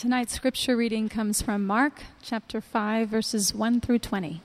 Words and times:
Tonight's 0.00 0.32
scripture 0.32 0.78
reading 0.78 1.10
comes 1.10 1.42
from 1.42 1.66
Mark 1.66 2.04
chapter 2.22 2.62
5, 2.62 3.06
verses 3.06 3.54
1 3.54 3.82
through 3.82 3.98
20. 3.98 4.40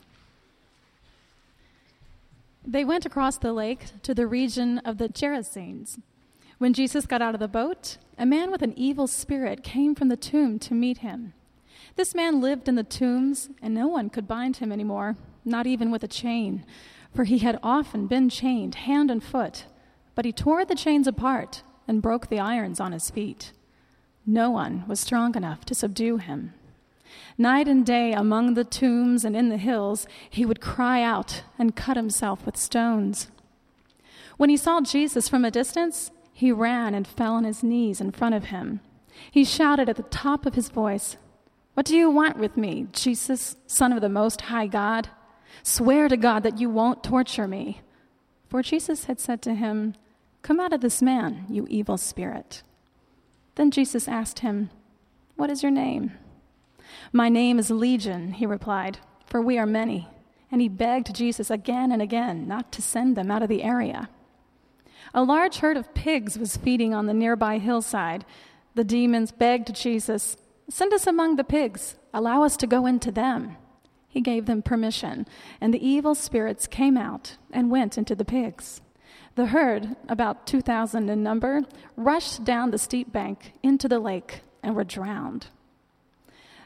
They 2.62 2.84
went 2.84 3.06
across 3.06 3.38
the 3.38 3.54
lake 3.54 3.86
to 4.02 4.12
the 4.12 4.26
region 4.26 4.80
of 4.80 4.98
the 4.98 5.08
Gerasenes. 5.08 5.98
When 6.58 6.74
Jesus 6.74 7.06
got 7.06 7.22
out 7.22 7.32
of 7.32 7.40
the 7.40 7.48
boat, 7.48 7.96
a 8.18 8.26
man 8.26 8.50
with 8.50 8.60
an 8.60 8.74
evil 8.76 9.06
spirit 9.06 9.64
came 9.64 9.94
from 9.94 10.08
the 10.08 10.16
tomb 10.18 10.58
to 10.58 10.74
meet 10.74 10.98
him. 10.98 11.32
This 11.94 12.14
man 12.14 12.42
lived 12.42 12.68
in 12.68 12.74
the 12.74 12.84
tombs, 12.84 13.48
and 13.62 13.72
no 13.72 13.86
one 13.86 14.10
could 14.10 14.28
bind 14.28 14.58
him 14.58 14.70
anymore, 14.70 15.16
not 15.42 15.66
even 15.66 15.90
with 15.90 16.04
a 16.04 16.06
chain, 16.06 16.66
for 17.14 17.24
he 17.24 17.38
had 17.38 17.58
often 17.62 18.08
been 18.08 18.28
chained 18.28 18.74
hand 18.74 19.10
and 19.10 19.24
foot. 19.24 19.64
But 20.14 20.26
he 20.26 20.32
tore 20.32 20.66
the 20.66 20.74
chains 20.74 21.06
apart 21.06 21.62
and 21.88 22.02
broke 22.02 22.28
the 22.28 22.40
irons 22.40 22.78
on 22.78 22.92
his 22.92 23.08
feet. 23.08 23.52
No 24.26 24.50
one 24.50 24.84
was 24.88 24.98
strong 24.98 25.36
enough 25.36 25.64
to 25.66 25.74
subdue 25.74 26.16
him. 26.16 26.52
Night 27.38 27.68
and 27.68 27.86
day 27.86 28.12
among 28.12 28.54
the 28.54 28.64
tombs 28.64 29.24
and 29.24 29.36
in 29.36 29.50
the 29.50 29.56
hills, 29.56 30.06
he 30.28 30.44
would 30.44 30.60
cry 30.60 31.02
out 31.02 31.42
and 31.58 31.76
cut 31.76 31.96
himself 31.96 32.44
with 32.44 32.56
stones. 32.56 33.28
When 34.36 34.50
he 34.50 34.56
saw 34.56 34.80
Jesus 34.80 35.28
from 35.28 35.44
a 35.44 35.50
distance, 35.50 36.10
he 36.32 36.50
ran 36.50 36.94
and 36.94 37.06
fell 37.06 37.34
on 37.34 37.44
his 37.44 37.62
knees 37.62 38.00
in 38.00 38.10
front 38.10 38.34
of 38.34 38.46
him. 38.46 38.80
He 39.30 39.44
shouted 39.44 39.88
at 39.88 39.96
the 39.96 40.02
top 40.02 40.44
of 40.44 40.54
his 40.54 40.68
voice, 40.68 41.16
What 41.74 41.86
do 41.86 41.96
you 41.96 42.10
want 42.10 42.38
with 42.38 42.56
me, 42.56 42.88
Jesus, 42.92 43.56
Son 43.66 43.92
of 43.92 44.00
the 44.00 44.08
Most 44.08 44.42
High 44.42 44.66
God? 44.66 45.08
Swear 45.62 46.08
to 46.08 46.16
God 46.16 46.42
that 46.42 46.58
you 46.58 46.68
won't 46.68 47.04
torture 47.04 47.48
me. 47.48 47.80
For 48.48 48.62
Jesus 48.62 49.04
had 49.04 49.20
said 49.20 49.40
to 49.42 49.54
him, 49.54 49.94
Come 50.42 50.60
out 50.60 50.72
of 50.72 50.80
this 50.80 51.00
man, 51.00 51.46
you 51.48 51.66
evil 51.68 51.96
spirit. 51.96 52.62
Then 53.56 53.70
Jesus 53.70 54.06
asked 54.06 54.40
him, 54.40 54.70
What 55.34 55.50
is 55.50 55.62
your 55.62 55.72
name? 55.72 56.12
My 57.12 57.28
name 57.28 57.58
is 57.58 57.70
Legion, 57.70 58.32
he 58.32 58.46
replied, 58.46 58.98
for 59.26 59.42
we 59.42 59.58
are 59.58 59.66
many. 59.66 60.08
And 60.50 60.60
he 60.60 60.68
begged 60.68 61.14
Jesus 61.14 61.50
again 61.50 61.90
and 61.90 62.00
again 62.00 62.46
not 62.46 62.70
to 62.72 62.82
send 62.82 63.16
them 63.16 63.30
out 63.30 63.42
of 63.42 63.48
the 63.48 63.62
area. 63.62 64.08
A 65.12 65.24
large 65.24 65.58
herd 65.58 65.76
of 65.76 65.94
pigs 65.94 66.38
was 66.38 66.56
feeding 66.56 66.94
on 66.94 67.06
the 67.06 67.14
nearby 67.14 67.58
hillside. 67.58 68.24
The 68.74 68.84
demons 68.84 69.32
begged 69.32 69.74
Jesus, 69.74 70.36
Send 70.68 70.92
us 70.92 71.06
among 71.06 71.36
the 71.36 71.44
pigs, 71.44 71.96
allow 72.12 72.42
us 72.42 72.56
to 72.58 72.66
go 72.66 72.86
into 72.86 73.10
them. 73.10 73.56
He 74.08 74.20
gave 74.20 74.46
them 74.46 74.62
permission, 74.62 75.26
and 75.60 75.72
the 75.72 75.86
evil 75.86 76.14
spirits 76.14 76.66
came 76.66 76.96
out 76.96 77.36
and 77.52 77.70
went 77.70 77.96
into 77.96 78.14
the 78.14 78.24
pigs. 78.24 78.80
The 79.36 79.46
herd, 79.46 79.96
about 80.08 80.46
2,000 80.46 81.10
in 81.10 81.22
number, 81.22 81.62
rushed 81.94 82.42
down 82.42 82.70
the 82.70 82.78
steep 82.78 83.12
bank 83.12 83.52
into 83.62 83.86
the 83.86 83.98
lake 83.98 84.40
and 84.62 84.74
were 84.74 84.82
drowned. 84.82 85.48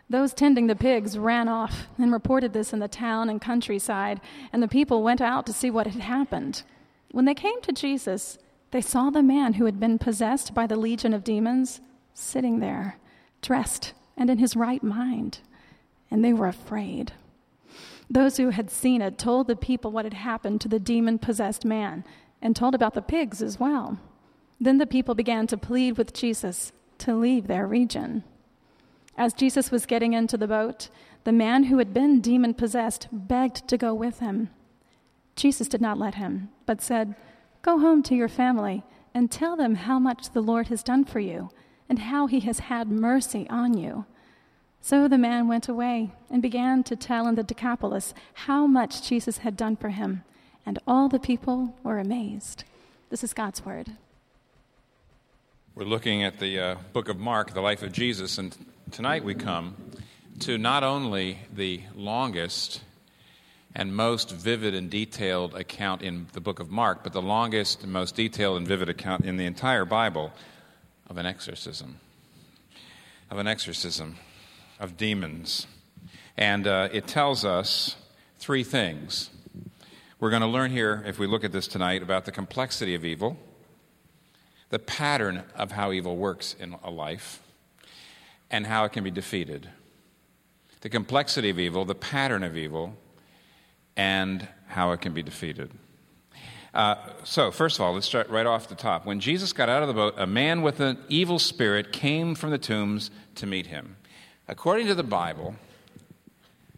Those 0.09 0.33
tending 0.33 0.69
the 0.69 0.77
pigs 0.77 1.19
ran 1.19 1.48
off 1.48 1.89
and 1.98 2.13
reported 2.13 2.53
this 2.53 2.73
in 2.73 2.79
the 2.79 2.87
town 2.87 3.29
and 3.29 3.41
countryside, 3.41 4.21
and 4.53 4.63
the 4.63 4.69
people 4.69 5.03
went 5.03 5.21
out 5.21 5.47
to 5.47 5.53
see 5.53 5.69
what 5.69 5.89
had 5.89 6.03
happened. 6.03 6.63
When 7.11 7.25
they 7.25 7.35
came 7.35 7.61
to 7.63 7.73
Jesus, 7.73 8.39
they 8.71 8.81
saw 8.81 9.11
the 9.11 9.23
man 9.23 9.55
who 9.55 9.65
had 9.65 9.81
been 9.81 9.98
possessed 9.98 10.55
by 10.55 10.69
the 10.69 10.77
legion 10.77 11.13
of 11.13 11.25
demons 11.25 11.81
sitting 12.15 12.61
there, 12.61 12.98
dressed 13.43 13.95
and 14.17 14.31
in 14.31 14.39
his 14.39 14.55
right 14.55 14.83
mind, 14.83 15.41
and 16.09 16.25
they 16.25 16.33
were 16.33 16.47
afraid. 16.47 17.13
Those 18.09 18.37
who 18.37 18.51
had 18.51 18.71
seen 18.71 19.03
it 19.03 19.19
told 19.19 19.48
the 19.48 19.57
people 19.57 19.91
what 19.91 20.05
had 20.05 20.15
happened 20.15 20.61
to 20.61 20.69
the 20.69 20.81
demon 20.81 21.19
possessed 21.19 21.65
man 21.65 22.05
and 22.42 22.55
told 22.55 22.74
about 22.74 22.94
the 22.94 23.02
pigs 23.02 23.42
as 23.42 23.60
well. 23.60 23.98
Then 24.60 24.78
the 24.78 24.86
people 24.86 25.14
began 25.14 25.46
to 25.48 25.56
plead 25.56 25.96
with 25.96 26.12
Jesus 26.12 26.72
to 26.98 27.14
leave 27.14 27.46
their 27.46 27.66
region. 27.66 28.24
As 29.16 29.33
Jesus 29.33 29.70
was 29.70 29.86
getting 29.86 30.12
into 30.12 30.36
the 30.36 30.46
boat, 30.46 30.88
the 31.24 31.33
man 31.33 31.64
who 31.64 31.78
had 31.78 31.92
been 31.92 32.20
demon 32.20 32.55
possessed 32.55 33.08
begged 33.12 33.68
to 33.68 33.77
go 33.77 33.92
with 33.94 34.20
him. 34.20 34.50
Jesus 35.36 35.68
did 35.68 35.80
not 35.80 35.98
let 35.98 36.14
him, 36.16 36.50
but 36.67 36.80
said, 36.80 37.14
Go 37.62 37.79
home 37.79 38.02
to 38.05 38.14
your 38.14 38.29
family 38.29 38.83
and 39.14 39.30
tell 39.30 39.56
them 39.56 39.74
how 39.74 39.98
much 39.98 40.30
the 40.30 40.40
Lord 40.40 40.68
has 40.68 40.83
done 40.83 41.05
for 41.05 41.20
you 41.20 41.50
and 41.89 41.98
how 41.98 42.27
he 42.27 42.40
has 42.40 42.61
had 42.61 42.90
mercy 42.90 43.46
on 43.50 43.77
you. 43.77 44.06
So 44.80 45.08
the 45.08 45.18
man 45.18 45.48
went 45.48 45.68
away 45.68 46.12
and 46.30 46.40
began 46.40 46.83
to 46.84 46.96
tell 46.96 47.27
in 47.27 47.34
the 47.34 47.42
Decapolis 47.42 48.14
how 48.33 48.67
much 48.67 49.06
Jesus 49.06 49.39
had 49.39 49.56
done 49.56 49.77
for 49.77 49.90
him 49.90 50.24
and 50.67 50.79
all 50.87 51.09
the 51.09 51.19
people 51.19 51.75
were 51.83 51.98
amazed. 51.98 52.65
This 53.11 53.25
is 53.25 53.33
God's 53.33 53.65
word. 53.65 53.91
We're 55.75 55.85
looking 55.85 56.23
at 56.25 56.39
the 56.39 56.59
uh, 56.59 56.77
book 56.93 57.09
of 57.09 57.19
Mark, 57.19 57.55
the 57.55 57.61
life 57.61 57.83
of 57.83 57.93
Jesus, 57.93 58.39
and 58.39 58.57
tonight 58.91 59.25
we 59.25 59.35
come 59.35 59.77
to 60.41 60.59
not 60.59 60.83
only 60.83 61.39
the 61.53 61.83
longest 61.95 62.83
and 63.75 63.95
most 63.95 64.33
vivid 64.33 64.75
and 64.75 64.91
detailed 64.91 65.55
account 65.55 66.03
in 66.03 66.27
the 66.33 66.41
book 66.41 66.59
of 66.61 66.71
Mark, 66.71 67.03
but 67.03 67.13
the 67.13 67.23
longest 67.23 67.83
and 67.83 67.92
most 67.92 68.17
detailed 68.17 68.59
and 68.59 68.67
vivid 68.67 68.89
account 68.89 69.25
in 69.25 69.37
the 69.37 69.47
entire 69.47 69.85
Bible 69.85 70.33
of 71.09 71.19
an 71.19 71.27
exorcism. 71.27 72.01
Of 73.31 73.39
an 73.39 73.47
exorcism 73.47 74.17
of 74.81 74.97
demons. 74.97 75.67
And 76.37 76.67
uh, 76.67 76.89
it 76.92 77.07
tells 77.07 77.45
us 77.45 77.97
three 78.39 78.65
things 78.65 79.31
we're 80.20 80.31
going 80.31 80.42
to 80.42 80.48
learn 80.48 80.70
here, 80.70 81.03
if 81.07 81.19
we 81.19 81.27
look 81.27 81.45
at 81.45 81.51
this 81.51 81.67
tonight, 81.67 82.03
about 82.03 82.27
the 82.27 82.33
complexity 82.33 82.95
of 82.95 83.07
evil, 83.07 83.39
the 84.69 84.79
pattern 84.79 85.42
of 85.57 85.73
how 85.73 85.92
evil 85.92 86.17
works 86.17 86.55
in 86.61 86.77
a 86.85 86.91
life, 86.91 87.41
and 88.51 88.67
how 88.67 88.85
it 88.85 88.92
can 88.92 89.03
be 89.03 89.11
defeated. 89.11 89.70
The 90.83 90.91
complexity 90.91 91.48
of 91.48 91.59
evil, 91.59 91.86
the 91.86 91.95
pattern 91.95 92.42
of 92.42 92.55
evil, 92.55 92.97
and 93.97 94.47
how 94.67 94.92
it 94.92 95.01
can 95.01 95.14
be 95.14 95.23
defeated. 95.23 95.70
Uh, 96.75 96.97
so, 97.25 97.51
first 97.51 97.79
of 97.79 97.80
all, 97.80 97.95
let's 97.95 98.07
start 98.07 98.29
right 98.29 98.47
off 98.47 98.69
the 98.69 98.75
top. 98.75 99.07
When 99.07 99.20
Jesus 99.20 99.55
got 99.55 99.70
out 99.70 99.83
of 99.83 99.89
the 99.89 99.95
boat, 99.95 100.14
a 100.19 100.27
man 100.27 100.61
with 100.61 100.80
an 100.80 100.98
evil 101.09 101.39
spirit 101.39 101.92
came 101.92 102.35
from 102.35 102.51
the 102.51 102.59
tombs 102.59 103.11
to 103.36 103.47
meet 103.47 103.69
him. 103.69 103.97
According 104.47 104.86
to 104.89 104.95
the 104.95 105.03
Bible, 105.03 105.57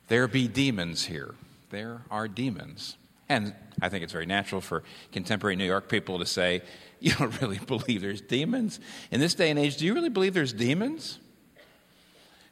there 0.06 0.28
be 0.28 0.46
demons 0.46 1.06
here. 1.06 1.34
There 1.70 2.02
are 2.08 2.28
demons. 2.28 2.96
And 3.32 3.54
I 3.80 3.88
think 3.88 4.04
it's 4.04 4.12
very 4.12 4.26
natural 4.26 4.60
for 4.60 4.82
contemporary 5.10 5.56
New 5.56 5.64
York 5.64 5.88
people 5.88 6.18
to 6.18 6.26
say, 6.26 6.62
You 7.00 7.12
don't 7.14 7.40
really 7.40 7.58
believe 7.58 8.00
there's 8.00 8.20
demons? 8.20 8.78
In 9.10 9.18
this 9.18 9.34
day 9.34 9.50
and 9.50 9.58
age, 9.58 9.76
do 9.76 9.84
you 9.84 9.92
really 9.94 10.08
believe 10.08 10.34
there's 10.34 10.52
demons? 10.52 11.18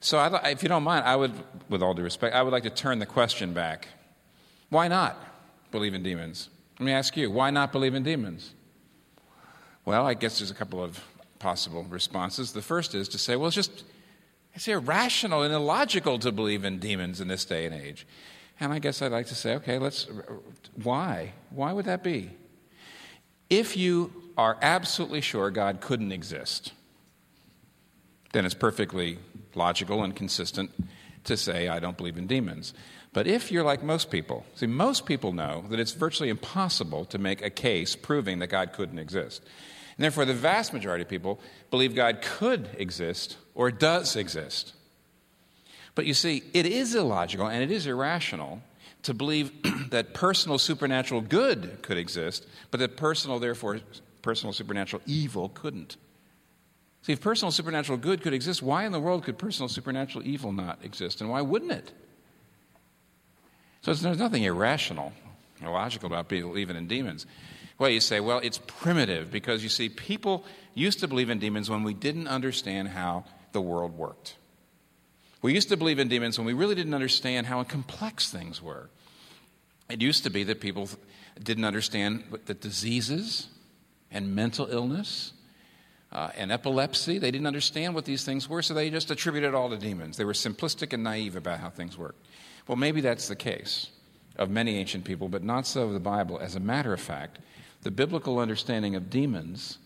So, 0.01 0.19
I, 0.19 0.49
if 0.49 0.63
you 0.63 0.69
don't 0.69 0.83
mind, 0.83 1.05
I 1.05 1.15
would, 1.15 1.33
with 1.69 1.83
all 1.83 1.95
due 1.95 2.03
respect, 2.03 2.35
I 2.35 2.43
would 2.43 2.53
like 2.53 2.65
to 2.65 2.71
turn 2.71 2.99
the 2.99 3.07
question 3.07 3.53
back. 3.53 3.87
Why 4.71 4.89
not 4.89 5.23
believe 5.71 5.95
in 5.95 6.03
demons? 6.03 6.49
Let 6.79 6.87
me 6.87 6.93
ask 6.93 7.17
you, 7.17 7.31
why 7.31 7.51
not 7.51 7.71
believe 7.71 7.95
in 7.95 8.03
demons? 8.03 8.55
Well, 9.85 10.07
I 10.07 10.15
guess 10.15 10.39
there's 10.39 10.51
a 10.51 10.55
couple 10.55 10.83
of 10.83 10.99
possible 11.39 11.85
responses. 11.85 12.53
The 12.53 12.62
first 12.62 12.95
is 12.95 13.09
to 13.11 13.19
say, 13.19 13.37
well, 13.37 13.49
it's 13.49 13.57
just 13.57 13.85
it's 14.55 14.67
irrational 14.67 15.43
and 15.43 15.55
illogical 15.55 16.19
to 16.21 16.33
believe 16.33 16.65
in 16.65 16.79
demons 16.79 17.21
in 17.21 17.29
this 17.29 17.45
day 17.45 17.67
and 17.67 17.75
age. 17.75 18.07
And 18.60 18.72
I 18.72 18.78
guess 18.78 19.00
I'd 19.00 19.12
like 19.12 19.26
to 19.28 19.34
say, 19.34 19.54
okay, 19.54 19.78
let's, 19.78 20.06
why? 20.82 21.32
Why 21.48 21.72
would 21.72 21.87
that 21.87 22.04
be? 22.04 22.31
If 23.48 23.76
you 23.76 24.12
are 24.37 24.59
absolutely 24.60 25.22
sure 25.22 25.50
God 25.50 25.81
couldn't 25.81 26.12
exist, 26.12 26.72
then 28.32 28.44
it's 28.44 28.54
perfectly 28.54 29.19
logical 29.54 30.04
and 30.04 30.15
consistent 30.15 30.70
to 31.25 31.37
say, 31.37 31.69
I 31.69 31.81
don't 31.81 31.97
believe 31.97 32.19
in 32.19 32.26
demons. 32.26 32.75
But 33.12 33.26
if 33.26 33.50
you're 33.50 33.65
like 33.65 33.82
most 33.82 34.10
people, 34.10 34.44
see, 34.54 34.66
most 34.66 35.04
people 35.04 35.32
know 35.32 35.65
that 35.70 35.81
it's 35.81 35.93
virtually 35.93 36.28
impossible 36.28 37.04
to 37.06 37.19
make 37.19 37.43
a 37.43 37.50
case 37.50 37.97
proving 37.97 38.38
that 38.38 38.49
God 38.49 38.72
couldn't 38.72 38.99
exist. 38.99 39.43
And 39.97 40.04
therefore, 40.04 40.25
the 40.25 40.34
vast 40.34 40.72
majority 40.72 41.03
of 41.03 41.09
people 41.09 41.41
believe 41.70 41.94
God 41.94 42.22
could 42.22 42.69
exist 42.78 43.37
or 43.54 43.70
does 43.70 44.16
exist. 44.16 44.75
But 46.00 46.06
you 46.06 46.14
see, 46.14 46.43
it 46.55 46.64
is 46.64 46.94
illogical 46.94 47.47
and 47.47 47.62
it 47.62 47.70
is 47.70 47.87
irrational 47.87 48.62
to 49.02 49.12
believe 49.12 49.52
that 49.91 50.14
personal 50.14 50.56
supernatural 50.56 51.20
good 51.20 51.82
could 51.82 51.99
exist, 51.99 52.47
but 52.70 52.81
that 52.81 52.97
personal, 52.97 53.38
therefore, 53.38 53.81
personal 54.23 54.55
supernatural 54.55 55.02
evil 55.05 55.50
couldn't. 55.50 55.99
See, 57.02 57.12
if 57.12 57.20
personal 57.20 57.52
supernatural 57.52 57.99
good 57.99 58.23
could 58.23 58.32
exist, 58.32 58.62
why 58.62 58.87
in 58.87 58.93
the 58.93 58.99
world 58.99 59.25
could 59.25 59.37
personal 59.37 59.69
supernatural 59.69 60.26
evil 60.26 60.52
not 60.52 60.79
exist? 60.82 61.20
And 61.20 61.29
why 61.29 61.43
wouldn't 61.43 61.73
it? 61.73 61.93
So 63.82 63.93
there's 63.93 64.19
nothing 64.19 64.44
irrational, 64.44 65.12
illogical 65.62 66.06
about 66.06 66.31
believing 66.31 66.76
in 66.76 66.87
demons. 66.87 67.26
Well, 67.79 67.91
you 67.91 68.00
say, 68.00 68.20
well, 68.20 68.38
it's 68.38 68.58
primitive 68.67 69.31
because 69.31 69.62
you 69.62 69.69
see, 69.69 69.91
people 69.91 70.47
used 70.73 71.00
to 71.00 71.08
believe 71.08 71.29
in 71.29 71.38
demons 71.41 71.69
when 71.69 71.82
we 71.82 71.93
didn't 71.93 72.26
understand 72.26 72.88
how 72.88 73.25
the 73.52 73.61
world 73.61 73.99
worked. 73.99 74.37
We 75.42 75.54
used 75.54 75.69
to 75.70 75.76
believe 75.76 75.98
in 75.98 76.08
demons 76.08 76.38
when 76.38 76.46
we 76.46 76.52
really 76.52 76.75
didn't 76.75 76.94
understand 76.94 77.46
how 77.46 77.62
complex 77.64 78.31
things 78.31 78.60
were. 78.62 78.90
It 79.88 80.02
used 80.02 80.25
to 80.25 80.31
be 80.31 80.44
that 80.44 80.60
people 80.60 80.88
didn't 81.42 81.64
understand 81.64 82.25
that 82.46 82.60
diseases 82.60 83.48
and 84.10 84.34
mental 84.34 84.66
illness 84.70 85.32
uh, 86.12 86.31
and 86.37 86.52
epilepsy. 86.52 87.19
They 87.19 87.31
didn't 87.31 87.46
understand 87.46 87.94
what 87.94 88.04
these 88.04 88.25
things 88.25 88.48
were, 88.48 88.62
so 88.62 88.75
they 88.75 88.90
just 88.90 89.10
attributed 89.10 89.50
it 89.50 89.54
all 89.54 89.70
to 89.70 89.76
demons. 89.76 90.16
They 90.16 90.25
were 90.25 90.32
simplistic 90.32 90.92
and 90.92 91.02
naive 91.02 91.37
about 91.37 91.60
how 91.60 91.70
things 91.70 91.96
worked. 91.96 92.26
Well, 92.66 92.76
maybe 92.76 93.00
that's 93.00 93.28
the 93.28 93.37
case 93.37 93.90
of 94.37 94.50
many 94.50 94.76
ancient 94.76 95.04
people, 95.04 95.28
but 95.28 95.42
not 95.42 95.66
so 95.66 95.82
of 95.84 95.92
the 95.92 96.00
Bible. 96.00 96.38
As 96.38 96.54
a 96.54 96.60
matter 96.60 96.92
of 96.92 97.00
fact, 97.00 97.38
the 97.82 97.90
biblical 97.90 98.38
understanding 98.38 98.94
of 98.94 99.10
demons 99.10 99.78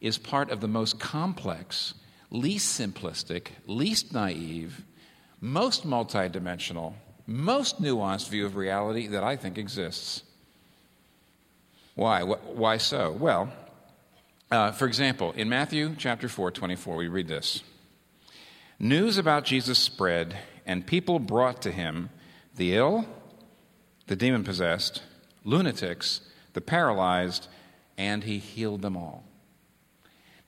is 0.00 0.18
part 0.18 0.50
of 0.50 0.60
the 0.60 0.68
most 0.68 0.98
complex, 0.98 1.94
least 2.30 2.78
simplistic, 2.78 3.48
least 3.66 4.12
naive, 4.12 4.84
most 5.40 5.86
multidimensional, 5.86 6.94
most 7.26 7.80
nuanced 7.80 8.28
view 8.28 8.46
of 8.46 8.56
reality 8.56 9.08
that 9.08 9.24
I 9.24 9.36
think 9.36 9.58
exists. 9.58 10.22
Why? 11.94 12.22
Why 12.22 12.76
so? 12.76 13.12
Well, 13.12 13.52
uh, 14.50 14.72
for 14.72 14.86
example, 14.86 15.32
in 15.32 15.48
Matthew 15.48 15.94
chapter 15.98 16.28
4, 16.28 16.50
24, 16.50 16.96
we 16.96 17.08
read 17.08 17.28
this 17.28 17.62
News 18.78 19.18
about 19.18 19.44
Jesus 19.44 19.78
spread, 19.78 20.36
and 20.66 20.86
people 20.86 21.18
brought 21.18 21.62
to 21.62 21.72
him 21.72 22.10
the 22.54 22.74
ill, 22.74 23.06
the 24.06 24.16
demon 24.16 24.44
possessed, 24.44 25.02
lunatics, 25.44 26.20
the 26.52 26.60
paralyzed, 26.60 27.48
and 27.96 28.24
he 28.24 28.38
healed 28.38 28.82
them 28.82 28.96
all. 28.96 29.25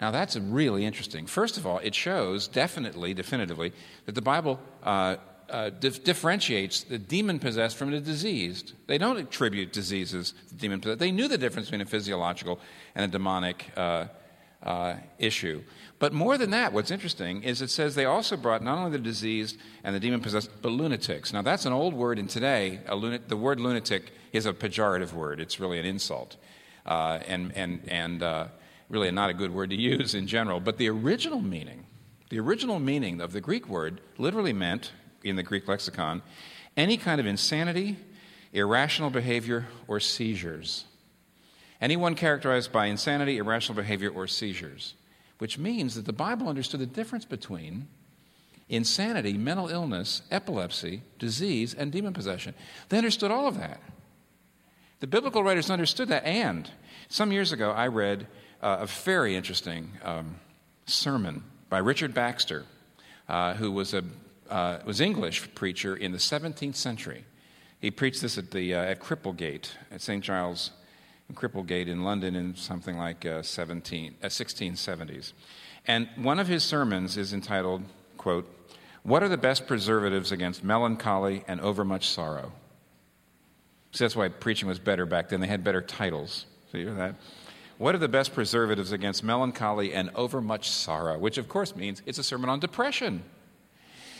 Now, 0.01 0.13
that's 0.13 0.37
really 0.37 0.85
interesting. 0.85 1.27
First 1.27 1.57
of 1.57 1.67
all, 1.67 1.79
it 1.79 1.95
shows 1.95 2.47
definitely, 2.47 3.15
definitively, 3.15 3.73
that 4.07 4.15
the 4.15 4.23
Bible 4.23 4.61
uh, 4.85 5.17
uh, 5.51 5.71
dif- 5.71 6.05
differentiates 6.05 6.85
the 6.85 6.99
demon 6.99 7.39
possessed 7.39 7.77
from 7.77 7.91
the 7.91 8.01
diseased. 8.01 8.75
They 8.87 8.99
don't 8.99 9.17
attribute 9.17 9.73
diseases 9.73 10.35
to 10.49 10.55
demon 10.55 10.81
possessed. 10.81 11.01
They 11.01 11.11
knew 11.11 11.27
the 11.27 11.39
difference 11.39 11.69
between 11.69 11.81
a 11.81 11.87
physiological 11.87 12.61
and 12.95 13.05
a 13.05 13.09
demonic 13.09 13.73
uh, 13.77 14.07
uh, 14.63 14.97
issue. 15.19 15.63
But 15.99 16.13
more 16.13 16.39
than 16.39 16.51
that, 16.51 16.73
what's 16.73 16.93
interesting 16.93 17.43
is 17.43 17.61
it 17.61 17.71
says 17.71 17.97
they 17.97 18.05
also 18.05 18.37
brought 18.37 18.63
not 18.63 18.79
only 18.79 18.93
the 18.93 18.99
diseased 18.99 19.57
and 19.83 19.97
the 19.97 20.01
demon 20.01 20.21
possessed, 20.21 20.51
but 20.63 20.71
lunatics. 20.71 21.33
Now, 21.33 21.43
that's 21.43 21.67
an 21.67 21.73
old 21.73 21.95
word, 21.95 22.21
and 22.21 22.31
today, 22.31 22.81
the 22.87 23.37
word 23.37 23.59
lunatic 23.59 24.13
is 24.33 24.47
a 24.47 24.53
pejorative 24.53 25.13
word. 25.13 25.41
It's 25.41 25.59
really 25.59 25.81
an 25.81 25.87
insult. 25.87 26.37
Uh, 26.87 27.19
and 27.27 27.53
and, 27.57 27.81
and 27.89 28.23
uh, 28.23 28.47
really 28.89 29.11
not 29.11 29.31
a 29.31 29.35
good 29.35 29.53
word 29.53 29.71
to 29.71 29.77
use 29.77 30.15
in 30.15 30.27
general. 30.27 30.61
But 30.61 30.79
the 30.79 30.89
original 30.89 31.41
meaning, 31.41 31.87
the 32.31 32.41
original 32.41 32.79
meaning 32.79 33.21
of 33.21 33.33
the 33.33 33.41
Greek 33.41 33.69
word 33.69 34.01
literally 34.17 34.53
meant, 34.53 34.93
in 35.25 35.37
the 35.37 35.43
Greek 35.43 35.67
lexicon, 35.67 36.23
any 36.77 36.97
kind 36.97 37.21
of 37.21 37.27
insanity, 37.27 37.97
irrational 38.53 39.11
behavior, 39.11 39.67
or 39.87 40.01
seizures. 40.01 40.85
Anyone 41.81 42.15
characterized 42.15 42.73
by 42.73 42.87
insanity, 42.87 43.39
irrational 43.39 43.77
behavior, 43.77 44.11
or 44.11 44.27
seizures, 44.27 44.95
which 45.39 45.59
means 45.59 45.95
that 45.95 46.07
the 46.07 46.13
Bible 46.13 46.49
understood 46.49 46.81
the 46.81 46.87
difference 46.87 47.25
between 47.25 47.89
insanity, 48.69 49.35
mental 49.35 49.69
illness, 49.69 50.23
epilepsy, 50.31 51.03
disease, 51.19 51.75
and 51.75 51.91
demon 51.91 52.13
possession. 52.13 52.55
They 52.89 52.99
understood 52.99 53.31
all 53.31 53.49
of 53.49 53.59
that. 53.59 53.81
The 55.01 55.07
biblical 55.07 55.45
writers 55.45 55.71
understood 55.71 56.09
that, 56.09 56.25
and 56.25 56.71
some 57.09 57.33
years 57.33 57.53
ago 57.53 57.71
I 57.71 57.87
read 57.87 58.27
uh, 58.63 58.79
a 58.81 58.87
very 58.87 59.37
interesting 59.37 59.93
um, 60.03 60.37
sermon 60.87 61.43
by 61.69 61.79
Richard 61.79 62.15
Baxter, 62.15 62.65
uh, 63.29 63.55
who 63.55 63.71
was 63.71 63.95
a 63.95 64.03
uh, 64.51 64.79
was 64.85 65.01
English 65.01 65.55
preacher 65.55 65.95
in 65.95 66.13
the 66.13 66.19
17th 66.19 66.75
century. 66.75 67.25
He 67.81 67.91
preached 67.91 68.23
this 68.23 68.39
at 68.39 68.51
the 68.51 68.75
uh, 68.75 68.83
at 68.83 69.01
Cripplegate 69.01 69.71
at 69.91 70.01
St 70.01 70.25
Giles 70.25 70.71
in 71.29 71.35
Cripplegate 71.35 71.87
in 71.87 72.03
London 72.03 72.35
in 72.35 72.57
something 72.57 72.97
like 72.97 73.25
uh, 73.27 73.43
17 73.43 74.17
1670s. 74.23 75.33
Uh, 75.33 75.35
and 75.87 76.09
one 76.17 76.39
of 76.39 76.49
his 76.49 76.65
sermons 76.65 77.17
is 77.17 77.33
entitled, 77.33 77.83
"quote 78.17 78.49
What 79.03 79.23
are 79.23 79.29
the 79.29 79.37
best 79.37 79.67
preservatives 79.67 80.33
against 80.33 80.65
melancholy 80.65 81.45
and 81.47 81.61
overmuch 81.61 82.09
sorrow?" 82.09 82.53
So 83.93 84.05
that's 84.05 84.17
why 84.17 84.29
preaching 84.29 84.69
was 84.69 84.79
better 84.79 85.07
back 85.07 85.29
then. 85.29 85.41
They 85.41 85.47
had 85.47 85.65
better 85.65 85.81
titles. 85.81 86.47
Hear 86.73 86.93
that? 86.95 87.15
What 87.79 87.95
are 87.95 87.99
the 87.99 88.09
best 88.09 88.35
preservatives 88.35 88.91
against 88.91 89.23
melancholy 89.23 89.95
and 89.95 90.11
overmuch 90.17 90.69
sorrow? 90.69 91.17
Which, 91.17 91.39
of 91.39 91.49
course, 91.49 91.77
means 91.77 92.03
it's 92.07 92.19
a 92.19 92.25
sermon 92.25 92.51
on 92.51 92.59
depression. 92.59 93.23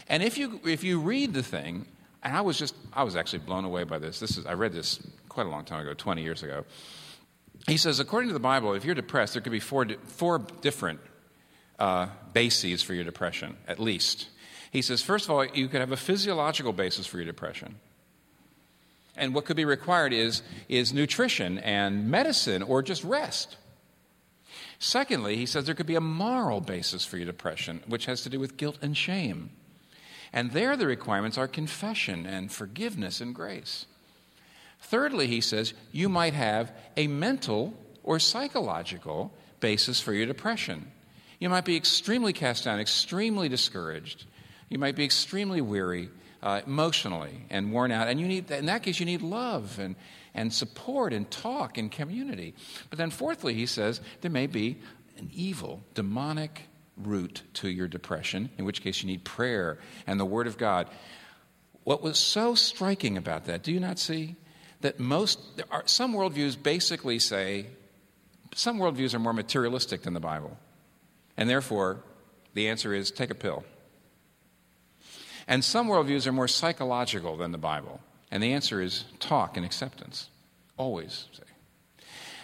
And 0.09 0.23
if 0.23 0.39
you, 0.39 0.61
if 0.65 0.85
you 0.85 1.01
read 1.01 1.35
the 1.35 1.43
thing, 1.43 1.87
and 2.23 2.37
I 2.37 2.41
was 2.41 2.57
just, 2.57 2.75
I 2.93 3.03
was 3.03 3.17
actually 3.17 3.41
blown 3.41 3.65
away 3.65 3.85
by 3.85 3.99
this. 3.99 4.21
This 4.21 4.39
is, 4.39 4.47
I 4.47 4.55
read 4.55 4.73
this 4.73 5.01
quite 5.29 5.47
a 5.47 5.51
long 5.51 5.65
time 5.65 5.81
ago, 5.81 5.93
20 5.93 6.23
years 6.23 6.43
ago. 6.43 6.65
He 7.67 7.77
says, 7.77 7.99
according 7.99 8.29
to 8.29 8.33
the 8.33 8.41
Bible, 8.41 8.75
if 8.75 8.85
you're 8.85 8.95
depressed, 8.95 9.35
there 9.35 9.43
could 9.43 9.53
be 9.53 9.61
four, 9.61 9.87
four 10.07 10.39
different 10.61 11.01
uh, 11.79 12.09
bases 12.33 12.83
for 12.83 12.95
your 12.95 13.05
depression, 13.05 13.57
at 13.67 13.81
least. 13.81 14.29
He 14.71 14.83
says, 14.83 15.03
first 15.03 15.25
of 15.25 15.33
all, 15.33 15.45
you 15.45 15.69
could 15.69 15.81
have 15.81 15.93
a 15.93 15.97
physiological 15.97 16.73
basis 16.73 17.07
for 17.07 17.17
your 17.17 17.27
depression. 17.27 17.77
And 19.19 19.35
what 19.35 19.45
could 19.45 19.57
be 19.57 19.65
required 19.65 20.13
is, 20.13 20.43
is 20.69 20.93
nutrition 20.93 21.59
and 21.59 22.09
medicine 22.11 22.63
or 22.63 22.83
just 22.83 23.05
rest. 23.05 23.57
Secondly, 24.79 25.37
he 25.37 25.47
says 25.47 25.65
there 25.65 25.75
could 25.75 25.87
be 25.87 25.97
a 25.97 26.01
moral 26.01 26.61
basis 26.61 27.05
for 27.05 27.17
your 27.17 27.27
depression, 27.27 27.83
which 27.87 28.07
has 28.07 28.23
to 28.23 28.31
do 28.31 28.39
with 28.39 28.57
guilt 28.57 28.79
and 28.81 28.97
shame. 28.97 29.51
And 30.33 30.53
there, 30.53 30.77
the 30.77 30.87
requirements 30.87 31.37
are 31.37 31.49
confession 31.49 32.27
and 32.27 32.53
forgiveness 32.53 33.21
and 33.21 33.35
grace. 33.35 33.87
Thirdly, 34.81 35.27
he 35.27 35.41
says 35.41 35.75
you 35.91 36.09
might 36.09 36.35
have 36.35 36.73
a 36.97 37.09
mental 37.09 37.75
or 38.05 38.19
psychological 38.19 39.33
basis 39.61 40.01
for 40.01 40.13
your 40.13 40.27
depression. 40.27 40.93
You 41.41 41.49
might 41.49 41.65
be 41.65 41.77
extremely 41.77 42.33
cast 42.33 42.65
down, 42.65 42.79
extremely 42.79 43.49
discouraged. 43.49 44.27
You 44.69 44.79
might 44.79 44.97
be 44.97 45.05
extremely 45.05 45.61
weary 45.61 46.11
uh, 46.43 46.61
emotionally 46.67 47.47
and 47.51 47.73
worn 47.73 47.91
out. 47.93 48.09
And 48.09 48.21
you 48.21 48.29
need, 48.29 48.51
in 48.51 48.67
that 48.67 48.83
case, 48.83 49.01
you 49.01 49.07
need 49.07 49.23
love 49.23 49.79
and, 49.79 49.97
and 50.35 50.53
support 50.53 51.13
and 51.13 51.31
talk 51.31 51.79
and 51.79 51.91
community. 51.91 52.55
But 52.91 52.99
then, 52.99 53.11
fourthly, 53.11 53.55
he 53.55 53.67
says 53.67 54.01
there 54.21 54.31
may 54.31 54.47
be 54.47 54.79
an 55.17 55.31
evil, 55.33 55.83
demonic 55.95 56.63
root 56.97 57.43
to 57.55 57.69
your 57.69 57.89
depression, 57.89 58.51
in 58.59 58.65
which 58.65 58.83
case 58.83 59.03
you 59.03 59.07
need 59.07 59.25
prayer 59.25 59.79
and 60.07 60.19
the 60.19 60.25
Word 60.25 60.47
of 60.47 60.59
God. 60.59 60.89
What 61.85 62.03
was 62.03 62.19
so 62.19 62.55
striking 62.55 63.17
about 63.17 63.47
that, 63.47 63.63
do 63.63 63.73
you 63.73 63.81
not 63.81 63.99
see? 63.99 64.37
That 64.81 65.01
most, 65.01 65.41
are, 65.71 65.83
some 65.87 66.15
worldviews 66.15 66.61
basically 66.61 67.19
say, 67.19 67.67
some 68.55 68.79
worldviews 68.79 69.15
are 69.15 69.19
more 69.19 69.33
materialistic 69.33 70.03
than 70.03 70.15
the 70.15 70.21
Bible. 70.21 70.57
And 71.37 71.49
therefore, 71.49 72.03
the 72.55 72.69
answer 72.69 72.93
is 72.95 73.11
take 73.11 73.31
a 73.31 73.35
pill. 73.35 73.65
And 75.49 75.65
some 75.65 75.89
worldviews 75.89 76.27
are 76.27 76.33
more 76.33 76.47
psychological 76.47 77.39
than 77.39 77.53
the 77.53 77.59
Bible. 77.59 78.01
And 78.31 78.43
the 78.43 78.53
answer 78.53 78.83
is 78.83 79.05
talk 79.19 79.57
and 79.57 79.65
acceptance. 79.65 80.29
Always 80.77 81.25
say. 81.33 81.43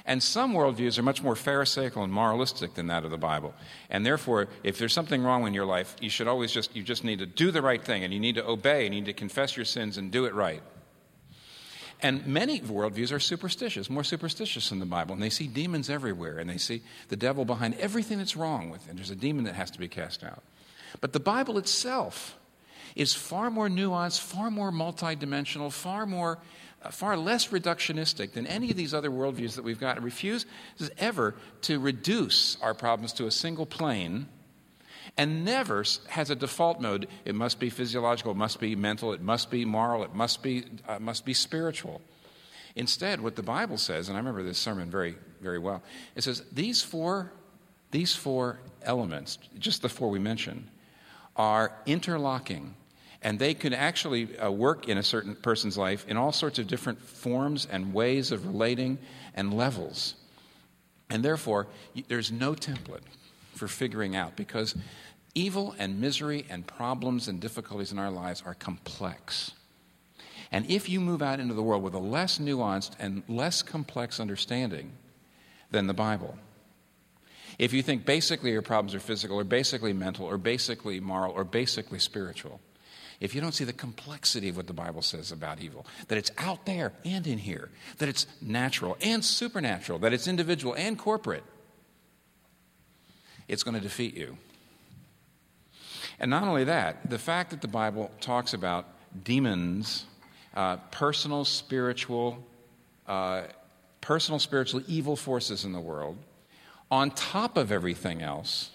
And 0.07 0.23
some 0.23 0.53
worldviews 0.53 0.99
are 0.99 1.03
much 1.03 1.23
more 1.23 1.35
Pharisaical 1.35 2.03
and 2.03 2.13
moralistic 2.13 2.75
than 2.75 2.89
that 2.89 3.05
of 3.05 3.11
the 3.11 3.19
Bible. 3.19 3.55
And 3.89 4.05
therefore, 4.05 4.49
if 4.63 4.79
there's 4.79 4.93
something 4.93 5.23
wrong 5.23 5.47
in 5.47 5.55
your 5.55 5.65
life, 5.67 5.97
you 6.01 6.11
should 6.11 6.29
always 6.29 6.51
just, 6.51 6.75
you 6.75 6.83
just 6.83 7.05
need 7.05 7.21
to 7.21 7.27
do 7.27 7.51
the 7.51 7.63
right 7.63 7.83
thing 7.83 8.05
and 8.05 8.13
you 8.13 8.21
need 8.21 8.35
to 8.35 8.47
obey 8.47 8.87
and 8.87 8.95
you 8.95 9.01
need 9.01 9.07
to 9.07 9.15
confess 9.15 9.57
your 9.57 9.65
sins 9.65 9.97
and 9.97 10.11
do 10.11 10.25
it 10.25 10.35
right. 10.35 10.63
And 12.01 12.27
many 12.27 12.61
worldviews 12.61 13.13
are 13.13 13.21
superstitious, 13.21 13.89
more 13.89 14.05
superstitious 14.05 14.69
than 14.69 14.79
the 14.79 14.87
Bible. 14.87 15.15
And 15.15 15.23
they 15.23 15.31
see 15.31 15.47
demons 15.47 15.89
everywhere 15.89 16.39
and 16.39 16.51
they 16.51 16.59
see 16.59 16.83
the 17.09 17.17
devil 17.17 17.45
behind 17.45 17.75
everything 17.77 18.19
that's 18.19 18.37
wrong 18.37 18.69
with 18.69 18.87
it. 18.87 18.91
And 18.91 18.99
there's 18.99 19.11
a 19.11 19.17
demon 19.17 19.45
that 19.45 19.55
has 19.55 19.71
to 19.71 19.79
be 19.79 19.89
cast 19.89 20.23
out. 20.23 20.43
But 21.01 21.13
the 21.13 21.21
Bible 21.21 21.57
itself 21.57 22.37
is 22.95 23.13
far 23.13 23.51
more 23.51 23.69
nuanced, 23.69 24.21
far 24.21 24.51
more 24.51 24.71
multidimensional, 24.71 25.73
far 25.73 26.07
more 26.07 26.39
uh, 26.85 26.91
far 26.91 27.17
less 27.17 27.49
reductionistic 27.49 28.33
than 28.33 28.47
any 28.47 28.71
of 28.71 28.77
these 28.77 28.93
other 28.93 29.11
worldviews 29.11 29.57
that 29.57 29.65
we've 29.65 29.81
got. 29.81 29.97
It 29.97 30.03
refuses 30.03 30.47
ever 30.99 31.35
to 31.63 31.79
reduce 31.79 32.61
our 32.61 32.75
problems 32.75 33.15
to 33.15 33.27
a 33.27 33.31
single 33.31 33.65
plane 33.65 34.27
and 35.17 35.45
never 35.45 35.85
has 36.09 36.31
a 36.31 36.35
default 36.35 36.81
mode. 36.81 37.09
It 37.25 37.35
must 37.35 37.59
be 37.59 37.71
physiological, 37.71 38.33
it 38.33 38.37
must 38.37 38.61
be 38.61 38.77
mental, 38.77 39.13
it 39.13 39.23
must 39.23 39.51
be 39.51 39.65
moral, 39.65 40.05
it 40.05 40.15
must 40.15 40.43
be, 40.43 40.65
uh, 40.87 40.99
must 40.99 41.25
be 41.25 41.33
spiritual. 41.33 42.03
Instead, 42.77 43.21
what 43.21 43.37
the 43.37 43.43
Bible 43.43 43.79
says, 43.79 44.09
and 44.09 44.17
I 44.17 44.21
remember 44.21 44.43
this 44.43 44.59
sermon 44.59 44.91
very, 44.91 45.17
very 45.41 45.59
well, 45.59 45.83
it 46.17 46.25
says 46.25 46.43
these 46.53 46.83
four, 46.83 47.33
these 47.93 48.15
four 48.15 48.59
elements, 48.83 49.39
just 49.59 49.83
the 49.83 49.89
four 49.89 50.11
we 50.11 50.19
mentioned, 50.19 50.69
are 51.37 51.73
interlocking 51.87 52.75
and 53.25 53.39
they 53.39 53.55
can 53.55 53.73
actually 53.73 54.39
uh, 54.39 54.51
work 54.51 54.89
in 54.89 54.99
a 54.99 55.03
certain 55.03 55.35
person's 55.35 55.77
life 55.77 56.05
in 56.07 56.17
all 56.17 56.31
sorts 56.31 56.59
of 56.59 56.67
different 56.67 57.01
forms 57.01 57.67
and 57.69 57.95
ways 57.95 58.31
of 58.31 58.47
relating 58.47 58.99
and 59.35 59.53
levels. 59.53 60.15
And 61.11 61.25
therefore, 61.25 61.67
there's 62.09 62.31
no 62.31 62.53
template 62.53 63.03
for 63.55 63.67
figuring 63.67 64.15
out 64.15 64.37
because 64.37 64.77
evil 65.35 65.75
and 65.79 66.01
misery 66.01 66.45
and 66.51 66.67
problems 66.67 67.27
and 67.27 67.41
difficulties 67.41 67.91
in 67.91 67.99
our 67.99 68.11
lives 68.11 68.43
are 68.45 68.55
complex. 68.55 69.53
And 70.53 70.71
if 70.71 70.89
you 70.89 71.01
move 71.01 71.23
out 71.23 71.41
into 71.41 71.55
the 71.55 71.63
world 71.63 71.83
with 71.83 71.95
a 71.95 71.99
less 71.99 72.39
nuanced 72.39 72.93
and 72.99 73.23
less 73.27 73.63
complex 73.63 74.21
understanding 74.21 74.93
than 75.71 75.87
the 75.87 75.95
Bible, 75.95 76.37
If 77.59 77.73
you 77.73 77.83
think 77.83 78.05
basically 78.05 78.51
your 78.51 78.63
problems 78.63 78.95
are 78.95 79.01
physical 79.01 79.39
or 79.39 79.45
basically 79.45 79.93
mental 79.93 80.27
or 80.27 80.39
basically 80.39 81.01
moral 81.01 81.33
or 81.33 81.45
basically 81.45 81.99
spiritual, 81.99 82.61
if 83.21 83.35
you 83.35 83.41
don't 83.41 83.53
see 83.53 83.65
the 83.65 83.73
complexity 83.73 84.49
of 84.49 84.57
what 84.57 84.67
the 84.67 84.73
Bible 84.73 85.03
says 85.03 85.33
about 85.33 85.61
evil, 85.61 85.87
that 86.09 86.19
it's 86.19 86.31
out 86.39 86.67
there 86.67 86.93
and 87.05 87.27
in 87.27 87.39
here, 87.39 87.71
that 87.99 88.09
it's 88.09 88.27
natural 88.41 88.97
and 89.01 89.25
supernatural, 89.25 89.99
that 90.01 90.13
it's 90.13 90.29
individual 90.29 90.75
and 90.75 90.99
corporate, 90.99 91.45
it's 93.49 93.63
going 93.63 93.75
to 93.75 93.81
defeat 93.81 94.17
you. 94.17 94.37
And 96.19 96.31
not 96.31 96.45
only 96.45 96.65
that, 96.65 97.11
the 97.11 97.19
fact 97.19 97.51
that 97.51 97.61
the 97.61 97.69
Bible 97.69 98.11
talks 98.21 98.55
about 98.55 98.87
demons, 99.25 100.07
uh, 100.55 100.77
personal 100.91 101.45
spiritual, 101.45 102.39
uh, 103.07 103.43
personal 104.01 104.39
spiritual 104.39 104.83
evil 104.87 105.17
forces 105.17 105.65
in 105.65 105.73
the 105.73 105.81
world, 105.81 106.17
on 106.91 107.11
top 107.11 107.57
of 107.57 107.73
everything 107.73 108.23
else, 108.23 108.71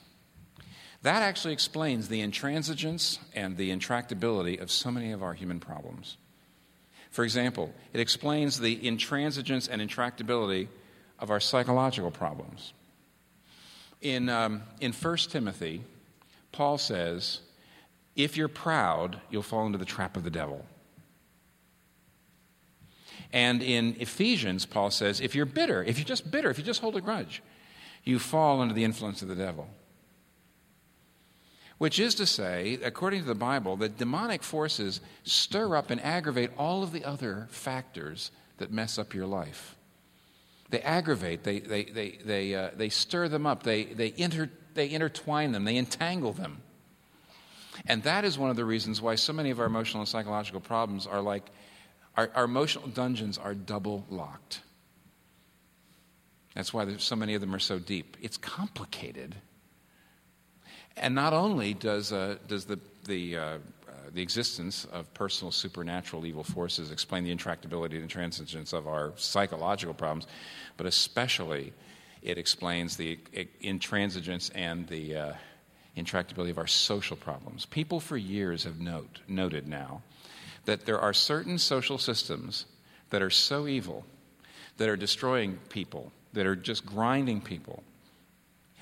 that 1.02 1.24
actually 1.24 1.54
explains 1.54 2.10
the 2.10 2.22
intransigence 2.22 3.20
and 3.34 3.56
the 3.56 3.72
intractability 3.72 4.60
of 4.60 4.70
so 4.70 4.92
many 4.92 5.12
of 5.12 5.24
our 5.24 5.34
human 5.34 5.60
problems. 5.60 6.18
For 7.10 7.24
example, 7.24 7.74
it 7.94 8.00
explains 8.00 8.60
the 8.60 8.78
intransigence 8.78 9.70
and 9.70 9.82
intractability 9.82 10.68
of 11.18 11.32
our 11.32 11.40
psychological 11.40 12.12
problems. 12.12 12.74
In, 14.02 14.30
um, 14.30 14.64
in 14.80 14.94
1 14.94 15.18
Timothy, 15.30 15.82
Paul 16.52 16.78
says, 16.78 17.40
If 18.16 18.38
you're 18.38 18.48
proud, 18.48 19.20
you'll 19.30 19.44
fall 19.44 19.66
into 19.66 19.78
the 19.78 19.86
trap 19.86 20.16
of 20.16 20.24
the 20.24 20.30
devil. 20.30 20.66
And 23.32 23.62
in 23.62 23.96
Ephesians, 24.00 24.66
Paul 24.66 24.92
says, 24.92 25.20
If 25.20 25.36
you're 25.36 25.46
bitter, 25.46 25.84
if 25.84 25.98
you're 25.98 26.06
just 26.06 26.30
bitter, 26.30 26.50
if 26.50 26.58
you 26.58 26.64
just 26.64 26.82
hold 26.82 26.96
a 26.96 27.02
grudge, 27.02 27.42
you 28.04 28.20
fall 28.20 28.62
under 28.62 28.74
the 28.74 28.84
influence 28.84 29.22
of 29.22 29.28
the 29.28 29.36
devil. 29.36 29.68
Which 31.80 31.98
is 31.98 32.14
to 32.16 32.26
say, 32.26 32.78
according 32.84 33.22
to 33.22 33.28
the 33.28 33.36
Bible, 33.36 33.78
that 33.78 33.98
demonic 33.98 34.44
forces 34.44 35.00
stir 35.24 35.76
up 35.76 35.90
and 35.90 36.00
aggravate 36.02 36.52
all 36.58 36.84
of 36.84 36.92
the 36.92 37.06
other 37.06 37.48
factors 37.50 38.32
that 38.58 38.72
mess 38.72 39.00
up 39.00 39.14
your 39.14 39.26
life. 39.26 39.76
They 40.70 40.82
aggravate, 40.82 41.44
they, 41.44 41.60
they, 41.60 41.86
they, 41.86 42.20
they, 42.24 42.54
uh, 42.54 42.72
they 42.76 42.90
stir 42.90 43.30
them 43.30 43.48
up, 43.48 43.64
they, 43.64 43.86
they, 43.86 44.14
inter, 44.18 44.52
they 44.74 44.92
intertwine 44.92 45.54
them, 45.54 45.64
they 45.64 45.78
entangle 45.78 46.34
them. 46.34 46.62
And 47.88 48.04
that 48.04 48.26
is 48.26 48.38
one 48.38 48.50
of 48.50 48.58
the 48.58 48.66
reasons 48.66 49.02
why 49.02 49.16
so 49.16 49.32
many 49.32 49.50
of 49.50 49.60
our 49.60 49.66
emotional 49.66 50.02
and 50.02 50.08
psychological 50.08 50.60
problems 50.60 51.08
are 51.08 51.22
like 51.22 51.50
our, 52.18 52.30
our 52.36 52.44
emotional 52.44 52.88
dungeons 52.90 53.38
are 53.38 53.54
double 53.54 54.06
locked. 54.10 54.62
That's 56.56 56.74
why 56.74 56.98
so 56.98 57.16
many 57.16 57.36
of 57.36 57.42
them 57.42 57.56
are 57.56 57.60
so 57.60 57.80
deep. 57.80 58.18
It's 58.22 58.38
complicated. 58.38 59.36
And 61.00 61.16
not 61.16 61.34
only 61.34 61.74
does, 61.74 62.12
uh, 62.12 62.36
does 62.48 62.66
the, 62.66 62.78
the, 63.06 63.38
uh, 63.38 63.42
uh, 63.42 63.58
the 64.14 64.22
existence 64.22 64.86
of 64.92 65.12
personal 65.14 65.52
supernatural 65.52 66.26
evil 66.26 66.44
forces 66.44 66.92
explain 66.92 67.24
the 67.24 67.34
intractability 67.34 67.98
and 67.98 68.10
intransigence 68.10 68.74
of 68.74 68.86
our 68.86 69.14
psychological 69.16 69.94
problems, 69.94 70.28
but 70.76 70.86
especially 70.86 71.74
it 72.22 72.38
explains 72.38 72.98
the 72.98 73.18
intransigence 73.64 74.52
and 74.54 74.88
the 74.88 75.16
uh, 75.16 75.34
intractability 75.96 76.50
of 76.50 76.58
our 76.58 76.68
social 76.68 77.16
problems. 77.16 77.66
People 77.66 78.02
for 78.02 78.18
years 78.18 78.66
have 78.66 78.80
note, 78.80 79.22
noted 79.28 79.68
now 79.68 80.02
that 80.66 80.86
there 80.86 81.00
are 81.00 81.14
certain 81.14 81.58
social 81.58 81.98
systems 81.98 82.66
that 83.10 83.22
are 83.22 83.30
so 83.30 83.68
evil, 83.68 84.06
that 84.78 84.90
are 84.90 84.98
destroying 84.98 85.58
people, 85.70 86.12
that 86.34 86.46
are 86.46 86.58
just 86.58 86.86
grinding 86.86 87.40
people. 87.40 87.84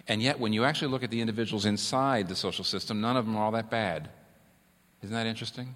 And 0.07 0.21
yet, 0.21 0.39
when 0.39 0.53
you 0.53 0.63
actually 0.63 0.89
look 0.89 1.03
at 1.03 1.11
the 1.11 1.19
individuals 1.19 1.65
inside 1.65 2.29
the 2.29 2.35
social 2.35 2.63
system, 2.63 3.01
none 3.01 3.17
of 3.17 3.25
them 3.25 3.35
are 3.35 3.43
all 3.43 3.51
that 3.51 3.69
bad. 3.69 4.09
Isn't 5.03 5.13
that 5.13 5.27
interesting? 5.27 5.75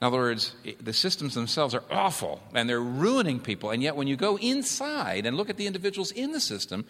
In 0.00 0.06
other 0.06 0.18
words, 0.18 0.54
the 0.80 0.92
systems 0.92 1.34
themselves 1.34 1.74
are 1.74 1.84
awful 1.90 2.42
and 2.54 2.68
they're 2.68 2.80
ruining 2.80 3.40
people. 3.40 3.70
And 3.70 3.82
yet, 3.82 3.96
when 3.96 4.08
you 4.08 4.16
go 4.16 4.36
inside 4.36 5.26
and 5.26 5.36
look 5.36 5.50
at 5.50 5.56
the 5.56 5.66
individuals 5.66 6.12
in 6.12 6.32
the 6.32 6.40
system, 6.40 6.84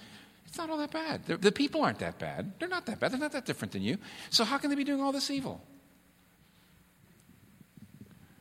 it's 0.46 0.58
not 0.58 0.70
all 0.70 0.78
that 0.78 0.90
bad. 0.90 1.24
They're, 1.26 1.36
the 1.36 1.52
people 1.52 1.82
aren't 1.82 1.98
that 2.00 2.18
bad. 2.18 2.52
They're 2.58 2.68
not 2.68 2.86
that 2.86 3.00
bad. 3.00 3.12
They're 3.12 3.20
not 3.20 3.32
that 3.32 3.46
different 3.46 3.72
than 3.72 3.82
you. 3.82 3.98
So, 4.30 4.44
how 4.44 4.58
can 4.58 4.70
they 4.70 4.76
be 4.76 4.84
doing 4.84 5.00
all 5.00 5.12
this 5.12 5.30
evil? 5.30 5.60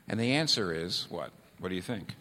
And 0.08 0.20
the 0.20 0.34
answer 0.34 0.72
is 0.72 1.08
what? 1.10 1.32
What 1.60 1.70
do 1.70 1.76
you 1.76 1.82
think? 1.82 2.16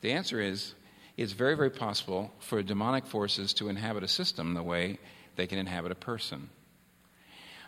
The 0.00 0.12
answer 0.12 0.40
is 0.40 0.74
it's 1.20 1.32
very, 1.32 1.54
very 1.54 1.68
possible 1.68 2.32
for 2.38 2.62
demonic 2.62 3.04
forces 3.04 3.52
to 3.52 3.68
inhabit 3.68 4.02
a 4.02 4.08
system 4.08 4.54
the 4.54 4.62
way 4.62 4.98
they 5.36 5.46
can 5.46 5.58
inhabit 5.58 5.92
a 5.92 5.94
person. 5.94 6.48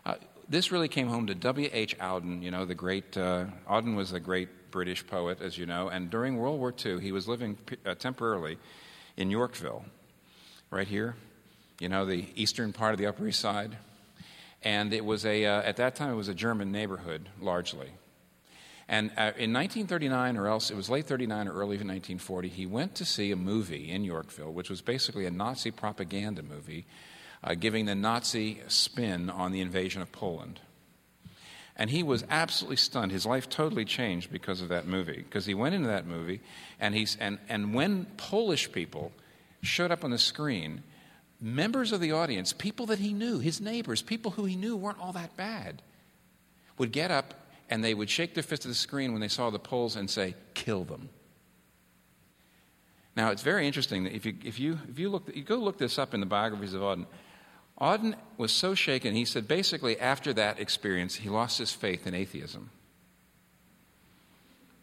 Uh, 0.07 0.15
this 0.49 0.73
really 0.73 0.89
came 0.89 1.07
home 1.07 1.27
to 1.27 1.35
W.H. 1.35 1.99
Auden, 1.99 2.43
you 2.43 2.51
know, 2.51 2.65
the 2.65 2.75
great, 2.75 3.15
uh, 3.15 3.45
Auden 3.69 3.95
was 3.95 4.15
a 4.15 4.21
great 4.21 4.71
British 4.71 5.07
poet, 5.07 5.43
as 5.43 5.59
you 5.59 5.67
know, 5.67 5.89
and 5.89 6.09
during 6.09 6.39
World 6.39 6.61
War 6.61 6.73
II, 6.73 6.99
he 7.01 7.13
was 7.13 7.29
living 7.29 7.59
uh, 7.85 7.95
temporarily 7.95 8.57
in 9.19 9.31
Yorkville, 9.31 9.85
right 10.71 10.89
here, 10.89 11.15
you 11.79 11.91
know, 11.91 12.07
the 12.07 12.25
eastern 12.35 12.73
part 12.73 12.95
of 12.95 12.99
the 12.99 13.07
Upper 13.07 13.29
East 13.29 13.41
Side. 13.41 13.77
And 14.63 14.95
it 14.95 15.05
was 15.05 15.27
a, 15.27 15.45
uh, 15.45 15.61
at 15.61 15.77
that 15.77 15.95
time, 15.95 16.11
it 16.11 16.17
was 16.17 16.29
a 16.29 16.35
German 16.35 16.73
neighborhood, 16.73 17.29
largely. 17.39 17.91
And 18.93 19.09
uh, 19.13 19.33
in 19.39 19.55
1939, 19.55 20.37
or 20.37 20.49
else 20.49 20.71
it 20.71 20.77
was 20.77 20.91
late 20.91 21.07
39 21.07 21.49
or 21.49 21.53
early 21.53 21.79
1940, 21.79 22.49
he 22.49 22.67
went 22.67 22.95
to 22.97 23.07
see 23.07 23.33
a 23.33 23.37
movie 23.37 23.91
in 23.91 24.05
Yorkville, 24.05 24.53
which 24.53 24.69
was 24.69 24.83
basically 24.83 25.25
a 25.25 25.31
Nazi 25.31 25.71
propaganda 25.71 26.43
movie, 26.43 26.85
uh, 27.43 27.55
giving 27.55 27.87
the 27.87 27.95
Nazi 27.95 28.61
spin 28.69 29.31
on 29.31 29.51
the 29.51 29.63
invasion 29.63 30.03
of 30.03 30.13
Poland. 30.13 30.61
And 31.75 31.89
he 31.89 32.03
was 32.03 32.23
absolutely 32.29 32.77
stunned. 32.77 33.13
His 33.13 33.25
life 33.25 33.49
totally 33.49 33.87
changed 33.87 34.31
because 34.31 34.61
of 34.61 34.69
that 34.69 34.87
movie. 34.87 35.23
Because 35.23 35.47
he 35.47 35.55
went 35.55 35.75
into 35.75 35.89
that 35.89 36.07
movie, 36.07 36.43
and, 36.79 36.95
he's, 36.95 37.17
and, 37.19 37.39
and 37.49 37.73
when 37.73 38.05
Polish 38.19 38.73
people 38.73 39.11
showed 39.63 39.91
up 39.91 40.05
on 40.05 40.11
the 40.11 40.19
screen, 40.19 40.83
members 41.41 41.93
of 41.93 42.03
the 42.03 42.13
audience, 42.13 42.53
people 42.53 42.85
that 42.85 42.99
he 42.99 43.15
knew, 43.15 43.39
his 43.39 43.59
neighbors, 43.59 44.03
people 44.03 44.33
who 44.33 44.45
he 44.45 44.55
knew 44.55 44.77
weren't 44.77 45.01
all 45.01 45.15
that 45.15 45.35
bad, 45.35 45.81
would 46.77 46.93
get 46.93 47.11
up 47.11 47.42
and 47.73 47.83
they 47.83 47.95
would 47.95 48.11
shake 48.11 48.35
their 48.35 48.43
fist 48.43 48.67
at 48.67 48.69
the 48.69 48.75
screen 48.75 49.13
when 49.13 49.23
they 49.23 49.29
saw 49.29 49.49
the 49.49 49.59
Poles 49.59 49.97
and 49.97 50.11
say, 50.11 50.35
kill 50.53 50.85
them. 50.85 51.09
Now, 53.17 53.31
it's 53.31 53.41
very 53.41 53.67
interesting 53.67 54.05
that 54.05 54.13
if 54.13 54.27
you, 54.27 54.35
if 54.45 54.61
you, 54.61 54.79
if 54.91 54.99
you, 54.99 55.09
look, 55.09 55.35
you 55.35 55.43
go 55.43 55.57
look 55.57 55.79
this 55.79 55.99
up 55.99 56.13
in 56.13 56.21
the 56.21 56.27
biographies 56.27 56.75
of 56.75 56.83
Auden, 56.83 57.07
Auden 57.81 58.15
was 58.37 58.53
so 58.53 58.75
shaken, 58.75 59.15
he 59.15 59.25
said 59.25 59.49
basically 59.49 59.99
after 59.99 60.35
that 60.35 60.61
experience, 60.61 61.15
he 61.15 61.31
lost 61.31 61.57
his 61.57 61.73
faith 61.73 62.07
in 62.07 62.15
atheism. 62.15 62.69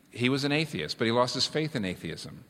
He 0.09 0.27
was 0.27 0.43
an 0.43 0.51
atheist, 0.51 0.97
but 0.97 1.05
he 1.05 1.11
lost 1.11 1.35
his 1.35 1.45
faith 1.45 1.75
in 1.75 1.85
atheism 1.85 2.43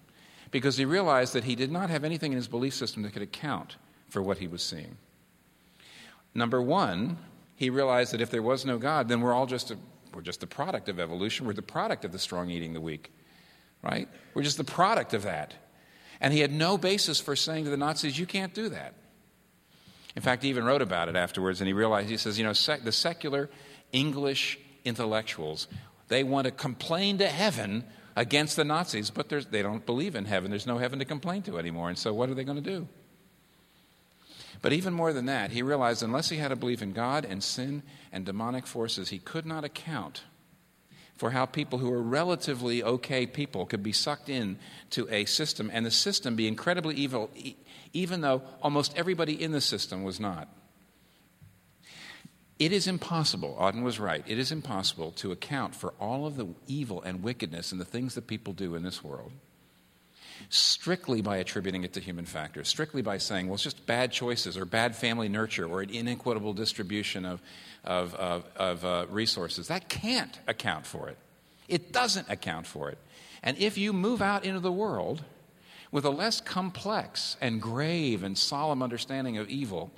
because 0.52 0.78
he 0.78 0.86
realized 0.86 1.34
that 1.34 1.44
he 1.44 1.56
did 1.56 1.70
not 1.70 1.90
have 1.90 2.06
anything 2.06 2.32
in 2.32 2.38
his 2.38 2.48
belief 2.48 2.74
system 2.74 3.04
that 3.04 3.12
could 3.12 3.22
account 3.24 3.76
for 4.08 4.22
what 4.22 4.38
he 4.38 4.48
was 4.48 4.64
seeing. 4.64 4.96
Number 6.34 6.62
one, 6.62 7.18
he 7.58 7.70
realized 7.70 8.14
that 8.14 8.22
if 8.22 8.32
there 8.32 8.42
was 8.42 8.66
no 8.66 8.78
God, 8.78 9.10
then 9.10 9.20
we're 9.20 9.34
all 9.34 9.46
just 9.46 9.70
a 9.70 9.78
we're 10.14 10.22
just 10.22 10.42
the 10.42 10.48
product 10.48 10.90
of 10.90 11.00
evolution. 11.00 11.46
We're 11.46 11.54
the 11.54 11.62
product 11.62 12.06
of 12.06 12.12
the 12.12 12.20
strong 12.20 12.50
eating 12.50 12.74
the 12.74 12.82
weak, 12.82 13.12
right? 13.84 14.08
We're 14.34 14.44
just 14.44 14.58
the 14.58 14.64
product 14.64 15.14
of 15.14 15.24
that. 15.24 15.54
And 16.22 16.34
he 16.34 16.42
had 16.42 16.52
no 16.52 16.78
basis 16.78 17.20
for 17.20 17.36
saying 17.36 17.66
to 17.66 17.70
the 17.70 17.78
Nazis, 17.78 18.20
you 18.20 18.26
can't 18.26 18.54
do 18.54 18.70
that. 18.70 18.96
In 20.16 20.22
fact, 20.22 20.44
he 20.44 20.50
even 20.50 20.66
wrote 20.66 20.82
about 20.82 21.08
it 21.08 21.16
afterwards, 21.16 21.62
and 21.62 21.68
he 21.68 21.74
realized, 21.74 22.10
he 22.10 22.18
says, 22.18 22.38
you 22.38 22.44
know, 22.44 22.54
sec- 22.54 22.84
the 22.84 22.92
secular 22.92 23.50
English 23.92 24.60
intellectuals, 24.84 25.68
they 26.08 26.24
want 26.24 26.46
to 26.46 26.52
complain 26.52 27.20
to 27.20 27.28
heaven 27.28 27.86
against 28.16 28.56
the 28.56 28.66
Nazis, 28.66 29.10
but 29.10 29.30
they 29.30 29.62
don't 29.62 29.86
believe 29.86 30.16
in 30.16 30.26
heaven. 30.26 30.50
There's 30.50 30.68
no 30.68 30.78
heaven 30.78 31.00
to 31.00 31.06
complain 31.06 31.42
to 31.44 31.58
anymore. 31.58 31.90
And 31.90 31.98
so, 31.98 32.14
what 32.14 32.30
are 32.30 32.34
they 32.34 32.44
going 32.44 32.62
to 32.62 32.70
do? 32.70 32.88
But 34.62 34.74
even 34.74 34.94
more 34.94 35.14
than 35.14 35.26
that, 35.28 35.52
he 35.52 35.62
realized 35.62 36.04
unless 36.04 36.30
he 36.30 36.38
had 36.38 36.50
to 36.50 36.56
believe 36.56 36.82
in 36.82 36.92
God 36.92 37.26
and 37.26 37.42
sin 37.44 37.84
and 38.12 38.26
demonic 38.26 38.68
forces, 38.68 39.10
he 39.10 39.20
could 39.20 39.46
not 39.46 39.64
account 39.64 40.24
for 41.16 41.32
how 41.32 41.46
people 41.46 41.80
who 41.80 41.90
were 41.90 42.02
relatively 42.02 42.82
okay 42.82 43.26
people 43.26 43.66
could 43.66 43.84
be 43.84 43.92
sucked 43.92 44.30
in 44.30 44.58
to 44.90 45.08
a 45.10 45.26
system 45.26 45.70
and 45.74 45.86
the 45.86 45.92
system 45.92 46.36
be 46.36 46.48
incredibly 46.48 46.96
evil, 46.96 47.30
even 47.92 48.22
though 48.22 48.42
almost 48.62 48.98
everybody 48.98 49.42
in 49.42 49.52
the 49.52 49.62
system 49.62 50.04
was 50.04 50.20
not. 50.20 50.48
It 52.58 52.74
is 52.74 52.88
impossible, 52.88 53.58
Auden 53.60 53.84
was 53.84 54.00
right, 54.00 54.24
it 54.28 54.38
is 54.38 54.52
impossible 54.52 55.12
to 55.14 55.32
account 55.32 55.76
for 55.76 55.94
all 56.00 56.26
of 56.26 56.36
the 56.36 56.48
evil 56.68 57.02
and 57.02 57.24
wickedness 57.24 57.72
and 57.72 57.80
the 57.80 57.86
things 57.86 58.16
that 58.16 58.28
people 58.28 58.52
do 58.54 58.76
in 58.76 58.84
this 58.84 59.04
world 59.04 59.32
strictly 60.50 61.22
by 61.22 61.38
attributing 61.38 61.84
it 61.84 61.94
to 61.94 62.00
human 62.00 62.26
factors, 62.26 62.68
strictly 62.68 63.02
by 63.02 63.18
saying, 63.18 63.48
well, 63.48 63.56
it's 63.56 63.64
just 63.64 63.86
bad 63.86 64.12
choices 64.12 64.58
or 64.58 64.66
bad 64.66 64.96
family 64.96 65.30
nurture 65.30 65.68
or 65.68 65.82
an 65.82 65.90
inequitable 65.90 66.54
distribution 66.54 67.26
of, 67.26 67.42
of, 67.84 68.16
of, 68.16 68.46
of 68.56 68.86
uh, 68.86 69.06
resources. 69.10 69.68
That 69.68 69.90
can't 69.90 70.40
account 70.48 70.86
for 70.86 71.10
it. 71.10 71.18
It 71.68 71.92
doesn't 71.92 72.30
account 72.30 72.66
for 72.66 72.90
it. 72.90 72.98
And 73.44 73.58
if 73.58 73.78
you 73.78 73.94
move 73.94 74.22
out 74.22 74.44
into 74.44 74.60
the 74.60 74.72
world 74.72 75.24
with 75.92 76.06
a 76.06 76.10
less 76.10 76.42
complex 76.42 77.38
and 77.42 77.62
grave 77.62 78.24
and 78.24 78.38
solemn 78.38 78.82
understanding 78.82 79.38
of 79.38 79.50
evil 79.50 79.92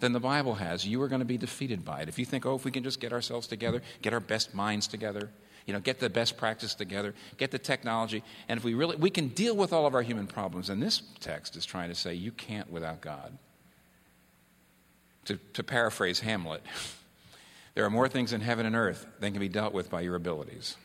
than 0.00 0.12
the 0.12 0.20
Bible 0.20 0.54
has, 0.54 0.86
you 0.86 1.00
are 1.02 1.08
going 1.08 1.20
to 1.20 1.24
be 1.24 1.38
defeated 1.38 1.84
by 1.84 2.00
it. 2.00 2.08
If 2.08 2.18
you 2.18 2.24
think, 2.24 2.44
oh, 2.46 2.56
if 2.56 2.64
we 2.64 2.70
can 2.70 2.82
just 2.82 3.00
get 3.00 3.12
ourselves 3.12 3.46
together, 3.46 3.82
get 4.02 4.12
our 4.12 4.20
best 4.20 4.54
minds 4.54 4.86
together, 4.86 5.30
you 5.66 5.72
know, 5.72 5.80
get 5.80 5.98
the 5.98 6.10
best 6.10 6.36
practice 6.36 6.74
together, 6.74 7.14
get 7.38 7.50
the 7.50 7.58
technology, 7.58 8.22
and 8.48 8.58
if 8.58 8.64
we 8.64 8.74
really, 8.74 8.96
we 8.96 9.10
can 9.10 9.28
deal 9.28 9.56
with 9.56 9.72
all 9.72 9.86
of 9.86 9.94
our 9.94 10.02
human 10.02 10.26
problems. 10.26 10.68
And 10.68 10.82
this 10.82 11.02
text 11.20 11.56
is 11.56 11.64
trying 11.64 11.88
to 11.88 11.94
say 11.94 12.14
you 12.14 12.32
can't 12.32 12.70
without 12.70 13.00
God. 13.00 13.36
To, 15.26 15.38
to 15.54 15.62
paraphrase 15.62 16.20
Hamlet, 16.20 16.62
there 17.74 17.84
are 17.84 17.90
more 17.90 18.08
things 18.08 18.32
in 18.32 18.42
heaven 18.42 18.66
and 18.66 18.76
earth 18.76 19.06
than 19.20 19.32
can 19.32 19.40
be 19.40 19.48
dealt 19.48 19.72
with 19.72 19.90
by 19.90 20.02
your 20.02 20.16
abilities. 20.16 20.76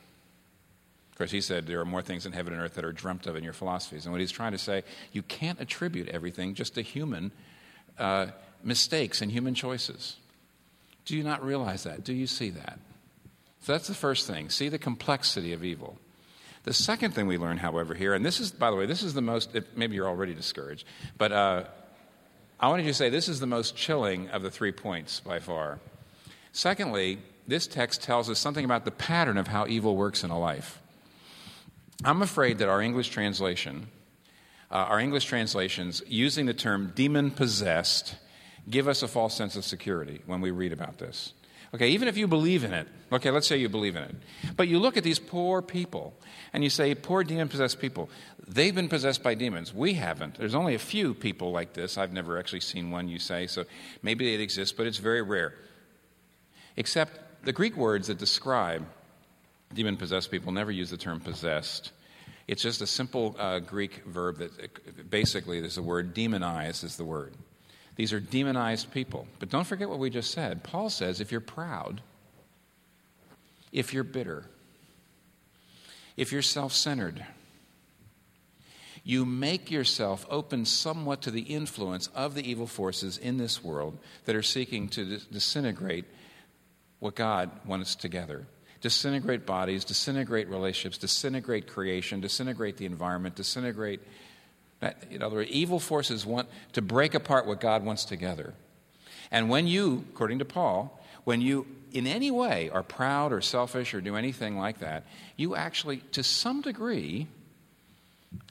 Of 1.12 1.18
course, 1.18 1.32
he 1.32 1.42
said 1.42 1.68
there 1.68 1.82
are 1.82 1.86
more 1.86 2.02
things 2.02 2.26
in 2.26 2.32
heaven 2.32 2.54
and 2.54 2.62
earth 2.62 2.76
that 2.76 2.86
are 2.86 2.94
dreamt 2.94 3.28
of 3.28 3.36
in 3.36 3.44
your 3.44 3.52
philosophies. 3.52 4.06
And 4.06 4.14
what 4.14 4.22
he's 4.22 4.32
trying 4.32 4.54
to 4.54 4.58
say, 4.58 4.84
you 5.12 5.22
can't 5.24 5.60
attribute 5.60 6.08
everything 6.08 6.54
just 6.54 6.76
to 6.76 6.82
human 6.82 7.34
uh, 7.98 8.28
mistakes 8.64 9.22
and 9.22 9.30
human 9.30 9.54
choices. 9.54 10.16
Do 11.04 11.18
you 11.18 11.24
not 11.24 11.44
realize 11.44 11.84
that? 11.84 12.06
Do 12.06 12.14
you 12.14 12.28
see 12.28 12.52
that? 12.52 12.80
So 13.62 13.74
that's 13.74 13.88
the 13.88 13.96
first 13.96 14.28
thing. 14.28 14.50
See 14.50 14.70
the 14.70 14.80
complexity 14.80 15.54
of 15.54 15.64
evil. 15.64 15.98
The 16.64 16.74
second 16.74 17.14
thing 17.14 17.28
we 17.28 17.38
learn, 17.38 17.58
however, 17.58 17.94
here, 17.94 18.14
and 18.14 18.26
this 18.26 18.40
is, 18.40 18.52
by 18.52 18.70
the 18.70 18.76
way, 18.76 18.86
this 18.86 19.02
is 19.04 19.14
the 19.14 19.22
most, 19.22 19.58
maybe 19.76 19.96
you're 19.96 20.08
already 20.08 20.34
discouraged, 20.34 20.86
but 21.18 21.32
uh, 21.32 21.64
I 22.60 22.68
wanted 22.68 22.84
to 22.84 22.94
say 22.94 23.10
this 23.10 23.30
is 23.30 23.40
the 23.40 23.48
most 23.48 23.76
chilling 23.76 24.30
of 24.30 24.44
the 24.44 24.52
three 24.52 24.74
points 24.74 25.22
by 25.22 25.40
far. 25.40 25.80
Secondly, 26.52 27.20
this 27.48 27.66
text 27.66 28.04
tells 28.04 28.30
us 28.30 28.38
something 28.38 28.66
about 28.66 28.86
the 28.86 28.92
pattern 28.92 29.38
of 29.38 29.48
how 29.48 29.66
evil 29.68 29.96
works 29.96 30.24
in 30.24 30.30
a 30.30 30.40
life. 30.40 30.80
I'm 32.04 32.22
afraid 32.22 32.58
that 32.60 32.70
our 32.70 32.82
English 32.82 33.10
translation, 33.10 33.88
uh, 34.70 34.76
our 34.76 35.00
English 35.00 35.26
translations, 35.26 36.04
using 36.08 36.46
the 36.46 36.54
term 36.54 36.92
demon 36.96 37.32
possessed, 37.32 38.16
give 38.70 38.88
us 38.88 39.02
a 39.02 39.08
false 39.08 39.34
sense 39.34 39.56
of 39.56 39.66
security 39.66 40.22
when 40.26 40.42
we 40.42 40.52
read 40.52 40.74
about 40.74 40.98
this. 40.98 41.34
Okay, 41.74 41.90
even 41.90 42.08
if 42.08 42.18
you 42.18 42.28
believe 42.28 42.64
in 42.64 42.74
it, 42.74 42.88
okay, 43.12 43.30
let's 43.30 43.48
say 43.48 43.58
you 43.58 43.70
believe 43.70 43.96
in 43.96 44.04
it, 44.04 44.16
but 44.56 44.68
you 44.68 44.80
look 44.80 44.98
at 44.98 45.04
these 45.04 45.20
poor 45.20 45.62
people 45.62 46.16
and 46.52 46.64
you 46.64 46.70
say, 46.70 46.96
poor 46.96 47.24
demon 47.24 47.48
possessed 47.48 47.80
people, 47.80 48.10
they've 48.48 48.74
been 48.74 48.90
possessed 48.90 49.22
by 49.22 49.36
demons. 49.36 49.72
We 49.72 49.94
haven't. 49.94 50.36
There's 50.40 50.56
only 50.56 50.74
a 50.74 50.80
few 50.80 51.14
people 51.14 51.52
like 51.52 51.74
this. 51.74 51.98
I've 51.98 52.12
never 52.12 52.40
actually 52.40 52.62
seen 52.62 52.90
one, 52.90 53.08
you 53.08 53.20
say, 53.20 53.46
so 53.46 53.66
maybe 54.02 54.34
it 54.34 54.42
exists, 54.42 54.74
but 54.76 54.88
it's 54.88 54.98
very 54.98 55.22
rare. 55.22 55.54
Except 56.76 57.46
the 57.46 57.54
Greek 57.54 57.78
words 57.78 58.08
that 58.08 58.18
describe 58.18 58.86
demon 59.74 59.96
possessed 59.96 60.32
people 60.32 60.52
never 60.52 60.72
use 60.72 60.90
the 60.90 60.98
term 60.98 61.20
possessed. 61.20 61.92
It's 62.48 62.64
just 62.64 62.82
a 62.82 62.88
simple 62.88 63.36
uh, 63.38 63.60
Greek 63.60 64.04
verb 64.08 64.40
that 64.40 65.12
basically 65.12 65.60
there's 65.60 65.76
the 65.76 65.84
word 65.84 66.16
demonize 66.16 66.84
is 66.84 66.98
the 66.98 67.06
word. 67.06 67.36
These 68.00 68.14
are 68.14 68.22
demonized 68.22 68.94
people. 68.94 69.28
But 69.40 69.50
don't 69.50 69.68
forget 69.68 69.90
what 69.90 70.00
we 70.00 70.10
just 70.10 70.32
said. 70.32 70.64
Paul 70.64 70.90
says 70.90 71.20
if 71.20 71.34
you're 71.34 71.42
proud, 71.42 72.00
if 73.74 73.94
you're 73.94 74.06
bitter, 74.06 74.46
if 76.16 76.32
you're 76.32 76.42
self 76.42 76.72
centered, 76.72 77.26
you 79.04 79.26
make 79.26 79.70
yourself 79.70 80.26
open 80.30 80.64
somewhat 80.64 81.24
to 81.24 81.30
the 81.30 81.42
influence 81.42 82.08
of 82.16 82.36
the 82.36 82.50
evil 82.50 82.68
forces 82.68 83.18
in 83.18 83.36
this 83.36 83.62
world 83.62 83.98
that 84.24 84.34
are 84.34 84.44
seeking 84.44 84.88
to 84.88 85.18
disintegrate 85.18 86.06
what 87.00 87.16
God 87.16 87.52
wants 87.66 87.96
together. 87.96 88.48
Disintegrate 88.80 89.46
bodies, 89.46 89.84
disintegrate 89.84 90.48
relationships, 90.48 90.98
disintegrate 90.98 91.68
creation, 91.68 92.22
disintegrate 92.22 92.78
the 92.78 92.86
environment, 92.86 93.36
disintegrate 93.36 94.00
in 95.10 95.22
other 95.22 95.38
words, 95.38 95.52
evil 95.52 95.80
forces 95.80 96.26
want 96.26 96.48
to 96.74 96.82
break 96.82 97.14
apart 97.14 97.46
what 97.46 97.60
God 97.60 97.84
wants 97.84 98.06
together. 98.06 98.54
And 99.32 99.50
when 99.50 99.68
you, 99.68 100.06
according 100.14 100.40
to 100.40 100.46
Paul, 100.46 101.00
when 101.24 101.42
you 101.42 101.68
in 101.92 102.08
any 102.08 102.32
way 102.32 102.70
are 102.70 102.84
proud 102.84 103.34
or 103.34 103.42
selfish 103.42 103.94
or 103.94 104.02
do 104.02 104.16
anything 104.16 104.58
like 104.58 104.80
that, 104.80 105.06
you 105.36 105.56
actually, 105.56 105.98
to 106.12 106.24
some 106.24 106.62
degree, 106.62 107.28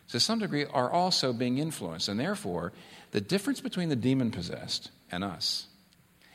to 0.08 0.20
some 0.20 0.38
degree, 0.38 0.66
are 0.66 0.90
also 0.90 1.32
being 1.32 1.58
influenced. 1.58 2.08
And 2.08 2.18
therefore, 2.18 2.72
the 3.12 3.20
difference 3.20 3.60
between 3.60 3.88
the 3.88 3.96
demon 3.96 4.30
possessed 4.30 4.90
and 5.10 5.24
us 5.24 5.66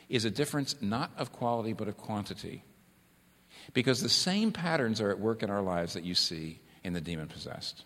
is 0.08 0.24
a 0.24 0.30
difference 0.30 0.76
not 0.80 1.10
of 1.16 1.32
quality 1.32 1.72
but 1.72 1.88
of 1.88 1.96
quantity. 1.96 2.64
Because 3.72 4.02
the 4.02 4.08
same 4.08 4.52
patterns 4.52 5.00
are 5.00 5.10
at 5.10 5.18
work 5.18 5.42
in 5.42 5.50
our 5.50 5.62
lives 5.62 5.94
that 5.94 6.04
you 6.04 6.14
see 6.14 6.60
in 6.82 6.92
the 6.92 7.00
demon 7.00 7.28
possessed. 7.28 7.84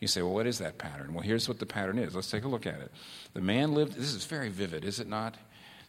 You 0.00 0.08
say, 0.08 0.22
well, 0.22 0.32
what 0.32 0.46
is 0.46 0.58
that 0.58 0.78
pattern? 0.78 1.12
Well, 1.12 1.22
here's 1.22 1.46
what 1.46 1.58
the 1.58 1.66
pattern 1.66 1.98
is. 1.98 2.14
Let's 2.14 2.30
take 2.30 2.44
a 2.44 2.48
look 2.48 2.66
at 2.66 2.80
it. 2.80 2.90
The 3.34 3.42
man 3.42 3.74
lived, 3.74 3.94
this 3.94 4.14
is 4.14 4.24
very 4.24 4.48
vivid, 4.48 4.84
is 4.84 4.98
it 4.98 5.06
not? 5.06 5.36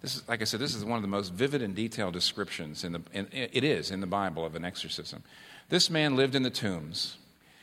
This 0.02 0.18
is, 0.18 0.28
like 0.28 0.42
I 0.42 0.44
said, 0.44 0.60
this 0.60 0.76
is 0.76 0.84
one 0.84 0.98
of 0.98 1.02
the 1.02 1.08
most 1.08 1.32
vivid 1.32 1.62
and 1.62 1.74
detailed 1.74 2.14
descriptions 2.14 2.84
in 2.84 2.92
the, 2.92 3.02
in, 3.14 3.28
it 3.32 3.64
is 3.64 3.90
in 3.90 4.02
the 4.02 4.08
Bible 4.08 4.46
of 4.46 4.56
an 4.56 4.66
exorcism. 4.66 5.24
This 5.70 5.90
man 5.90 6.18
lived 6.18 6.36
in 6.36 6.44
the 6.44 6.50
tombs, 6.50 7.18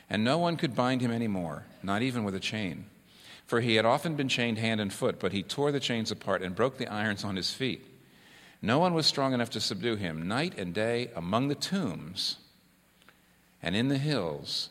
and 0.09 0.23
no 0.23 0.39
one 0.39 0.57
could 0.57 0.75
bind 0.75 1.01
him 1.01 1.11
anymore, 1.11 1.65
not 1.83 2.01
even 2.01 2.23
with 2.23 2.33
a 2.33 2.39
chain. 2.39 2.85
For 3.45 3.61
he 3.61 3.75
had 3.75 3.85
often 3.85 4.15
been 4.15 4.29
chained 4.29 4.57
hand 4.57 4.81
and 4.81 4.91
foot, 4.91 5.19
but 5.19 5.31
he 5.31 5.43
tore 5.43 5.71
the 5.71 5.79
chains 5.79 6.11
apart 6.11 6.41
and 6.41 6.55
broke 6.55 6.77
the 6.77 6.87
irons 6.87 7.23
on 7.23 7.35
his 7.35 7.51
feet. 7.51 7.85
No 8.61 8.79
one 8.79 8.93
was 8.93 9.05
strong 9.05 9.33
enough 9.33 9.51
to 9.51 9.59
subdue 9.59 9.95
him. 9.95 10.27
Night 10.27 10.57
and 10.57 10.73
day, 10.73 11.11
among 11.15 11.47
the 11.47 11.55
tombs 11.55 12.37
and 13.61 13.75
in 13.75 13.87
the 13.87 13.97
hills, 13.97 14.69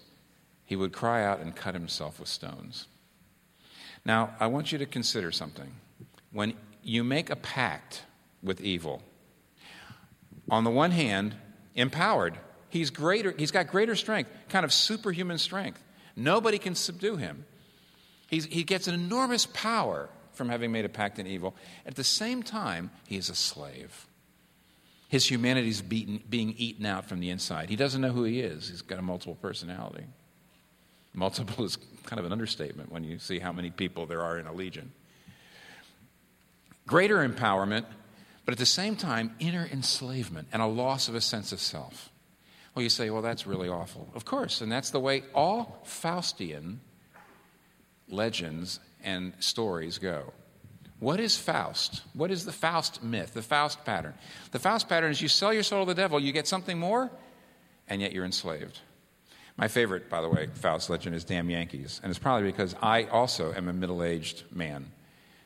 he 0.68 0.76
would 0.76 0.92
cry 0.92 1.24
out 1.24 1.40
and 1.40 1.56
cut 1.56 1.72
himself 1.72 2.20
with 2.20 2.28
stones. 2.28 2.88
Now, 4.04 4.34
I 4.38 4.48
want 4.48 4.70
you 4.70 4.76
to 4.76 4.84
consider 4.84 5.32
something. 5.32 5.72
When 6.30 6.52
you 6.82 7.02
make 7.02 7.30
a 7.30 7.36
pact 7.36 8.02
with 8.42 8.60
evil, 8.60 9.00
on 10.50 10.64
the 10.64 10.70
one 10.70 10.90
hand, 10.90 11.34
empowered, 11.74 12.36
he's 12.68 12.90
greater, 12.90 13.34
he's 13.38 13.50
got 13.50 13.68
greater 13.68 13.96
strength, 13.96 14.30
kind 14.50 14.62
of 14.62 14.70
superhuman 14.70 15.38
strength. 15.38 15.82
Nobody 16.14 16.58
can 16.58 16.74
subdue 16.74 17.16
him. 17.16 17.46
He's, 18.26 18.44
he 18.44 18.62
gets 18.62 18.88
an 18.88 18.94
enormous 18.94 19.46
power 19.46 20.10
from 20.34 20.50
having 20.50 20.70
made 20.70 20.84
a 20.84 20.90
pact 20.90 21.18
in 21.18 21.26
evil. 21.26 21.56
At 21.86 21.94
the 21.94 22.04
same 22.04 22.42
time, 22.42 22.90
he 23.06 23.16
is 23.16 23.30
a 23.30 23.34
slave. 23.34 24.06
His 25.08 25.30
humanity 25.30 25.70
is 25.70 25.80
being 25.80 26.54
eaten 26.58 26.84
out 26.84 27.06
from 27.06 27.20
the 27.20 27.30
inside. 27.30 27.70
He 27.70 27.76
doesn't 27.76 28.02
know 28.02 28.12
who 28.12 28.24
he 28.24 28.40
is, 28.40 28.68
he's 28.68 28.82
got 28.82 28.98
a 28.98 29.02
multiple 29.02 29.38
personality. 29.40 30.04
Multiple 31.14 31.64
is 31.64 31.76
kind 32.04 32.20
of 32.20 32.26
an 32.26 32.32
understatement 32.32 32.92
when 32.92 33.04
you 33.04 33.18
see 33.18 33.38
how 33.38 33.52
many 33.52 33.70
people 33.70 34.06
there 34.06 34.22
are 34.22 34.38
in 34.38 34.46
a 34.46 34.52
legion. 34.52 34.92
Greater 36.86 37.28
empowerment, 37.28 37.84
but 38.44 38.52
at 38.52 38.58
the 38.58 38.66
same 38.66 38.96
time, 38.96 39.34
inner 39.38 39.68
enslavement 39.70 40.48
and 40.52 40.62
a 40.62 40.66
loss 40.66 41.08
of 41.08 41.14
a 41.14 41.20
sense 41.20 41.52
of 41.52 41.60
self. 41.60 42.10
Well, 42.74 42.82
you 42.82 42.88
say, 42.88 43.10
well, 43.10 43.22
that's 43.22 43.46
really 43.46 43.68
awful. 43.68 44.08
Of 44.14 44.24
course, 44.24 44.60
and 44.60 44.70
that's 44.70 44.90
the 44.90 45.00
way 45.00 45.24
all 45.34 45.82
Faustian 45.84 46.78
legends 48.08 48.80
and 49.02 49.32
stories 49.38 49.98
go. 49.98 50.32
What 51.00 51.20
is 51.20 51.36
Faust? 51.36 52.02
What 52.12 52.30
is 52.30 52.44
the 52.44 52.52
Faust 52.52 53.02
myth, 53.02 53.34
the 53.34 53.42
Faust 53.42 53.84
pattern? 53.84 54.14
The 54.50 54.58
Faust 54.58 54.88
pattern 54.88 55.10
is 55.10 55.20
you 55.20 55.28
sell 55.28 55.52
your 55.52 55.62
soul 55.62 55.84
to 55.84 55.94
the 55.94 56.00
devil, 56.00 56.18
you 56.18 56.32
get 56.32 56.48
something 56.48 56.78
more, 56.78 57.10
and 57.88 58.00
yet 58.00 58.12
you're 58.12 58.24
enslaved. 58.24 58.80
My 59.58 59.66
favorite, 59.66 60.08
by 60.08 60.22
the 60.22 60.28
way, 60.28 60.46
Faust 60.54 60.88
legend 60.88 61.16
is 61.16 61.24
Damn 61.24 61.50
Yankees. 61.50 62.00
And 62.02 62.10
it's 62.10 62.18
probably 62.18 62.48
because 62.48 62.76
I 62.80 63.04
also 63.04 63.52
am 63.52 63.68
a 63.68 63.72
middle 63.72 64.04
aged 64.04 64.44
man 64.52 64.92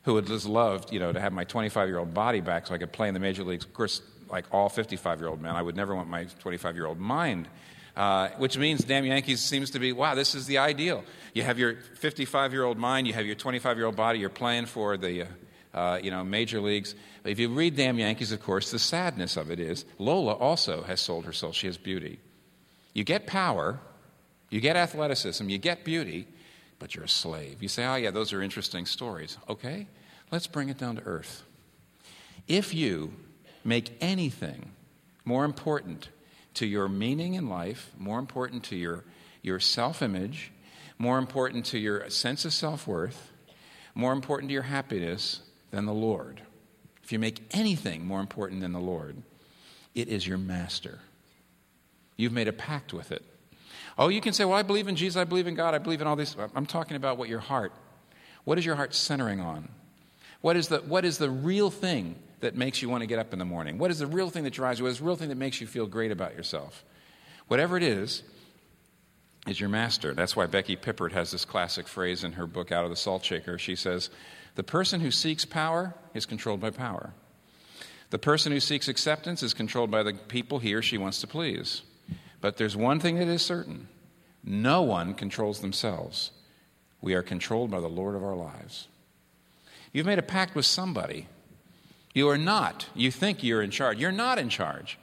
who 0.03 0.14
would 0.14 0.27
just 0.27 0.44
loved, 0.44 0.92
you 0.92 1.01
know, 1.01 1.12
to 1.12 1.18
have 1.18 1.33
my 1.33 1.44
25 1.44 1.88
year 1.88 1.98
old 1.98 2.12
body 2.12 2.40
back 2.40 2.66
so 2.66 2.75
I 2.75 2.79
could 2.79 2.92
play 2.92 3.09
in 3.09 3.14
the 3.14 3.20
major 3.20 3.42
leagues. 3.42 3.64
Of 3.64 3.72
course, 3.72 4.03
like 4.29 4.44
all 4.53 4.68
55 4.68 5.20
year 5.20 5.31
old 5.31 5.40
men, 5.40 5.57
I 5.57 5.62
would 5.62 5.77
never 5.77 5.94
want 5.94 6.11
my 6.11 6.25
25 6.25 6.77
year 6.77 6.87
old 6.87 7.01
mind. 7.01 7.48
Uh, 7.96 8.29
which 8.38 8.57
means 8.57 8.85
Damn 8.85 9.05
Yankees 9.05 9.40
seems 9.40 9.70
to 9.70 9.79
be, 9.79 9.92
wow, 9.92 10.14
this 10.14 10.35
is 10.35 10.46
the 10.46 10.59
ideal. 10.59 11.05
You 11.35 11.42
have 11.42 11.59
your 11.59 11.77
55 11.77 12.53
year 12.53 12.64
old 12.64 12.79
mind, 12.79 13.07
you 13.07 13.14
have 13.14 13.27
your 13.27 13.35
25 13.35 13.79
year 13.79 13.87
old 13.87 13.96
body, 13.96 14.18
you're 14.18 14.29
playing 14.29 14.66
for 14.66 14.96
the. 14.96 15.27
Uh, 15.75 15.98
you 16.03 16.11
know, 16.11 16.22
major 16.22 16.61
leagues. 16.61 16.94
If 17.25 17.38
you 17.38 17.48
read 17.48 17.77
Damn 17.77 17.98
Yankees, 17.98 18.31
of 18.31 18.42
course, 18.42 18.70
the 18.70 18.79
sadness 18.79 19.38
of 19.38 19.51
it 19.51 19.59
is 19.59 19.87
Lola 19.96 20.35
also 20.35 20.83
has 20.83 21.01
sold 21.01 21.25
her 21.25 21.33
soul. 21.33 21.53
She 21.53 21.66
has 21.66 21.79
beauty. 21.79 22.20
You 22.92 23.05
get 23.05 23.27
power, 23.27 23.81
you 24.53 24.61
get 24.61 24.77
athleticism, 24.77 25.49
you 25.49 25.57
get 25.57 25.83
beauty, 25.83 26.29
but 26.79 26.95
you're 26.95 27.07
a 27.07 27.09
slave. 27.09 27.62
You 27.62 27.69
say, 27.69 27.87
oh, 27.87 27.95
yeah, 27.95 28.11
those 28.11 28.35
are 28.35 28.43
interesting 28.43 28.85
stories. 28.85 29.38
Okay, 29.49 29.87
let's 30.31 30.47
bring 30.47 30.69
it 30.69 30.77
down 30.77 30.97
to 30.97 31.03
earth. 31.05 31.43
If 32.47 32.75
you 32.75 33.15
make 33.65 33.97
anything 34.03 34.73
more 35.25 35.47
important 35.47 36.11
to 36.55 36.67
your 36.67 36.87
meaning 36.87 37.33
in 37.33 37.49
life, 37.49 37.93
more 37.99 38.19
important 38.19 38.65
to 38.65 38.77
your, 38.77 39.05
your 39.41 39.59
self 39.59 40.03
image, 40.03 40.53
more 40.99 41.17
important 41.17 41.65
to 41.67 41.79
your 41.79 42.11
sense 42.11 42.45
of 42.45 42.53
self 42.53 42.87
worth, 42.87 43.33
more 43.95 44.12
important 44.12 44.51
to 44.51 44.53
your 44.53 44.65
happiness 44.65 45.41
than 45.71 45.87
the 45.87 45.95
Lord, 45.95 46.43
if 47.03 47.11
you 47.11 47.19
make 47.19 47.43
anything 47.53 48.05
more 48.05 48.21
important 48.21 48.61
than 48.61 48.73
the 48.73 48.81
Lord, 48.81 49.17
it 49.95 50.09
is 50.09 50.27
your 50.27 50.37
master. 50.37 50.99
You've 52.19 52.35
made 52.35 52.49
a 52.49 52.53
pact 52.53 52.93
with 52.93 53.12
it. 53.12 53.25
Oh, 53.98 54.09
you 54.09 54.20
can 54.20 54.33
say, 54.33 54.44
Well, 54.44 54.57
I 54.57 54.62
believe 54.62 54.88
in 54.88 54.96
Jesus, 54.96 55.16
I 55.16 55.24
believe 55.24 55.46
in 55.46 55.55
God, 55.55 55.74
I 55.74 55.78
believe 55.78 56.00
in 56.00 56.07
all 56.07 56.16
these. 56.16 56.37
I'm 56.55 56.66
talking 56.66 56.96
about 56.96 57.18
what 57.18 57.28
your 57.28 57.40
heart, 57.40 57.72
what 58.44 58.59
is 58.59 58.66
your 58.66 58.76
heart 58.76 58.94
centering 58.94 59.40
on? 59.40 59.68
What 60.40 60.57
is 60.57 60.68
the, 60.68 60.78
what 60.78 61.05
is 61.05 61.18
the 61.18 61.31
real 61.31 61.70
thing 61.70 62.16
that 62.40 62.57
makes 62.57 62.83
you 62.83 62.88
want 62.88 63.02
to 63.02 63.07
get 63.07 63.18
up 63.18 63.33
in 63.33 63.38
the 63.38 63.44
morning? 63.44 63.78
What 63.78 63.90
is 63.90 64.00
the 64.00 64.07
real 64.07 64.28
thing 64.28 64.44
that 64.44 64.52
drives 64.52 64.78
you? 64.78 64.85
What 64.85 64.90
is 64.90 64.98
the 64.98 65.05
real 65.05 65.16
thing 65.16 65.28
that 65.28 65.37
makes 65.37 65.61
you 65.61 65.66
feel 65.68 65.87
great 65.87 66.11
about 66.11 66.35
yourself? 66.35 66.85
Whatever 67.46 67.76
it 67.76 67.85
is, 67.85 68.24
is 69.46 69.59
your 69.59 69.68
master. 69.68 70.14
That's 70.14 70.37
why 70.37 70.46
Becky 70.46 70.76
Pippert 70.76 71.12
has 71.12 71.31
this 71.31 71.44
classic 71.44 71.88
phrase 71.88 72.22
in 72.24 72.33
her 72.33 72.46
book, 72.46 72.70
Out 72.70 72.85
of 72.85 72.90
the 72.90 72.96
Salt 72.96 73.24
Shaker. 73.24 73.59
She 73.59 73.74
says, 73.74 74.11
The 74.55 74.62
person 74.62 75.00
who 75.00 75.11
seeks 75.11 75.44
power 75.44 75.94
is 76.14 76.26
controlled 76.26 76.61
by 76.61 76.70
power. 76.70 77.12
The 78.11 78.18
person 78.18 78.52
who 78.52 78.61
seeks 78.61 78.88
acceptance 78.88 79.42
is 79.42 79.55
controlled 79.55 79.90
by 79.90 80.02
the 80.02 80.12
people 80.12 80.59
he 80.59 80.74
or 80.74 80.83
she 80.83 80.98
wants 80.98 81.20
to 81.22 81.26
please. 81.26 81.83
But 82.42 82.59
there's 82.59 82.76
one 82.76 83.00
thing 83.00 83.16
that 83.16 83.28
is 83.28 83.40
certain 83.40 83.88
no 84.44 84.83
one 84.83 85.14
controls 85.14 85.61
themselves. 85.61 86.33
We 87.00 87.14
are 87.14 87.22
controlled 87.22 87.70
by 87.70 87.81
the 87.81 87.88
Lord 87.88 88.16
of 88.16 88.24
our 88.24 88.37
lives. 88.37 88.88
You've 89.92 90.07
made 90.07 90.18
a 90.18 90.22
pact 90.22 90.55
with 90.55 90.66
somebody. 90.66 91.28
You 92.12 92.28
are 92.28 92.38
not. 92.38 92.88
You 92.94 93.11
think 93.11 93.42
you're 93.42 93.62
in 93.62 93.70
charge. 93.70 93.98
You're 93.98 94.12
not 94.12 94.38
in 94.38 94.48
charge. 94.48 94.98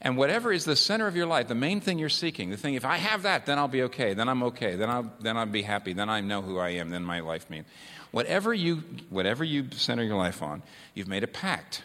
And 0.00 0.16
whatever 0.16 0.52
is 0.52 0.64
the 0.64 0.76
center 0.76 1.06
of 1.06 1.16
your 1.16 1.26
life, 1.26 1.48
the 1.48 1.54
main 1.54 1.80
thing 1.80 1.98
you're 1.98 2.08
seeking, 2.08 2.50
the 2.50 2.56
thing, 2.56 2.74
if 2.74 2.84
I 2.84 2.96
have 2.96 3.22
that, 3.22 3.46
then 3.46 3.58
I'll 3.58 3.66
be 3.66 3.82
okay. 3.84 4.14
Then 4.14 4.28
I'm 4.28 4.42
okay. 4.44 4.76
Then 4.76 4.88
I'll, 4.88 5.10
then 5.20 5.36
I'll 5.36 5.46
be 5.46 5.62
happy. 5.62 5.92
Then 5.92 6.08
I 6.08 6.20
know 6.20 6.42
who 6.42 6.58
I 6.58 6.70
am. 6.70 6.90
Then 6.90 7.02
my 7.02 7.20
life 7.20 7.50
means. 7.50 7.66
Whatever 8.12 8.54
you, 8.54 8.84
whatever 9.10 9.42
you 9.42 9.66
center 9.72 10.04
your 10.04 10.16
life 10.16 10.42
on, 10.42 10.62
you've 10.94 11.08
made 11.08 11.24
a 11.24 11.28
pact. 11.28 11.82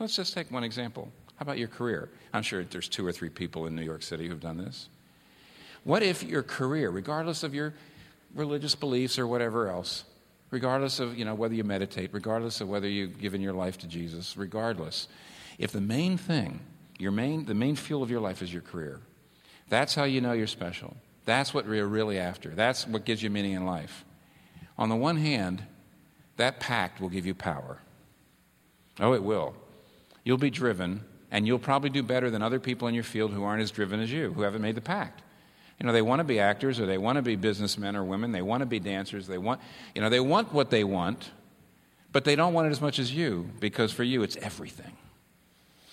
Let's 0.00 0.16
just 0.16 0.34
take 0.34 0.50
one 0.50 0.64
example. 0.64 1.12
How 1.42 1.44
about 1.44 1.58
your 1.58 1.66
career? 1.66 2.08
I'm 2.32 2.44
sure 2.44 2.62
there's 2.62 2.88
two 2.88 3.04
or 3.04 3.10
three 3.10 3.28
people 3.28 3.66
in 3.66 3.74
New 3.74 3.82
York 3.82 4.04
City 4.04 4.28
who've 4.28 4.38
done 4.38 4.58
this. 4.58 4.88
What 5.82 6.04
if 6.04 6.22
your 6.22 6.44
career, 6.44 6.88
regardless 6.88 7.42
of 7.42 7.52
your 7.52 7.74
religious 8.32 8.76
beliefs 8.76 9.18
or 9.18 9.26
whatever 9.26 9.68
else, 9.68 10.04
regardless 10.52 11.00
of 11.00 11.18
you 11.18 11.24
know 11.24 11.34
whether 11.34 11.52
you 11.52 11.64
meditate, 11.64 12.10
regardless 12.12 12.60
of 12.60 12.68
whether 12.68 12.86
you've 12.88 13.18
given 13.18 13.40
your 13.40 13.54
life 13.54 13.76
to 13.78 13.88
Jesus, 13.88 14.36
regardless, 14.36 15.08
if 15.58 15.72
the 15.72 15.80
main 15.80 16.16
thing, 16.16 16.60
your 16.96 17.10
main 17.10 17.44
the 17.44 17.54
main 17.54 17.74
fuel 17.74 18.04
of 18.04 18.10
your 18.12 18.20
life 18.20 18.40
is 18.40 18.52
your 18.52 18.62
career, 18.62 19.00
that's 19.68 19.96
how 19.96 20.04
you 20.04 20.20
know 20.20 20.30
you're 20.34 20.46
special. 20.46 20.96
That's 21.24 21.52
what 21.52 21.66
we're 21.66 21.88
really 21.88 22.20
after. 22.20 22.50
That's 22.50 22.86
what 22.86 23.04
gives 23.04 23.20
you 23.20 23.30
meaning 23.30 23.54
in 23.54 23.66
life. 23.66 24.04
On 24.78 24.88
the 24.88 24.94
one 24.94 25.16
hand, 25.16 25.64
that 26.36 26.60
pact 26.60 27.00
will 27.00 27.08
give 27.08 27.26
you 27.26 27.34
power. 27.34 27.78
Oh, 29.00 29.12
it 29.12 29.24
will. 29.24 29.56
You'll 30.22 30.38
be 30.38 30.48
driven, 30.48 31.02
and 31.32 31.46
you'll 31.46 31.58
probably 31.58 31.88
do 31.88 32.02
better 32.02 32.30
than 32.30 32.42
other 32.42 32.60
people 32.60 32.86
in 32.86 32.94
your 32.94 33.02
field 33.02 33.32
who 33.32 33.42
aren't 33.42 33.62
as 33.62 33.70
driven 33.70 33.98
as 34.00 34.12
you, 34.12 34.32
who 34.34 34.42
haven't 34.42 34.60
made 34.60 34.74
the 34.74 34.82
pact. 34.82 35.22
You 35.80 35.86
know, 35.86 35.92
they 35.92 36.02
want 36.02 36.20
to 36.20 36.24
be 36.24 36.38
actors 36.38 36.78
or 36.78 36.84
they 36.84 36.98
want 36.98 37.16
to 37.16 37.22
be 37.22 37.36
businessmen 37.36 37.96
or 37.96 38.04
women. 38.04 38.30
They 38.30 38.42
want 38.42 38.60
to 38.60 38.66
be 38.66 38.78
dancers. 38.78 39.26
They 39.26 39.38
want, 39.38 39.60
you 39.94 40.02
know, 40.02 40.10
they 40.10 40.20
want 40.20 40.52
what 40.52 40.70
they 40.70 40.84
want, 40.84 41.30
but 42.12 42.24
they 42.24 42.36
don't 42.36 42.52
want 42.52 42.68
it 42.68 42.70
as 42.70 42.82
much 42.82 42.98
as 42.98 43.12
you 43.12 43.50
because 43.58 43.90
for 43.90 44.04
you 44.04 44.22
it's 44.22 44.36
everything. 44.36 44.92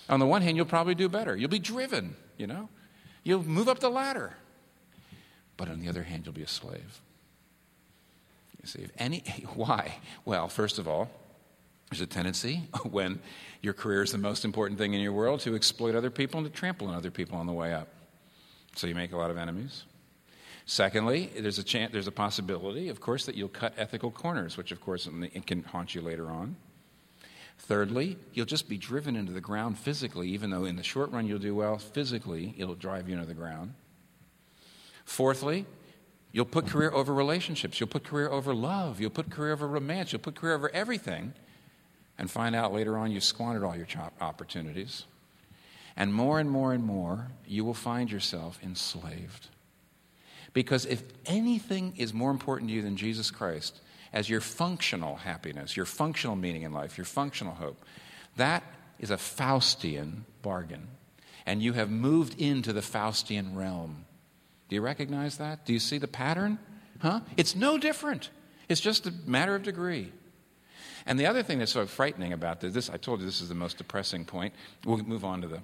On 0.09 0.19
the 0.19 0.27
one 0.27 0.41
hand, 0.41 0.57
you'll 0.57 0.65
probably 0.65 0.93
do 0.93 1.07
better. 1.07 1.37
You'll 1.37 1.49
be 1.49 1.57
driven, 1.57 2.15
you 2.37 2.45
know. 2.45 2.67
You'll 3.23 3.43
move 3.43 3.69
up 3.69 3.79
the 3.79 3.89
ladder. 3.89 4.33
But 5.55 5.69
on 5.69 5.79
the 5.79 5.87
other 5.87 6.03
hand, 6.03 6.25
you'll 6.25 6.33
be 6.33 6.43
a 6.43 6.47
slave. 6.47 7.01
You 8.61 8.67
see, 8.67 8.81
if 8.81 8.91
any, 8.97 9.19
why? 9.55 9.99
Well, 10.25 10.49
first 10.49 10.79
of 10.79 10.87
all, 10.87 11.09
there's 11.89 12.01
a 12.01 12.07
tendency 12.07 12.63
when 12.89 13.19
your 13.61 13.73
career 13.73 14.03
is 14.03 14.11
the 14.11 14.17
most 14.17 14.45
important 14.45 14.79
thing 14.79 14.93
in 14.93 15.01
your 15.01 15.13
world 15.13 15.41
to 15.41 15.55
exploit 15.55 15.95
other 15.95 16.09
people 16.09 16.39
and 16.39 16.51
to 16.51 16.53
trample 16.53 16.87
on 16.87 16.95
other 16.95 17.11
people 17.11 17.37
on 17.37 17.47
the 17.47 17.53
way 17.53 17.73
up. 17.73 17.87
So 18.75 18.87
you 18.87 18.95
make 18.95 19.11
a 19.11 19.17
lot 19.17 19.31
of 19.31 19.37
enemies. 19.37 19.83
Secondly, 20.65 21.31
there's 21.35 21.57
a 21.57 21.63
chance, 21.63 21.91
there's 21.91 22.07
a 22.07 22.11
possibility, 22.11 22.89
of 22.89 23.01
course, 23.01 23.25
that 23.25 23.33
you'll 23.33 23.49
cut 23.49 23.73
ethical 23.75 24.11
corners, 24.11 24.55
which 24.55 24.71
of 24.71 24.79
course 24.79 25.09
can 25.47 25.63
haunt 25.63 25.95
you 25.95 26.01
later 26.01 26.27
on. 26.27 26.55
Thirdly, 27.57 28.17
you'll 28.33 28.45
just 28.45 28.69
be 28.69 28.77
driven 28.77 29.15
into 29.15 29.31
the 29.31 29.41
ground 29.41 29.77
physically, 29.77 30.29
even 30.29 30.49
though 30.49 30.65
in 30.65 30.75
the 30.75 30.83
short 30.83 31.11
run 31.11 31.27
you'll 31.27 31.39
do 31.39 31.55
well. 31.55 31.77
Physically, 31.77 32.53
it'll 32.57 32.75
drive 32.75 33.09
you 33.09 33.15
into 33.15 33.25
the 33.25 33.33
ground. 33.33 33.73
Fourthly, 35.03 35.65
you'll 36.31 36.45
put 36.45 36.67
career 36.67 36.91
over 36.91 37.13
relationships. 37.13 37.79
You'll 37.79 37.89
put 37.89 38.03
career 38.03 38.29
over 38.29 38.53
love. 38.53 39.01
You'll 39.01 39.09
put 39.09 39.29
career 39.29 39.53
over 39.53 39.67
romance. 39.67 40.13
You'll 40.13 40.21
put 40.21 40.35
career 40.35 40.53
over 40.53 40.69
everything, 40.69 41.33
and 42.19 42.29
find 42.29 42.53
out 42.53 42.73
later 42.73 42.97
on 42.97 43.11
you've 43.11 43.23
squandered 43.23 43.63
all 43.63 43.75
your 43.75 43.87
opportunities. 44.19 45.05
And 45.95 46.13
more 46.13 46.39
and 46.39 46.51
more 46.51 46.73
and 46.73 46.83
more, 46.83 47.31
you 47.47 47.63
will 47.63 47.73
find 47.73 48.11
yourself 48.11 48.59
enslaved. 48.61 49.47
Because 50.53 50.85
if 50.85 51.01
anything 51.25 51.93
is 51.97 52.13
more 52.13 52.29
important 52.29 52.69
to 52.69 52.75
you 52.75 52.81
than 52.81 52.97
Jesus 52.97 53.31
Christ 53.31 53.79
as 54.11 54.29
your 54.29 54.41
functional 54.41 55.15
happiness, 55.15 55.77
your 55.77 55.85
functional 55.85 56.35
meaning 56.35 56.63
in 56.63 56.73
life, 56.73 56.97
your 56.97 57.05
functional 57.05 57.53
hope, 57.53 57.83
that 58.35 58.63
is 58.99 59.11
a 59.11 59.17
Faustian 59.17 60.23
bargain. 60.41 60.87
And 61.45 61.63
you 61.63 61.73
have 61.73 61.89
moved 61.89 62.39
into 62.39 62.73
the 62.73 62.81
Faustian 62.81 63.55
realm. 63.55 64.05
Do 64.67 64.75
you 64.75 64.81
recognize 64.81 65.37
that? 65.37 65.65
Do 65.65 65.71
you 65.71 65.79
see 65.79 65.97
the 65.97 66.07
pattern? 66.07 66.59
Huh? 66.99 67.21
It's 67.37 67.55
no 67.55 67.77
different. 67.77 68.29
It's 68.67 68.81
just 68.81 69.07
a 69.07 69.13
matter 69.25 69.55
of 69.55 69.63
degree. 69.63 70.11
And 71.05 71.19
the 71.19 71.25
other 71.25 71.43
thing 71.43 71.59
that's 71.59 71.71
so 71.71 71.85
frightening 71.85 72.33
about 72.33 72.61
this, 72.61 72.73
this 72.73 72.89
I 72.89 72.97
told 72.97 73.19
you 73.19 73.25
this 73.25 73.41
is 73.41 73.49
the 73.49 73.55
most 73.55 73.77
depressing 73.77 74.25
point. 74.25 74.53
We'll 74.85 74.97
move 74.97 75.25
on 75.25 75.41
to 75.41 75.47
the 75.47 75.61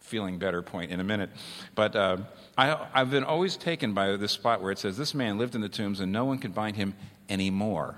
feeling 0.00 0.38
better 0.38 0.62
point 0.62 0.90
in 0.90 1.00
a 1.00 1.04
minute. 1.04 1.30
But 1.74 1.96
uh, 1.96 2.18
I, 2.56 2.86
I've 2.94 3.10
been 3.10 3.24
always 3.24 3.56
taken 3.56 3.92
by 3.92 4.16
this 4.16 4.32
spot 4.32 4.62
where 4.62 4.70
it 4.70 4.78
says, 4.78 4.96
This 4.96 5.14
man 5.14 5.38
lived 5.38 5.54
in 5.54 5.60
the 5.60 5.68
tombs 5.68 6.00
and 6.00 6.12
no 6.12 6.24
one 6.24 6.38
can 6.38 6.52
bind 6.52 6.76
him 6.76 6.94
anymore. 7.28 7.96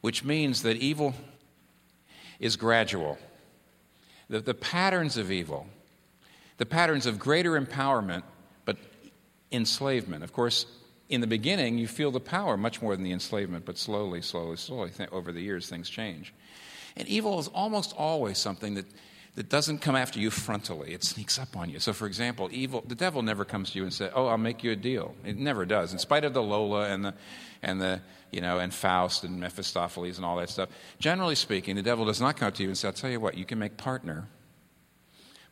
Which 0.00 0.24
means 0.24 0.62
that 0.62 0.76
evil 0.76 1.14
is 2.38 2.56
gradual. 2.56 3.18
The, 4.28 4.40
the 4.40 4.54
patterns 4.54 5.16
of 5.16 5.30
evil, 5.30 5.66
the 6.58 6.66
patterns 6.66 7.06
of 7.06 7.18
greater 7.18 7.60
empowerment, 7.60 8.22
but 8.64 8.76
enslavement. 9.50 10.22
Of 10.24 10.32
course, 10.32 10.66
in 11.08 11.20
the 11.20 11.26
beginning, 11.26 11.78
you 11.78 11.86
feel 11.86 12.10
the 12.10 12.20
power 12.20 12.56
much 12.56 12.82
more 12.82 12.94
than 12.96 13.04
the 13.04 13.12
enslavement, 13.12 13.64
but 13.64 13.78
slowly, 13.78 14.22
slowly, 14.22 14.56
slowly, 14.56 14.90
over 15.12 15.32
the 15.32 15.40
years, 15.40 15.68
things 15.68 15.88
change. 15.88 16.34
And 16.96 17.06
evil 17.08 17.38
is 17.38 17.48
almost 17.48 17.94
always 17.96 18.38
something 18.38 18.74
that 18.74 18.86
that 19.36 19.50
doesn't 19.50 19.80
come 19.80 19.94
after 19.94 20.18
you 20.18 20.30
frontally. 20.30 20.92
It 20.92 21.04
sneaks 21.04 21.38
up 21.38 21.56
on 21.56 21.68
you. 21.68 21.78
So, 21.78 21.92
for 21.92 22.06
example, 22.06 22.48
evil, 22.50 22.82
the 22.86 22.94
devil 22.94 23.20
never 23.20 23.44
comes 23.44 23.70
to 23.70 23.78
you 23.78 23.84
and 23.84 23.92
says, 23.92 24.10
"Oh, 24.14 24.26
I'll 24.26 24.38
make 24.38 24.64
you 24.64 24.72
a 24.72 24.76
deal." 24.76 25.14
It 25.24 25.36
never 25.36 25.66
does. 25.66 25.92
In 25.92 25.98
spite 25.98 26.24
of 26.24 26.32
the 26.32 26.42
Lola 26.42 26.88
and 26.88 27.04
the, 27.04 27.14
and 27.62 27.80
the, 27.80 28.00
you 28.32 28.40
know, 28.40 28.58
and 28.58 28.72
Faust 28.72 29.24
and 29.24 29.38
Mephistopheles 29.38 30.16
and 30.16 30.24
all 30.24 30.36
that 30.38 30.48
stuff. 30.48 30.70
Generally 30.98 31.34
speaking, 31.34 31.76
the 31.76 31.82
devil 31.82 32.06
does 32.06 32.20
not 32.20 32.38
come 32.38 32.50
to 32.50 32.62
you 32.62 32.70
and 32.70 32.78
say, 32.78 32.88
"I'll 32.88 32.94
tell 32.94 33.10
you 33.10 33.20
what, 33.20 33.36
you 33.36 33.44
can 33.44 33.58
make 33.58 33.76
partner." 33.76 34.26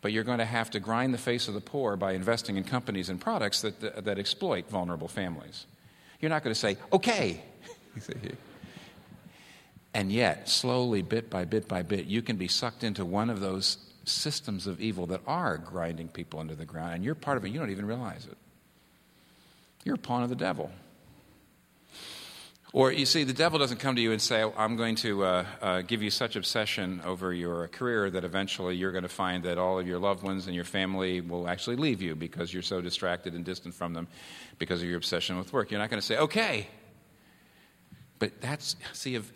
But 0.04 0.12
you're 0.12 0.22
going 0.22 0.36
to 0.36 0.44
have 0.44 0.70
to 0.72 0.80
grind 0.80 1.14
the 1.14 1.18
face 1.18 1.48
of 1.48 1.54
the 1.54 1.62
poor 1.62 1.96
by 1.96 2.12
investing 2.12 2.58
in 2.58 2.64
companies 2.64 3.08
and 3.08 3.18
products 3.18 3.62
that, 3.62 3.80
that, 3.80 4.04
that 4.04 4.18
exploit 4.18 4.68
vulnerable 4.68 5.08
families. 5.08 5.64
You're 6.20 6.28
not 6.28 6.44
going 6.44 6.52
to 6.52 6.60
say, 6.60 6.76
okay. 6.92 7.42
And 9.94 10.12
yet, 10.12 10.48
slowly, 10.48 11.00
bit 11.00 11.30
by 11.30 11.44
bit 11.44 11.68
by 11.68 11.82
bit, 11.82 12.04
you 12.06 12.20
can 12.20 12.36
be 12.36 12.48
sucked 12.48 12.84
into 12.84 13.04
one 13.04 13.30
of 13.30 13.40
those 13.40 13.78
systems 14.04 14.66
of 14.66 14.80
evil 14.80 15.06
that 15.06 15.20
are 15.26 15.56
grinding 15.56 16.08
people 16.08 16.40
into 16.40 16.56
the 16.56 16.64
ground, 16.64 16.96
and 16.96 17.04
you're 17.04 17.14
part 17.14 17.38
of 17.38 17.44
it. 17.44 17.50
You 17.50 17.60
don't 17.60 17.70
even 17.70 17.86
realize 17.86 18.26
it. 18.26 18.36
You're 19.84 19.94
a 19.94 19.98
pawn 19.98 20.24
of 20.24 20.30
the 20.30 20.36
devil. 20.36 20.70
Or 22.74 22.90
you 22.90 23.06
see, 23.06 23.22
the 23.22 23.32
devil 23.32 23.60
doesn't 23.60 23.78
come 23.78 23.94
to 23.94 24.02
you 24.02 24.10
and 24.10 24.20
say, 24.20 24.42
I'm 24.56 24.74
going 24.74 24.96
to 24.96 25.22
uh, 25.22 25.46
uh, 25.62 25.82
give 25.82 26.02
you 26.02 26.10
such 26.10 26.34
obsession 26.34 27.00
over 27.04 27.32
your 27.32 27.68
career 27.68 28.10
that 28.10 28.24
eventually 28.24 28.74
you're 28.74 28.90
going 28.90 29.04
to 29.04 29.08
find 29.08 29.44
that 29.44 29.58
all 29.58 29.78
of 29.78 29.86
your 29.86 30.00
loved 30.00 30.24
ones 30.24 30.46
and 30.48 30.56
your 30.56 30.64
family 30.64 31.20
will 31.20 31.48
actually 31.48 31.76
leave 31.76 32.02
you 32.02 32.16
because 32.16 32.52
you're 32.52 32.64
so 32.64 32.80
distracted 32.80 33.32
and 33.32 33.44
distant 33.44 33.76
from 33.76 33.94
them 33.94 34.08
because 34.58 34.82
of 34.82 34.88
your 34.88 34.96
obsession 34.96 35.38
with 35.38 35.52
work. 35.52 35.70
You're 35.70 35.78
not 35.78 35.88
going 35.88 36.00
to 36.00 36.06
say, 36.06 36.18
okay. 36.18 36.66
But 38.18 38.40
that's, 38.40 38.74
see, 38.92 39.14
if 39.14 39.32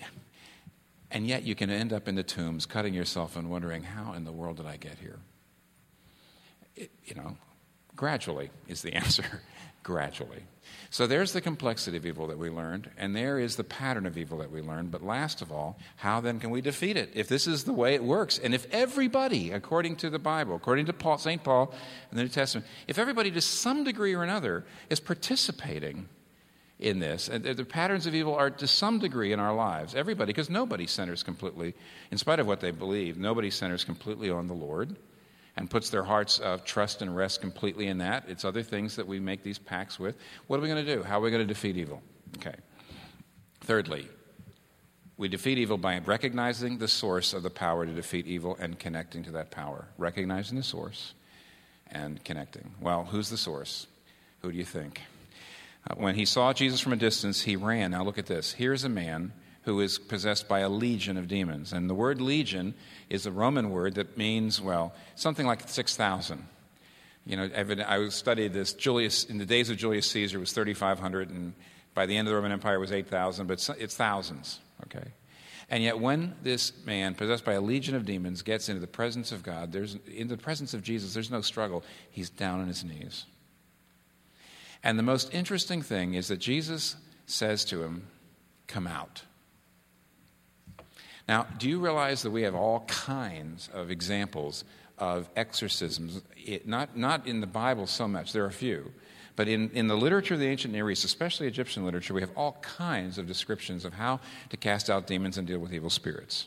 and 1.13 1.25
yet 1.25 1.45
you 1.45 1.55
can 1.55 1.71
end 1.71 1.93
up 1.93 2.09
in 2.09 2.17
the 2.17 2.25
tombs 2.25 2.67
cutting 2.67 2.93
yourself 2.93 3.37
and 3.37 3.49
wondering, 3.49 3.85
how 3.85 4.15
in 4.15 4.25
the 4.25 4.33
world 4.33 4.57
did 4.57 4.67
I 4.67 4.79
get 4.79 4.99
here? 4.99 5.21
It, 6.75 6.91
you 7.05 7.15
know, 7.15 7.37
gradually 7.95 8.51
is 8.67 8.83
the 8.83 8.95
answer. 8.95 9.43
gradually. 9.85 10.43
So 10.91 11.07
there's 11.07 11.33
the 11.33 11.41
complexity 11.41 11.99
of 11.99 12.07
evil 12.07 12.27
that 12.29 12.39
we 12.39 12.49
learned, 12.49 12.91
and 12.97 13.15
there 13.15 13.39
is 13.39 13.57
the 13.57 13.65
pattern 13.65 14.07
of 14.07 14.17
evil 14.17 14.39
that 14.39 14.51
we 14.51 14.63
learned. 14.63 14.91
But 14.91 15.03
last 15.03 15.43
of 15.43 15.53
all, 15.53 15.79
how 15.97 16.21
then 16.21 16.41
can 16.41 16.51
we 16.51 16.63
defeat 16.63 16.97
it? 16.97 17.11
If 17.15 17.29
this 17.29 17.47
is 17.47 17.65
the 17.65 17.75
way 17.75 17.95
it 17.95 18.03
works, 18.03 18.39
and 18.39 18.55
if 18.55 18.67
everybody, 18.73 19.51
according 19.51 19.97
to 19.97 20.11
the 20.11 20.19
Bible, 20.19 20.57
according 20.57 20.87
to 20.87 20.95
Paul, 20.95 21.19
St. 21.19 21.45
Paul 21.45 21.75
in 22.11 22.17
the 22.17 22.23
New 22.23 22.29
Testament, 22.31 22.67
if 22.87 22.99
everybody 22.99 23.31
to 23.33 23.41
some 23.43 23.85
degree 23.85 24.15
or 24.15 24.23
another 24.23 24.65
is 24.89 24.99
participating 24.99 26.09
in 26.79 27.01
this. 27.01 27.29
And 27.29 27.45
the 27.45 27.65
patterns 27.65 28.07
of 28.07 28.15
evil 28.15 28.35
are 28.35 28.51
to 28.51 28.67
some 28.67 28.99
degree 28.99 29.33
in 29.33 29.41
our 29.41 29.55
lives. 29.55 29.95
Everybody, 29.95 30.31
because 30.33 30.49
nobody 30.49 30.87
centers 30.87 31.23
completely, 31.23 31.75
in 32.11 32.19
spite 32.19 32.41
of 32.41 32.47
what 32.47 32.61
they 32.61 32.71
believe, 32.71 33.19
nobody 33.19 33.51
centers 33.51 33.85
completely 33.85 34.31
on 34.31 34.47
the 34.47 34.55
Lord. 34.55 34.97
And 35.59 35.69
puts 35.69 35.91
their 35.91 36.05
hearts 36.05 36.39
of 36.39 36.65
trust 36.65 37.03
and 37.03 37.15
rest 37.15 37.41
completely 37.41 37.89
in 37.89 37.99
that. 37.99 38.25
It's 38.29 38.45
other 38.45 38.63
things 38.63 38.95
that 38.95 39.09
we 39.09 39.19
make 39.19 39.43
these 39.43 39.59
pacts 39.59 39.99
with. 39.99 40.17
What 40.47 40.59
are 40.59 40.63
we 40.63 40.69
going 40.69 40.87
to 40.87 40.97
do? 40.97 41.03
How 41.03 41.19
are 41.19 41.21
we 41.21 41.31
going 41.33 41.47
to 41.47 41.53
defeat 41.53 41.77
evil? 41.77 42.01
Okay. 42.37 42.55
Thirdly, 43.63 44.07
we 45.17 45.27
defeat 45.27 45.59
evil 45.59 45.77
by 45.77 45.99
recognizing 45.99 46.79
the 46.79 46.87
source 46.87 47.35
of 47.35 47.43
the 47.43 47.51
power 47.51 47.85
to 47.85 47.93
defeat 47.93 48.29
evil 48.29 48.57
and 48.61 48.79
connecting 48.79 49.25
to 49.25 49.33
that 49.33 49.51
power. 49.51 49.89
Recognizing 49.99 50.57
the 50.57 50.63
source 50.63 51.15
and 51.91 52.23
connecting. 52.25 52.73
Well, 52.81 53.05
who's 53.05 53.29
the 53.29 53.37
source? 53.37 53.89
Who 54.43 54.53
do 54.53 54.57
you 54.57 54.65
think? 54.65 55.01
Uh, 55.91 55.97
when 55.97 56.15
he 56.15 56.25
saw 56.25 56.53
Jesus 56.53 56.79
from 56.79 56.93
a 56.93 56.97
distance, 56.97 57.43
he 57.43 57.57
ran. 57.57 57.91
Now 57.91 58.05
look 58.05 58.19
at 58.19 58.27
this. 58.27 58.53
Here's 58.53 58.85
a 58.85 58.89
man 58.89 59.33
who 59.69 59.81
is 59.81 59.99
possessed 59.99 60.49
by 60.49 60.61
a 60.61 60.69
legion 60.71 61.19
of 61.19 61.29
demons. 61.29 61.75
And 61.75 61.91
the 61.91 61.95
word 61.95 62.23
legion 62.23 62.73
is 63.11 63.27
a 63.27 63.31
Roman 63.31 63.69
word 63.69 63.97
that 63.97 64.17
means, 64.17 64.63
well, 64.63 64.95
something 65.15 65.47
like 65.47 65.69
6,000. 65.69 66.43
You 67.27 67.37
know, 67.37 67.51
I 67.87 68.09
studied 68.09 68.55
this. 68.55 68.73
Julius, 68.73 69.25
in 69.25 69.37
the 69.37 69.45
days 69.45 69.69
of 69.69 69.77
Julius 69.77 70.11
Caesar, 70.11 70.41
was 70.41 70.53
3,500, 70.53 71.29
and 71.29 71.53
by 71.93 72.07
the 72.07 72.17
end 72.17 72.27
of 72.27 72.31
the 72.31 72.37
Roman 72.37 72.53
Empire, 72.53 72.77
it 72.77 72.79
was 72.79 72.93
8,000, 72.93 73.47
but 73.47 73.69
it's 73.79 73.95
thousands, 73.95 74.59
okay? 74.85 75.07
And 75.69 75.85
yet, 75.85 75.99
when 75.99 76.35
this 76.43 76.73
man, 76.87 77.15
possessed 77.15 77.45
by 77.45 77.53
a 77.53 77.61
legion 77.61 77.95
of 77.95 78.07
demons, 78.07 78.41
gets 78.41 78.71
into 78.71 78.81
the 78.81 78.87
presence 78.87 79.33
of 79.33 79.43
God, 79.43 79.71
there's, 79.71 79.99
in 80.07 80.29
the 80.29 80.39
presence 80.39 80.73
of 80.73 80.83
Jesus, 80.83 81.13
there's 81.13 81.31
no 81.31 81.43
struggle. 81.43 81.85
He's 82.11 82.31
down 82.31 82.63
on 82.63 82.69
his 82.69 82.85
knees. 82.85 83.27
And 84.83 84.99
the 84.99 85.03
most 85.03 85.35
interesting 85.35 85.83
thing 85.83 86.15
is 86.15 86.29
that 86.29 86.39
Jesus 86.39 86.97
says 87.27 87.67
to 87.67 87.83
him, 87.83 88.07
Come 88.67 88.87
out. 88.87 89.25
Now, 91.29 91.47
do 91.59 91.69
you 91.69 91.79
realize 91.79 92.23
that 92.23 92.31
we 92.31 92.43
have 92.43 92.55
all 92.55 92.81
kinds 92.87 93.69
of 93.75 93.91
examples 93.91 94.65
of 94.97 95.29
exorcisms? 95.37 96.23
It, 96.37 96.67
not, 96.67 96.97
not 96.97 97.27
in 97.27 97.41
the 97.41 97.47
Bible 97.47 97.87
so 97.87 98.09
much, 98.09 98.33
there 98.33 98.45
are 98.45 98.49
a 98.49 98.53
few. 98.53 98.91
But 99.37 99.47
in, 99.47 99.71
in 99.71 99.87
the 99.87 99.97
literature 99.97 100.35
of 100.35 100.41
the 100.41 100.49
ancient 100.49 100.73
Near 100.73 100.91
East, 100.91 101.05
especially 101.05 101.47
Egyptian 101.47 101.85
literature, 101.85 102.15
we 102.15 102.23
have 102.23 102.33
all 102.35 102.59
kinds 102.63 103.19
of 103.19 103.27
descriptions 103.27 103.85
of 103.85 103.93
how 103.93 104.19
to 104.51 104.57
cast 104.57 104.91
out 104.91 105.07
demons 105.07 105.39
and 105.39 105.47
deal 105.47 105.61
with 105.61 105.73
evil 105.73 105.91
spirits. 105.91 106.47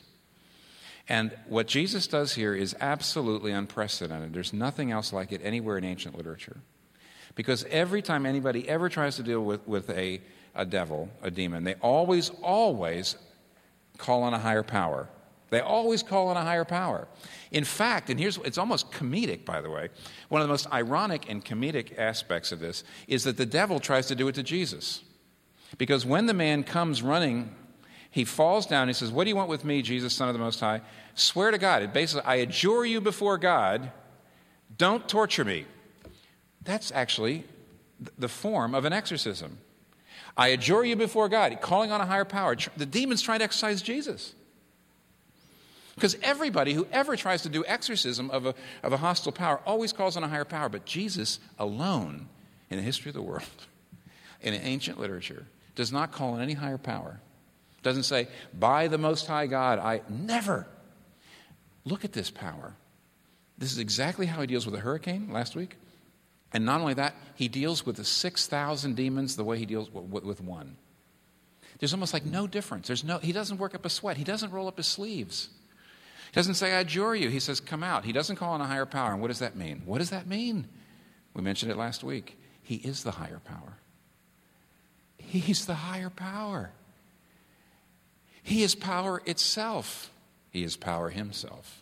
And 1.07 1.31
what 1.47 1.67
Jesus 1.67 2.07
does 2.07 2.33
here 2.33 2.53
is 2.53 2.75
absolutely 2.81 3.51
unprecedented. 3.51 4.33
There's 4.33 4.51
nothing 4.51 4.91
else 4.91 5.13
like 5.13 5.31
it 5.31 5.41
anywhere 5.43 5.77
in 5.77 5.85
ancient 5.85 6.17
literature. 6.17 6.57
Because 7.35 7.63
every 7.69 8.01
time 8.01 8.25
anybody 8.25 8.67
ever 8.67 8.89
tries 8.89 9.15
to 9.15 9.23
deal 9.23 9.43
with, 9.43 9.65
with 9.67 9.89
a, 9.89 10.19
a 10.53 10.65
devil, 10.65 11.09
a 11.21 11.31
demon, 11.31 11.63
they 11.63 11.75
always, 11.75 12.29
always 12.41 13.15
call 14.01 14.23
on 14.23 14.33
a 14.33 14.39
higher 14.39 14.63
power. 14.63 15.07
They 15.51 15.59
always 15.59 16.01
call 16.01 16.29
on 16.29 16.37
a 16.37 16.41
higher 16.41 16.65
power. 16.65 17.07
In 17.51 17.65
fact, 17.65 18.09
and 18.09 18.19
here's 18.19 18.37
it's 18.37 18.57
almost 18.57 18.91
comedic, 18.91 19.45
by 19.45 19.61
the 19.61 19.69
way, 19.69 19.89
one 20.29 20.41
of 20.41 20.47
the 20.47 20.51
most 20.51 20.71
ironic 20.71 21.29
and 21.29 21.43
comedic 21.43 21.97
aspects 21.97 22.51
of 22.51 22.59
this 22.59 22.83
is 23.07 23.25
that 23.25 23.37
the 23.37 23.45
devil 23.45 23.79
tries 23.79 24.07
to 24.07 24.15
do 24.15 24.27
it 24.27 24.35
to 24.35 24.43
Jesus. 24.43 25.03
Because 25.77 26.05
when 26.05 26.25
the 26.25 26.33
man 26.33 26.63
comes 26.63 27.01
running, 27.01 27.53
he 28.09 28.25
falls 28.25 28.65
down, 28.65 28.87
he 28.87 28.93
says, 28.93 29.11
What 29.11 29.25
do 29.25 29.29
you 29.29 29.35
want 29.35 29.49
with 29.49 29.63
me, 29.63 29.81
Jesus, 29.81 30.13
Son 30.13 30.29
of 30.29 30.33
the 30.33 30.39
Most 30.39 30.59
High? 30.59 30.81
Swear 31.15 31.51
to 31.51 31.57
God. 31.57 31.81
It 31.81 31.93
basically, 31.93 32.25
I 32.25 32.35
adjure 32.35 32.85
you 32.85 33.01
before 33.01 33.37
God, 33.37 33.91
don't 34.77 35.07
torture 35.07 35.45
me. 35.45 35.65
That's 36.63 36.91
actually 36.91 37.43
the 38.17 38.29
form 38.29 38.73
of 38.73 38.85
an 38.85 38.93
exorcism. 38.93 39.57
I 40.37 40.49
adjure 40.49 40.85
you 40.85 40.95
before 40.95 41.29
God, 41.29 41.57
calling 41.61 41.91
on 41.91 42.01
a 42.01 42.05
higher 42.05 42.25
power. 42.25 42.55
The 42.77 42.85
demon's 42.85 43.21
trying 43.21 43.39
to 43.39 43.45
exorcise 43.45 43.81
Jesus. 43.81 44.33
Because 45.95 46.17
everybody 46.23 46.73
who 46.73 46.87
ever 46.91 47.15
tries 47.15 47.43
to 47.43 47.49
do 47.49 47.65
exorcism 47.67 48.31
of 48.31 48.45
a, 48.45 48.55
of 48.81 48.93
a 48.93 48.97
hostile 48.97 49.31
power 49.31 49.59
always 49.65 49.93
calls 49.93 50.17
on 50.17 50.23
a 50.23 50.27
higher 50.27 50.45
power. 50.45 50.69
But 50.69 50.85
Jesus 50.85 51.39
alone, 51.59 52.27
in 52.69 52.77
the 52.77 52.83
history 52.83 53.09
of 53.09 53.15
the 53.15 53.21
world, 53.21 53.43
in 54.41 54.53
ancient 54.53 54.99
literature, 54.99 55.45
does 55.75 55.91
not 55.91 56.11
call 56.11 56.33
on 56.33 56.41
any 56.41 56.53
higher 56.53 56.77
power. 56.77 57.19
Doesn't 57.83 58.03
say, 58.03 58.27
by 58.57 58.87
the 58.87 58.97
Most 58.97 59.27
High 59.27 59.47
God, 59.47 59.79
I 59.79 60.01
never. 60.09 60.67
Look 61.83 62.05
at 62.05 62.13
this 62.13 62.29
power. 62.29 62.73
This 63.57 63.71
is 63.71 63.79
exactly 63.79 64.25
how 64.25 64.41
he 64.41 64.47
deals 64.47 64.65
with 64.65 64.75
a 64.75 64.79
hurricane 64.79 65.29
last 65.31 65.55
week. 65.55 65.77
And 66.53 66.65
not 66.65 66.81
only 66.81 66.93
that, 66.95 67.15
he 67.35 67.47
deals 67.47 67.85
with 67.85 67.95
the 67.95 68.03
6,000 68.03 68.95
demons 68.95 69.35
the 69.35 69.43
way 69.43 69.57
he 69.57 69.65
deals 69.65 69.89
with, 69.91 70.41
one. 70.41 70.75
There's 71.79 71.93
almost 71.93 72.13
like 72.13 72.25
no 72.25 72.45
difference. 72.45 72.87
There's 72.87 73.03
no, 73.03 73.17
he 73.19 73.31
doesn't 73.31 73.57
work 73.57 73.73
up 73.73 73.85
a 73.85 73.89
sweat, 73.89 74.17
he 74.17 74.23
doesn't 74.23 74.51
roll 74.51 74.67
up 74.67 74.77
his 74.77 74.87
sleeves. 74.87 75.49
He 76.31 76.35
doesn't 76.35 76.53
say, 76.53 76.73
I 76.73 76.79
adjure 76.79 77.15
you. 77.15 77.29
He 77.29 77.41
says, 77.41 77.59
Come 77.59 77.83
out. 77.83 78.05
He 78.05 78.13
doesn't 78.13 78.37
call 78.37 78.53
on 78.53 78.61
a 78.61 78.65
higher 78.65 78.85
power. 78.85 79.11
And 79.11 79.21
what 79.21 79.27
does 79.27 79.39
that 79.39 79.57
mean? 79.57 79.81
What 79.85 79.97
does 79.97 80.11
that 80.11 80.27
mean? 80.27 80.67
We 81.33 81.41
mentioned 81.41 81.71
it 81.71 81.77
last 81.77 82.03
week. 82.03 82.37
He 82.63 82.75
is 82.75 83.03
the 83.03 83.11
higher 83.11 83.41
power. 83.43 83.77
He's 85.17 85.65
the 85.65 85.75
higher 85.75 86.09
power. 86.09 86.71
He 88.43 88.63
is 88.63 88.75
power 88.75 89.21
itself. 89.25 90.09
He 90.51 90.63
is 90.63 90.77
power 90.77 91.09
himself. 91.09 91.80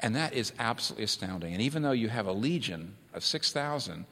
And 0.00 0.16
that 0.16 0.32
is 0.32 0.52
absolutely 0.58 1.04
astounding. 1.04 1.52
And 1.52 1.62
even 1.62 1.82
though 1.82 1.92
you 1.92 2.08
have 2.08 2.26
a 2.26 2.32
legion 2.32 2.96
of 3.12 3.22
6,000 3.22 4.06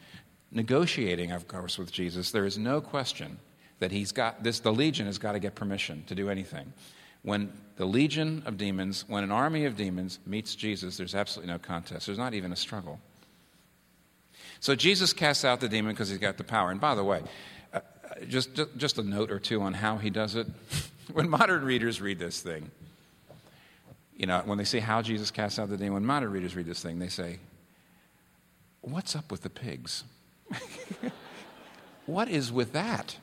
negotiating, 0.50 1.32
of 1.32 1.48
course, 1.48 1.78
with 1.78 1.90
Jesus, 1.90 2.30
there 2.30 2.44
is 2.44 2.58
no 2.58 2.80
question 2.80 3.38
that 3.78 3.90
he's 3.90 4.12
got 4.12 4.42
this, 4.42 4.60
the 4.60 4.72
legion 4.72 5.06
has 5.06 5.18
got 5.18 5.32
to 5.32 5.38
get 5.38 5.54
permission 5.54 6.04
to 6.06 6.14
do 6.14 6.28
anything. 6.28 6.72
When 7.22 7.52
the 7.76 7.86
legion 7.86 8.42
of 8.44 8.58
demons, 8.58 9.04
when 9.08 9.24
an 9.24 9.32
army 9.32 9.64
of 9.64 9.76
demons 9.76 10.18
meets 10.26 10.54
Jesus, 10.54 10.96
there's 10.96 11.14
absolutely 11.14 11.52
no 11.52 11.58
contest. 11.58 12.06
There's 12.06 12.18
not 12.18 12.34
even 12.34 12.52
a 12.52 12.56
struggle. 12.56 13.00
So 14.60 14.74
Jesus 14.74 15.12
casts 15.12 15.44
out 15.44 15.60
the 15.60 15.68
demon 15.68 15.92
because 15.92 16.08
he's 16.08 16.18
got 16.18 16.36
the 16.36 16.44
power. 16.44 16.70
And 16.70 16.80
by 16.80 16.94
the 16.94 17.04
way, 17.04 17.22
uh, 17.72 17.80
uh 18.04 18.24
just, 18.28 18.60
just 18.76 18.98
a 18.98 19.02
note 19.02 19.30
or 19.30 19.38
two 19.38 19.62
on 19.62 19.74
how 19.74 19.96
he 19.96 20.10
does 20.10 20.34
it. 20.34 20.46
when 21.12 21.28
modern 21.28 21.64
readers 21.64 22.00
read 22.00 22.18
this 22.18 22.40
thing, 22.40 22.70
you 24.18 24.26
know, 24.26 24.42
when 24.44 24.58
they 24.58 24.64
say 24.64 24.80
how 24.80 25.00
Jesus 25.00 25.30
casts 25.30 25.58
out 25.60 25.70
the 25.70 25.76
demon, 25.76 26.04
modern 26.04 26.32
readers 26.32 26.56
read 26.56 26.66
this 26.66 26.82
thing, 26.82 26.98
they 26.98 27.08
say, 27.08 27.38
What's 28.80 29.14
up 29.14 29.30
with 29.30 29.42
the 29.42 29.50
pigs? 29.50 30.04
what 32.06 32.28
is 32.28 32.50
with 32.52 32.72
that? 32.72 33.16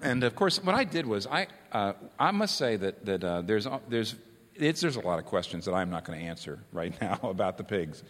and 0.00 0.22
of 0.22 0.34
course, 0.34 0.62
what 0.62 0.74
I 0.74 0.84
did 0.84 1.06
was, 1.06 1.26
I, 1.26 1.48
uh, 1.72 1.94
I 2.18 2.30
must 2.30 2.56
say 2.56 2.76
that, 2.76 3.04
that 3.06 3.24
uh, 3.24 3.42
there's, 3.42 3.66
there's, 3.88 4.14
there's 4.58 4.96
a 4.96 5.00
lot 5.00 5.18
of 5.18 5.24
questions 5.24 5.64
that 5.64 5.72
I'm 5.72 5.90
not 5.90 6.04
going 6.04 6.20
to 6.20 6.24
answer 6.24 6.60
right 6.72 6.92
now 7.00 7.18
about 7.22 7.58
the 7.58 7.64
pigs. 7.64 8.02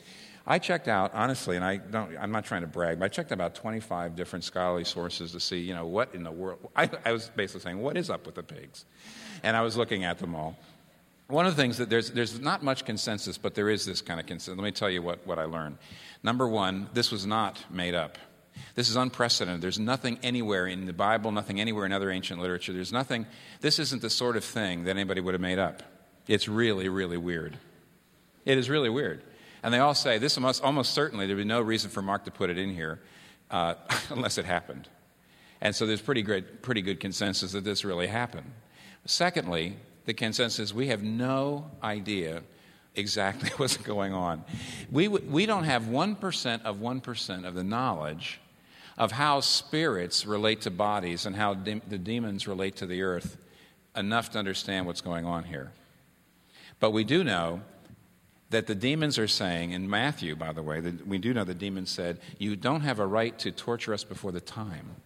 I 0.46 0.58
checked 0.58 0.88
out, 0.88 1.12
honestly, 1.14 1.56
and 1.56 1.64
I 1.64 1.76
don't, 1.76 2.16
I'm 2.18 2.32
not 2.32 2.44
trying 2.44 2.62
to 2.62 2.66
brag, 2.66 2.98
but 2.98 3.04
I 3.06 3.08
checked 3.08 3.32
about 3.32 3.54
25 3.54 4.16
different 4.16 4.44
scholarly 4.44 4.84
sources 4.84 5.32
to 5.32 5.40
see, 5.40 5.60
you 5.60 5.74
know, 5.74 5.86
what 5.86 6.14
in 6.14 6.24
the 6.24 6.32
world. 6.32 6.58
I, 6.74 6.90
I 7.04 7.12
was 7.12 7.30
basically 7.36 7.60
saying, 7.60 7.78
what 7.78 7.96
is 7.96 8.10
up 8.10 8.26
with 8.26 8.34
the 8.34 8.42
pigs? 8.42 8.84
And 9.44 9.56
I 9.56 9.62
was 9.62 9.76
looking 9.76 10.04
at 10.04 10.18
them 10.18 10.34
all 10.34 10.58
one 11.32 11.46
of 11.46 11.56
the 11.56 11.62
things 11.62 11.78
that 11.78 11.88
there's, 11.88 12.10
there's 12.10 12.38
not 12.38 12.62
much 12.62 12.84
consensus, 12.84 13.38
but 13.38 13.54
there 13.54 13.70
is 13.70 13.86
this 13.86 14.02
kind 14.02 14.20
of 14.20 14.26
consensus. 14.26 14.58
Let 14.58 14.64
me 14.64 14.70
tell 14.70 14.90
you 14.90 15.00
what, 15.00 15.26
what 15.26 15.38
I 15.38 15.44
learned. 15.44 15.78
Number 16.22 16.46
one, 16.46 16.90
this 16.92 17.10
was 17.10 17.24
not 17.24 17.64
made 17.70 17.94
up. 17.94 18.18
This 18.74 18.90
is 18.90 18.96
unprecedented. 18.96 19.62
There's 19.62 19.78
nothing 19.78 20.18
anywhere 20.22 20.66
in 20.66 20.84
the 20.84 20.92
Bible, 20.92 21.32
nothing 21.32 21.58
anywhere 21.58 21.86
in 21.86 21.92
other 21.92 22.10
ancient 22.10 22.38
literature. 22.38 22.74
There's 22.74 22.92
nothing, 22.92 23.26
this 23.62 23.78
isn't 23.78 24.02
the 24.02 24.10
sort 24.10 24.36
of 24.36 24.44
thing 24.44 24.84
that 24.84 24.90
anybody 24.90 25.22
would 25.22 25.32
have 25.32 25.40
made 25.40 25.58
up. 25.58 25.82
It's 26.28 26.48
really, 26.48 26.90
really 26.90 27.16
weird. 27.16 27.56
It 28.44 28.58
is 28.58 28.68
really 28.68 28.90
weird. 28.90 29.22
And 29.62 29.72
they 29.72 29.78
all 29.78 29.94
say 29.94 30.18
this 30.18 30.38
must 30.38 30.62
almost 30.62 30.92
certainly, 30.92 31.26
there'd 31.26 31.38
be 31.38 31.44
no 31.44 31.62
reason 31.62 31.90
for 31.90 32.02
Mark 32.02 32.26
to 32.26 32.30
put 32.30 32.50
it 32.50 32.58
in 32.58 32.74
here 32.74 33.00
uh, 33.50 33.74
unless 34.10 34.36
it 34.36 34.44
happened. 34.44 34.86
And 35.62 35.74
so 35.74 35.86
there's 35.86 36.02
pretty 36.02 36.22
good, 36.22 36.60
pretty 36.60 36.82
good 36.82 37.00
consensus 37.00 37.52
that 37.52 37.64
this 37.64 37.86
really 37.86 38.08
happened. 38.08 38.50
Secondly, 39.06 39.76
the 40.04 40.14
consensus 40.14 40.72
we 40.72 40.88
have 40.88 41.02
no 41.02 41.70
idea 41.82 42.42
exactly 42.94 43.50
what's 43.56 43.76
going 43.76 44.12
on. 44.12 44.44
We, 44.90 45.08
we 45.08 45.46
don't 45.46 45.64
have 45.64 45.84
1% 45.84 46.62
of 46.62 46.76
1% 46.76 47.44
of 47.46 47.54
the 47.54 47.64
knowledge 47.64 48.40
of 48.98 49.12
how 49.12 49.40
spirits 49.40 50.26
relate 50.26 50.62
to 50.62 50.70
bodies 50.70 51.26
and 51.26 51.34
how 51.34 51.54
de- 51.54 51.80
the 51.88 51.98
demons 51.98 52.46
relate 52.46 52.76
to 52.76 52.86
the 52.86 53.02
earth 53.02 53.38
enough 53.96 54.30
to 54.30 54.38
understand 54.38 54.86
what's 54.86 55.00
going 55.00 55.24
on 55.24 55.44
here. 55.44 55.72
But 56.80 56.90
we 56.90 57.04
do 57.04 57.24
know 57.24 57.62
that 58.50 58.66
the 58.66 58.74
demons 58.74 59.18
are 59.18 59.28
saying, 59.28 59.72
in 59.72 59.88
Matthew, 59.88 60.36
by 60.36 60.52
the 60.52 60.62
way, 60.62 60.80
that 60.80 61.06
we 61.06 61.16
do 61.16 61.32
know 61.32 61.44
the 61.44 61.54
demons 61.54 61.90
said, 61.90 62.20
You 62.38 62.54
don't 62.54 62.82
have 62.82 62.98
a 62.98 63.06
right 63.06 63.38
to 63.38 63.50
torture 63.50 63.94
us 63.94 64.04
before 64.04 64.30
the 64.30 64.40
time. 64.40 64.96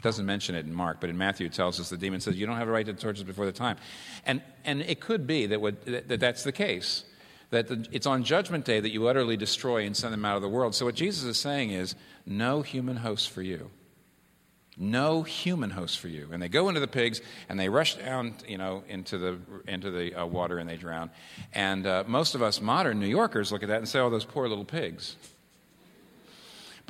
It 0.00 0.02
doesn't 0.02 0.24
mention 0.24 0.54
it 0.54 0.64
in 0.64 0.72
Mark, 0.72 0.96
but 0.98 1.10
in 1.10 1.18
Matthew 1.18 1.44
it 1.44 1.52
tells 1.52 1.78
us 1.78 1.90
the 1.90 1.98
demon 1.98 2.20
says, 2.22 2.34
You 2.34 2.46
don't 2.46 2.56
have 2.56 2.68
a 2.68 2.70
right 2.70 2.86
to 2.86 2.94
torture 2.94 3.22
before 3.22 3.44
the 3.44 3.52
time. 3.52 3.76
And, 4.24 4.40
and 4.64 4.80
it 4.80 4.98
could 4.98 5.26
be 5.26 5.44
that, 5.44 5.60
would, 5.60 5.84
that 5.84 6.18
that's 6.18 6.42
the 6.42 6.52
case, 6.52 7.04
that 7.50 7.68
the, 7.68 7.86
it's 7.92 8.06
on 8.06 8.24
Judgment 8.24 8.64
Day 8.64 8.80
that 8.80 8.92
you 8.92 9.06
utterly 9.08 9.36
destroy 9.36 9.84
and 9.84 9.94
send 9.94 10.14
them 10.14 10.24
out 10.24 10.36
of 10.36 10.42
the 10.42 10.48
world. 10.48 10.74
So 10.74 10.86
what 10.86 10.94
Jesus 10.94 11.24
is 11.24 11.38
saying 11.38 11.72
is, 11.72 11.94
No 12.24 12.62
human 12.62 12.96
host 12.96 13.28
for 13.28 13.42
you. 13.42 13.70
no 14.78 15.22
human 15.22 15.68
host 15.68 15.98
for 15.98 16.08
you. 16.08 16.30
And 16.32 16.42
they 16.42 16.48
go 16.48 16.70
into 16.70 16.80
the 16.80 16.88
pigs 16.88 17.20
and 17.50 17.60
they 17.60 17.68
rush 17.68 17.96
down, 17.96 18.36
you 18.48 18.56
know, 18.56 18.82
into 18.88 19.18
the, 19.18 19.38
into 19.68 19.90
the 19.90 20.14
uh, 20.14 20.24
water 20.24 20.56
and 20.56 20.66
they 20.66 20.78
drown. 20.78 21.10
And 21.52 21.86
uh, 21.86 22.04
most 22.06 22.34
of 22.34 22.40
us 22.40 22.62
modern 22.62 22.98
New 23.00 23.06
Yorkers 23.06 23.52
look 23.52 23.62
at 23.62 23.68
that 23.68 23.76
and 23.76 23.86
say, 23.86 23.98
oh, 23.98 24.08
those 24.08 24.24
poor 24.24 24.48
little 24.48 24.64
pigs. 24.64 25.16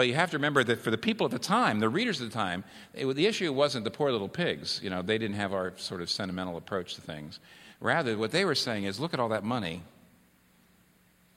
But 0.00 0.08
you 0.08 0.14
have 0.14 0.30
to 0.30 0.38
remember 0.38 0.64
that 0.64 0.80
for 0.80 0.90
the 0.90 0.96
people 0.96 1.26
at 1.26 1.30
the 1.30 1.38
time, 1.38 1.78
the 1.78 1.90
readers 1.90 2.22
at 2.22 2.30
the 2.30 2.32
time, 2.32 2.64
it, 2.94 3.04
the 3.14 3.26
issue 3.26 3.52
wasn't 3.52 3.84
the 3.84 3.90
poor 3.90 4.10
little 4.10 4.30
pigs. 4.30 4.80
You 4.82 4.88
know, 4.88 5.02
they 5.02 5.18
didn't 5.18 5.36
have 5.36 5.52
our 5.52 5.74
sort 5.76 6.00
of 6.00 6.08
sentimental 6.08 6.56
approach 6.56 6.94
to 6.94 7.02
things. 7.02 7.38
Rather, 7.80 8.16
what 8.16 8.30
they 8.30 8.46
were 8.46 8.54
saying 8.54 8.84
is, 8.84 8.98
look 8.98 9.12
at 9.12 9.20
all 9.20 9.28
that 9.28 9.44
money. 9.44 9.82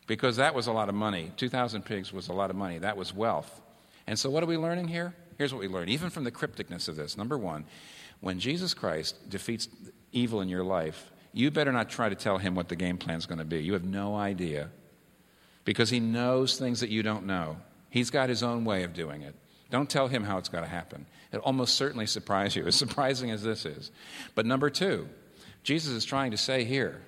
Because 0.08 0.38
that 0.38 0.56
was 0.56 0.67
a 0.67 0.71
lot 0.71 0.88
of 0.88 0.95
money. 0.95 1.34
2,000 1.36 1.84
pigs 1.84 2.13
was 2.13 2.30
a 2.30 2.34
lot 2.34 2.49
of 2.49 2.56
money. 2.56 2.78
That 2.78 2.95
was 2.95 3.13
wealth. 3.13 3.60
And 4.08 4.17
so, 4.17 4.30
what 4.30 4.43
are 4.43 4.45
we 4.45 4.56
learning 4.56 4.88
here? 4.88 5.13
Here's 5.38 5.54
what 5.54 5.60
we 5.60 5.67
learn, 5.67 5.89
even 5.89 6.10
from 6.10 6.23
the 6.23 6.32
crypticness 6.32 6.88
of 6.88 6.95
this. 6.95 7.17
Number 7.17 7.38
one, 7.38 7.65
when 8.21 8.39
Jesus 8.39 8.73
Christ 8.73 9.30
defeats 9.30 9.67
evil 10.13 10.39
in 10.39 10.47
your 10.47 10.63
life, 10.63 11.12
you 11.34 11.52
better 11.52 11.73
not 11.73 11.89
try 11.89 12.08
to 12.08 12.15
tell 12.15 12.38
him 12.38 12.56
what 12.56 12.69
the 12.69 12.78
game 12.78 12.97
plan 12.97 13.17
is 13.17 13.26
going 13.26 13.39
to 13.39 13.43
be. 13.43 13.62
You 13.62 13.73
have 13.73 13.84
no 13.84 14.15
idea 14.15 14.69
because 15.65 15.89
he 15.89 15.99
knows 15.99 16.58
things 16.58 16.80
that 16.80 16.89
you 16.89 17.04
don't 17.04 17.26
know. 17.26 17.58
He's 17.93 18.10
got 18.10 18.27
his 18.27 18.41
own 18.41 18.65
way 18.65 18.82
of 18.82 18.93
doing 18.95 19.21
it. 19.21 19.36
Don't 19.69 19.88
tell 19.88 20.08
him 20.08 20.23
how 20.23 20.39
it's 20.39 20.49
got 20.49 20.62
to 20.62 20.67
happen. 20.67 21.06
It'll 21.32 21.45
almost 21.45 21.75
certainly 21.75 22.08
surprise 22.08 22.56
you, 22.56 22.65
as 22.67 22.73
surprising 22.73 23.29
as 23.29 23.43
this 23.43 23.67
is. 23.67 23.91
But 24.34 24.47
number 24.47 24.71
two, 24.71 25.08
Jesus 25.62 25.91
is 25.91 26.03
trying 26.03 26.32
to 26.32 26.38
say 26.38 26.63
here 26.63 27.03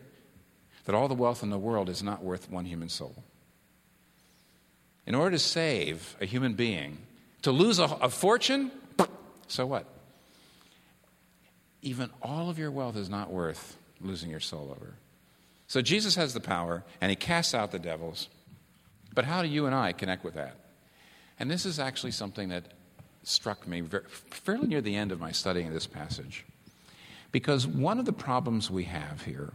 that 0.83 0.93
all 0.93 1.07
the 1.07 1.15
wealth 1.15 1.41
in 1.41 1.49
the 1.49 1.57
world 1.57 1.89
is 1.89 2.03
not 2.03 2.23
worth 2.23 2.51
one 2.51 2.65
human 2.65 2.89
soul. 2.89 3.15
In 5.07 5.15
order 5.15 5.31
to 5.31 5.39
save 5.39 6.15
a 6.21 6.25
human 6.27 6.53
being, 6.53 6.99
to 7.41 7.51
lose 7.51 7.79
a, 7.79 7.85
a 7.85 8.09
fortune, 8.09 8.69
so 9.47 9.65
what? 9.65 9.87
Even 11.81 12.11
all 12.21 12.51
of 12.51 12.59
your 12.59 12.69
wealth 12.69 12.95
is 12.95 13.09
not 13.09 13.31
worth 13.31 13.75
losing 14.01 14.29
your 14.29 14.39
soul 14.39 14.69
over. 14.69 14.93
So 15.65 15.81
Jesus 15.81 16.13
has 16.13 16.35
the 16.35 16.39
power 16.39 16.83
and 17.01 17.09
he 17.09 17.15
casts 17.15 17.55
out 17.55 17.71
the 17.71 17.79
devils. 17.79 18.27
But 19.15 19.25
how 19.25 19.41
do 19.41 19.47
you 19.47 19.65
and 19.65 19.73
I 19.73 19.91
connect 19.91 20.23
with 20.23 20.35
that? 20.35 20.57
And 21.39 21.51
this 21.51 21.65
is 21.65 21.79
actually 21.79 22.11
something 22.11 22.49
that 22.49 22.63
struck 23.23 23.67
me 23.67 23.81
very, 23.81 24.03
fairly 24.07 24.67
near 24.67 24.81
the 24.81 24.95
end 24.95 25.11
of 25.11 25.19
my 25.19 25.31
studying 25.31 25.73
this 25.73 25.87
passage. 25.87 26.45
Because 27.31 27.67
one 27.67 27.99
of 27.99 28.05
the 28.05 28.13
problems 28.13 28.71
we 28.71 28.85
have 28.85 29.23
here 29.23 29.51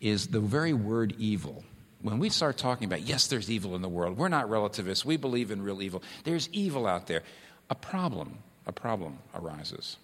is 0.00 0.28
the 0.28 0.40
very 0.40 0.72
word 0.72 1.14
evil. 1.18 1.64
When 2.00 2.18
we 2.18 2.30
start 2.30 2.56
talking 2.56 2.86
about, 2.86 3.02
yes, 3.02 3.26
there's 3.26 3.50
evil 3.50 3.76
in 3.76 3.82
the 3.82 3.88
world, 3.88 4.16
we're 4.16 4.28
not 4.28 4.48
relativists, 4.48 5.04
we 5.04 5.18
believe 5.18 5.50
in 5.50 5.60
real 5.60 5.82
evil, 5.82 6.02
there's 6.24 6.48
evil 6.52 6.86
out 6.86 7.06
there. 7.06 7.22
A 7.68 7.74
problem, 7.74 8.38
a 8.66 8.72
problem 8.72 9.18
arises. 9.34 9.98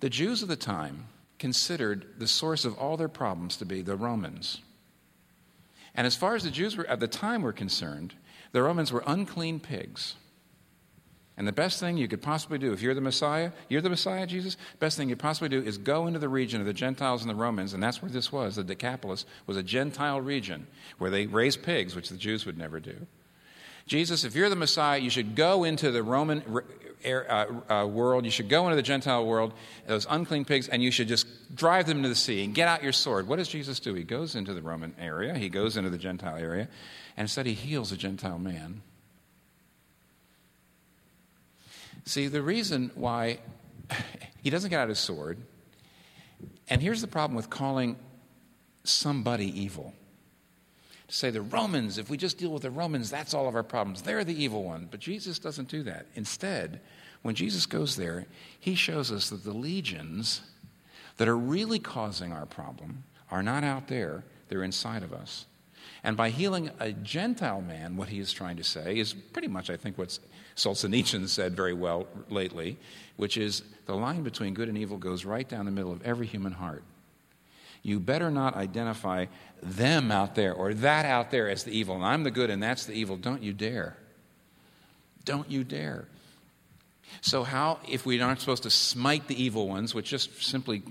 The 0.00 0.10
Jews 0.10 0.42
of 0.42 0.48
the 0.48 0.56
time 0.56 1.06
considered 1.38 2.06
the 2.18 2.28
source 2.28 2.64
of 2.64 2.78
all 2.78 2.96
their 2.96 3.08
problems 3.08 3.56
to 3.56 3.64
be 3.64 3.82
the 3.82 3.96
Romans. 3.96 4.60
And 5.94 6.06
as 6.06 6.14
far 6.14 6.36
as 6.36 6.44
the 6.44 6.50
Jews 6.50 6.76
were, 6.76 6.86
at 6.86 7.00
the 7.00 7.08
time 7.08 7.42
were 7.42 7.52
concerned, 7.52 8.14
the 8.52 8.62
Romans 8.62 8.92
were 8.92 9.02
unclean 9.06 9.58
pigs. 9.58 10.14
And 11.42 11.48
the 11.48 11.52
best 11.52 11.80
thing 11.80 11.96
you 11.96 12.06
could 12.06 12.22
possibly 12.22 12.56
do, 12.56 12.72
if 12.72 12.82
you're 12.82 12.94
the 12.94 13.00
Messiah, 13.00 13.50
you're 13.68 13.80
the 13.80 13.90
Messiah, 13.90 14.28
Jesus, 14.28 14.56
best 14.78 14.96
thing 14.96 15.08
you 15.08 15.16
could 15.16 15.22
possibly 15.22 15.48
do 15.48 15.60
is 15.60 15.76
go 15.76 16.06
into 16.06 16.20
the 16.20 16.28
region 16.28 16.60
of 16.60 16.68
the 16.68 16.72
Gentiles 16.72 17.20
and 17.20 17.28
the 17.28 17.34
Romans, 17.34 17.74
and 17.74 17.82
that's 17.82 18.00
where 18.00 18.12
this 18.12 18.30
was. 18.30 18.54
The 18.54 18.62
Decapolis 18.62 19.24
was 19.48 19.56
a 19.56 19.62
Gentile 19.64 20.20
region 20.20 20.68
where 20.98 21.10
they 21.10 21.26
raised 21.26 21.64
pigs, 21.64 21.96
which 21.96 22.10
the 22.10 22.16
Jews 22.16 22.46
would 22.46 22.56
never 22.56 22.78
do. 22.78 22.94
Jesus, 23.88 24.22
if 24.22 24.36
you're 24.36 24.50
the 24.50 24.54
Messiah, 24.54 25.00
you 25.00 25.10
should 25.10 25.34
go 25.34 25.64
into 25.64 25.90
the 25.90 26.04
Roman 26.04 26.44
uh, 27.04 27.46
uh, 27.68 27.86
world, 27.88 28.24
you 28.24 28.30
should 28.30 28.48
go 28.48 28.66
into 28.66 28.76
the 28.76 28.82
Gentile 28.82 29.26
world, 29.26 29.52
those 29.88 30.06
unclean 30.08 30.44
pigs, 30.44 30.68
and 30.68 30.80
you 30.80 30.92
should 30.92 31.08
just 31.08 31.56
drive 31.56 31.86
them 31.86 31.96
into 31.96 32.08
the 32.08 32.14
sea 32.14 32.44
and 32.44 32.54
get 32.54 32.68
out 32.68 32.84
your 32.84 32.92
sword. 32.92 33.26
What 33.26 33.40
does 33.40 33.48
Jesus 33.48 33.80
do? 33.80 33.94
He 33.94 34.04
goes 34.04 34.36
into 34.36 34.54
the 34.54 34.62
Roman 34.62 34.94
area, 34.96 35.36
he 35.36 35.48
goes 35.48 35.76
into 35.76 35.90
the 35.90 35.98
Gentile 35.98 36.36
area, 36.36 36.68
and 37.16 37.24
instead 37.24 37.46
he 37.46 37.54
heals 37.54 37.90
a 37.90 37.96
Gentile 37.96 38.38
man 38.38 38.82
See, 42.04 42.28
the 42.28 42.42
reason 42.42 42.90
why 42.94 43.38
he 44.42 44.50
doesn't 44.50 44.70
get 44.70 44.80
out 44.80 44.88
his 44.88 44.98
sword, 44.98 45.38
and 46.68 46.82
here's 46.82 47.00
the 47.00 47.06
problem 47.06 47.36
with 47.36 47.50
calling 47.50 47.96
somebody 48.84 49.46
evil. 49.60 49.94
To 51.08 51.14
say 51.14 51.30
the 51.30 51.42
Romans, 51.42 51.98
if 51.98 52.08
we 52.08 52.16
just 52.16 52.38
deal 52.38 52.50
with 52.50 52.62
the 52.62 52.70
Romans, 52.70 53.10
that's 53.10 53.34
all 53.34 53.48
of 53.48 53.54
our 53.54 53.62
problems. 53.62 54.02
They're 54.02 54.24
the 54.24 54.42
evil 54.42 54.64
one. 54.64 54.88
But 54.90 55.00
Jesus 55.00 55.38
doesn't 55.38 55.68
do 55.68 55.82
that. 55.84 56.06
Instead, 56.14 56.80
when 57.22 57.34
Jesus 57.34 57.66
goes 57.66 57.96
there, 57.96 58.26
he 58.58 58.74
shows 58.74 59.12
us 59.12 59.30
that 59.30 59.44
the 59.44 59.52
legions 59.52 60.40
that 61.18 61.28
are 61.28 61.36
really 61.36 61.78
causing 61.78 62.32
our 62.32 62.46
problem 62.46 63.04
are 63.30 63.42
not 63.42 63.64
out 63.64 63.88
there, 63.88 64.24
they're 64.48 64.62
inside 64.62 65.02
of 65.02 65.12
us. 65.12 65.46
And 66.04 66.16
by 66.16 66.30
healing 66.30 66.70
a 66.80 66.92
Gentile 66.92 67.60
man, 67.60 67.96
what 67.96 68.08
he 68.08 68.18
is 68.18 68.32
trying 68.32 68.56
to 68.56 68.64
say 68.64 68.98
is 68.98 69.12
pretty 69.14 69.48
much, 69.48 69.70
I 69.70 69.76
think, 69.76 69.98
what 69.98 70.18
Solzhenitsyn 70.56 71.28
said 71.28 71.54
very 71.54 71.74
well 71.74 72.06
lately, 72.28 72.76
which 73.16 73.36
is 73.36 73.62
the 73.86 73.94
line 73.94 74.22
between 74.22 74.54
good 74.54 74.68
and 74.68 74.76
evil 74.76 74.98
goes 74.98 75.24
right 75.24 75.48
down 75.48 75.64
the 75.64 75.70
middle 75.70 75.92
of 75.92 76.02
every 76.02 76.26
human 76.26 76.52
heart. 76.52 76.82
You 77.84 78.00
better 78.00 78.30
not 78.30 78.56
identify 78.56 79.26
them 79.62 80.10
out 80.10 80.34
there 80.34 80.54
or 80.54 80.74
that 80.74 81.04
out 81.04 81.30
there 81.30 81.48
as 81.48 81.64
the 81.64 81.76
evil, 81.76 81.96
and 81.96 82.04
I'm 82.04 82.24
the 82.24 82.30
good 82.30 82.50
and 82.50 82.62
that's 82.62 82.86
the 82.86 82.94
evil. 82.94 83.16
Don't 83.16 83.42
you 83.42 83.52
dare. 83.52 83.96
Don't 85.24 85.50
you 85.50 85.62
dare. 85.64 86.06
So, 87.20 87.44
how, 87.44 87.78
if 87.88 88.06
we 88.06 88.20
aren't 88.20 88.40
supposed 88.40 88.62
to 88.62 88.70
smite 88.70 89.28
the 89.28 89.40
evil 89.40 89.68
ones, 89.68 89.94
which 89.94 90.08
just 90.08 90.42
simply 90.42 90.82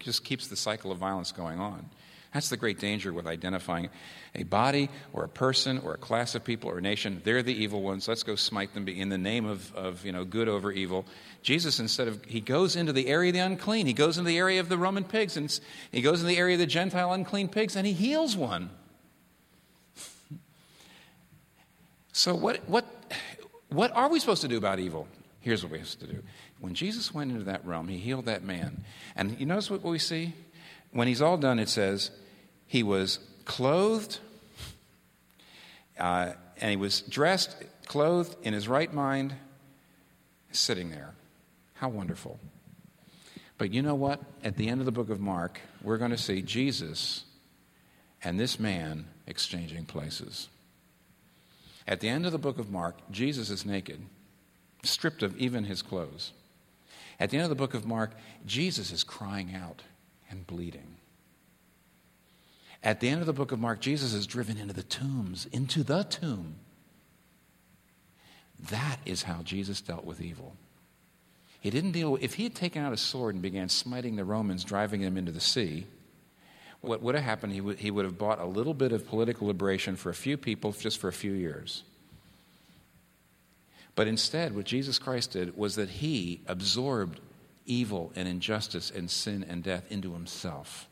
just 0.00 0.24
keeps 0.24 0.48
the 0.48 0.56
cycle 0.56 0.90
of 0.90 0.98
violence 0.98 1.32
going 1.32 1.60
on, 1.60 1.88
that's 2.34 2.48
the 2.48 2.56
great 2.56 2.80
danger 2.80 3.12
with 3.12 3.28
identifying 3.28 3.90
a 4.34 4.42
body 4.42 4.90
or 5.12 5.22
a 5.22 5.28
person 5.28 5.78
or 5.78 5.94
a 5.94 5.96
class 5.96 6.34
of 6.34 6.42
people 6.42 6.68
or 6.68 6.78
a 6.78 6.80
nation. 6.80 7.22
They're 7.22 7.44
the 7.44 7.54
evil 7.54 7.80
ones. 7.80 8.08
Let's 8.08 8.24
go 8.24 8.34
smite 8.34 8.74
them 8.74 8.88
in 8.88 9.08
the 9.08 9.16
name 9.16 9.46
of, 9.46 9.72
of 9.76 10.04
you 10.04 10.10
know, 10.10 10.24
good 10.24 10.48
over 10.48 10.72
evil. 10.72 11.06
Jesus, 11.42 11.78
instead 11.78 12.08
of, 12.08 12.24
he 12.24 12.40
goes 12.40 12.74
into 12.74 12.92
the 12.92 13.06
area 13.06 13.28
of 13.28 13.34
the 13.34 13.38
unclean. 13.38 13.86
He 13.86 13.92
goes 13.92 14.18
into 14.18 14.28
the 14.28 14.36
area 14.36 14.58
of 14.58 14.68
the 14.68 14.76
Roman 14.76 15.04
pigs 15.04 15.36
and 15.36 15.60
he 15.92 16.02
goes 16.02 16.22
into 16.22 16.34
the 16.34 16.36
area 16.36 16.56
of 16.56 16.58
the 16.58 16.66
Gentile 16.66 17.12
unclean 17.12 17.46
pigs 17.48 17.76
and 17.76 17.86
he 17.86 17.92
heals 17.92 18.36
one. 18.36 18.70
So, 22.16 22.32
what, 22.32 22.68
what, 22.68 22.86
what 23.70 23.90
are 23.90 24.08
we 24.08 24.20
supposed 24.20 24.42
to 24.42 24.48
do 24.48 24.56
about 24.56 24.78
evil? 24.78 25.08
Here's 25.40 25.64
what 25.64 25.72
we 25.72 25.80
have 25.80 25.98
to 25.98 26.06
do. 26.06 26.22
When 26.60 26.72
Jesus 26.72 27.12
went 27.12 27.32
into 27.32 27.42
that 27.46 27.66
realm, 27.66 27.88
he 27.88 27.98
healed 27.98 28.26
that 28.26 28.44
man. 28.44 28.84
And 29.16 29.38
you 29.40 29.46
notice 29.46 29.68
what 29.68 29.82
we 29.82 29.98
see? 29.98 30.32
When 30.92 31.08
he's 31.08 31.20
all 31.20 31.36
done, 31.36 31.58
it 31.58 31.68
says, 31.68 32.12
he 32.74 32.82
was 32.82 33.20
clothed, 33.44 34.18
uh, 35.96 36.32
and 36.60 36.70
he 36.72 36.76
was 36.76 37.02
dressed, 37.02 37.54
clothed 37.86 38.34
in 38.42 38.52
his 38.52 38.66
right 38.66 38.92
mind, 38.92 39.32
sitting 40.50 40.90
there. 40.90 41.14
How 41.74 41.88
wonderful. 41.88 42.40
But 43.58 43.72
you 43.72 43.80
know 43.80 43.94
what? 43.94 44.20
At 44.42 44.56
the 44.56 44.66
end 44.66 44.80
of 44.80 44.86
the 44.86 44.90
book 44.90 45.08
of 45.08 45.20
Mark, 45.20 45.60
we're 45.84 45.98
going 45.98 46.10
to 46.10 46.18
see 46.18 46.42
Jesus 46.42 47.22
and 48.24 48.40
this 48.40 48.58
man 48.58 49.04
exchanging 49.28 49.84
places. 49.84 50.48
At 51.86 52.00
the 52.00 52.08
end 52.08 52.26
of 52.26 52.32
the 52.32 52.38
book 52.38 52.58
of 52.58 52.72
Mark, 52.72 52.96
Jesus 53.08 53.50
is 53.50 53.64
naked, 53.64 54.00
stripped 54.82 55.22
of 55.22 55.36
even 55.36 55.62
his 55.62 55.80
clothes. 55.80 56.32
At 57.20 57.30
the 57.30 57.36
end 57.36 57.44
of 57.44 57.50
the 57.50 57.54
book 57.54 57.74
of 57.74 57.86
Mark, 57.86 58.10
Jesus 58.44 58.90
is 58.90 59.04
crying 59.04 59.54
out 59.54 59.82
and 60.28 60.44
bleeding. 60.44 60.93
At 62.84 63.00
the 63.00 63.08
end 63.08 63.20
of 63.20 63.26
the 63.26 63.32
book 63.32 63.50
of 63.50 63.58
Mark, 63.58 63.80
Jesus 63.80 64.12
is 64.12 64.26
driven 64.26 64.58
into 64.58 64.74
the 64.74 64.82
tombs, 64.82 65.46
into 65.50 65.82
the 65.82 66.04
tomb. 66.04 66.56
That 68.68 68.98
is 69.06 69.22
how 69.22 69.42
Jesus 69.42 69.80
dealt 69.80 70.04
with 70.04 70.20
evil. 70.20 70.54
He 71.60 71.70
didn't 71.70 71.92
deal 71.92 72.18
if 72.20 72.34
he 72.34 72.44
had 72.44 72.54
taken 72.54 72.84
out 72.84 72.92
a 72.92 72.98
sword 72.98 73.34
and 73.34 73.40
began 73.40 73.70
smiting 73.70 74.16
the 74.16 74.24
Romans, 74.24 74.64
driving 74.64 75.00
them 75.00 75.16
into 75.16 75.32
the 75.32 75.40
sea, 75.40 75.86
what 76.82 77.00
would 77.00 77.14
have 77.14 77.24
happened, 77.24 77.54
he 77.54 77.62
would, 77.62 77.78
he 77.78 77.90
would 77.90 78.04
have 78.04 78.18
bought 78.18 78.38
a 78.38 78.44
little 78.44 78.74
bit 78.74 78.92
of 78.92 79.08
political 79.08 79.46
liberation 79.46 79.96
for 79.96 80.10
a 80.10 80.14
few 80.14 80.36
people 80.36 80.72
just 80.72 80.98
for 80.98 81.08
a 81.08 81.12
few 81.12 81.32
years. 81.32 81.82
But 83.94 84.08
instead, 84.08 84.54
what 84.54 84.66
Jesus 84.66 84.98
Christ 84.98 85.32
did 85.32 85.56
was 85.56 85.76
that 85.76 85.88
he 85.88 86.42
absorbed 86.46 87.20
evil 87.64 88.12
and 88.14 88.28
injustice 88.28 88.90
and 88.90 89.10
sin 89.10 89.46
and 89.48 89.62
death 89.62 89.84
into 89.90 90.12
himself. 90.12 90.86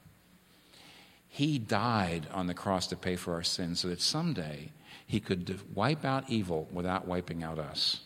He 1.34 1.58
died 1.58 2.26
on 2.34 2.46
the 2.46 2.52
cross 2.52 2.88
to 2.88 2.96
pay 2.96 3.16
for 3.16 3.32
our 3.32 3.42
sins 3.42 3.80
so 3.80 3.88
that 3.88 4.02
someday 4.02 4.70
he 5.06 5.18
could 5.18 5.58
wipe 5.74 6.04
out 6.04 6.28
evil 6.28 6.68
without 6.70 7.06
wiping 7.06 7.42
out 7.42 7.58
us. 7.58 8.00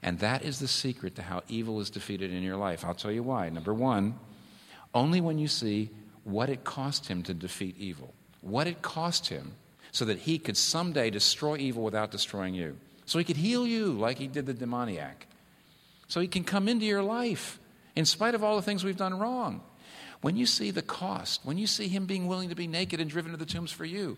And 0.00 0.20
that 0.20 0.44
is 0.44 0.60
the 0.60 0.68
secret 0.68 1.16
to 1.16 1.22
how 1.22 1.42
evil 1.48 1.80
is 1.80 1.90
defeated 1.90 2.32
in 2.32 2.44
your 2.44 2.56
life. 2.56 2.84
I'll 2.84 2.94
tell 2.94 3.10
you 3.10 3.24
why. 3.24 3.48
Number 3.48 3.74
one, 3.74 4.14
only 4.94 5.20
when 5.20 5.38
you 5.40 5.48
see 5.48 5.90
what 6.22 6.48
it 6.48 6.62
cost 6.62 7.08
him 7.08 7.24
to 7.24 7.34
defeat 7.34 7.76
evil, 7.78 8.14
what 8.42 8.68
it 8.68 8.80
cost 8.80 9.26
him 9.26 9.50
so 9.90 10.04
that 10.04 10.20
he 10.20 10.38
could 10.38 10.56
someday 10.56 11.10
destroy 11.10 11.56
evil 11.56 11.82
without 11.82 12.12
destroying 12.12 12.54
you. 12.54 12.76
So 13.06 13.18
he 13.18 13.24
could 13.24 13.38
heal 13.38 13.66
you 13.66 13.86
like 13.86 14.18
he 14.18 14.28
did 14.28 14.46
the 14.46 14.54
demoniac. 14.54 15.26
so 16.06 16.20
he 16.20 16.28
can 16.28 16.44
come 16.44 16.68
into 16.68 16.86
your 16.86 17.02
life 17.02 17.58
in 17.96 18.04
spite 18.04 18.36
of 18.36 18.44
all 18.44 18.54
the 18.54 18.62
things 18.62 18.84
we've 18.84 18.96
done 18.96 19.18
wrong. 19.18 19.62
When 20.20 20.36
you 20.36 20.46
see 20.46 20.70
the 20.70 20.82
cost, 20.82 21.40
when 21.44 21.58
you 21.58 21.66
see 21.66 21.88
him 21.88 22.06
being 22.06 22.26
willing 22.26 22.48
to 22.48 22.54
be 22.54 22.66
naked 22.66 23.00
and 23.00 23.10
driven 23.10 23.32
to 23.32 23.36
the 23.36 23.46
tombs 23.46 23.70
for 23.70 23.84
you, 23.84 24.16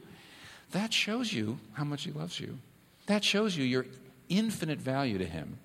that 0.72 0.92
shows 0.92 1.32
you 1.32 1.58
how 1.72 1.84
much 1.84 2.04
he 2.04 2.12
loves 2.12 2.38
you. 2.38 2.58
That 3.06 3.24
shows 3.24 3.56
you 3.56 3.64
your 3.64 3.86
infinite 4.28 4.78
value 4.78 5.18
to 5.18 5.24
him. 5.24 5.58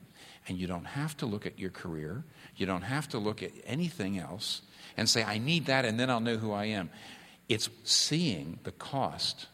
And 0.48 0.58
you 0.58 0.68
don't 0.68 0.86
have 0.86 1.16
to 1.18 1.26
look 1.26 1.46
at 1.46 1.58
your 1.58 1.70
career, 1.70 2.24
you 2.58 2.66
don't 2.66 2.82
have 2.82 3.08
to 3.10 3.18
look 3.18 3.42
at 3.42 3.52
anything 3.66 4.20
else 4.20 4.62
and 4.98 5.10
say, 5.10 5.24
I 5.24 5.38
need 5.38 5.68
that, 5.68 5.86
and 5.86 5.98
then 6.00 6.10
I'll 6.10 6.20
know 6.20 6.38
who 6.38 6.52
I 6.52 6.66
am. 6.66 6.90
It's 7.48 7.70
seeing 7.84 8.60
the 8.64 8.72
cost 8.72 9.48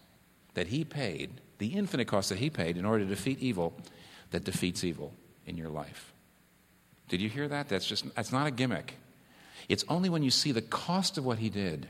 that 0.55 0.67
he 0.67 0.83
paid, 0.83 1.41
the 1.59 1.67
infinite 1.67 2.07
cost 2.07 2.29
that 2.29 2.39
he 2.39 2.49
paid 2.49 2.75
in 2.75 2.85
order 2.85 3.03
to 3.03 3.09
defeat 3.09 3.39
evil 3.39 3.73
that 4.31 4.43
defeats 4.43 4.83
evil 4.83 5.13
in 5.45 5.57
your 5.57 5.69
life. 5.69 6.13
Did 7.07 7.21
you 7.21 7.29
hear 7.29 7.47
that? 7.47 7.69
That's 7.69 7.85
just 7.85 8.13
that's 8.15 8.31
not 8.31 8.47
a 8.47 8.51
gimmick. 8.51 8.95
It's 9.69 9.85
only 9.87 10.09
when 10.09 10.23
you 10.23 10.31
see 10.31 10.51
the 10.51 10.61
cost 10.61 11.17
of 11.17 11.25
what 11.25 11.37
he 11.37 11.49
did, 11.49 11.87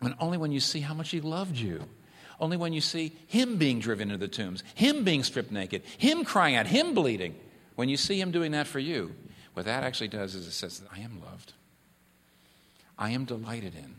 and 0.00 0.14
only 0.18 0.36
when 0.36 0.52
you 0.52 0.60
see 0.60 0.80
how 0.80 0.94
much 0.94 1.10
he 1.10 1.20
loved 1.20 1.56
you, 1.56 1.84
only 2.40 2.56
when 2.56 2.72
you 2.72 2.80
see 2.80 3.12
him 3.28 3.56
being 3.56 3.78
driven 3.78 4.10
into 4.10 4.18
the 4.18 4.28
tombs, 4.28 4.64
him 4.74 5.04
being 5.04 5.22
stripped 5.22 5.52
naked, 5.52 5.82
him 5.96 6.24
crying 6.24 6.56
out, 6.56 6.66
him 6.66 6.92
bleeding, 6.92 7.36
when 7.76 7.88
you 7.88 7.96
see 7.96 8.20
him 8.20 8.32
doing 8.32 8.52
that 8.52 8.66
for 8.66 8.80
you, 8.80 9.14
what 9.54 9.64
that 9.66 9.84
actually 9.84 10.08
does 10.08 10.34
is 10.34 10.46
it 10.46 10.52
says 10.52 10.82
I 10.94 11.00
am 11.00 11.20
loved. 11.22 11.52
I 12.98 13.10
am 13.10 13.24
delighted 13.24 13.74
in. 13.74 13.96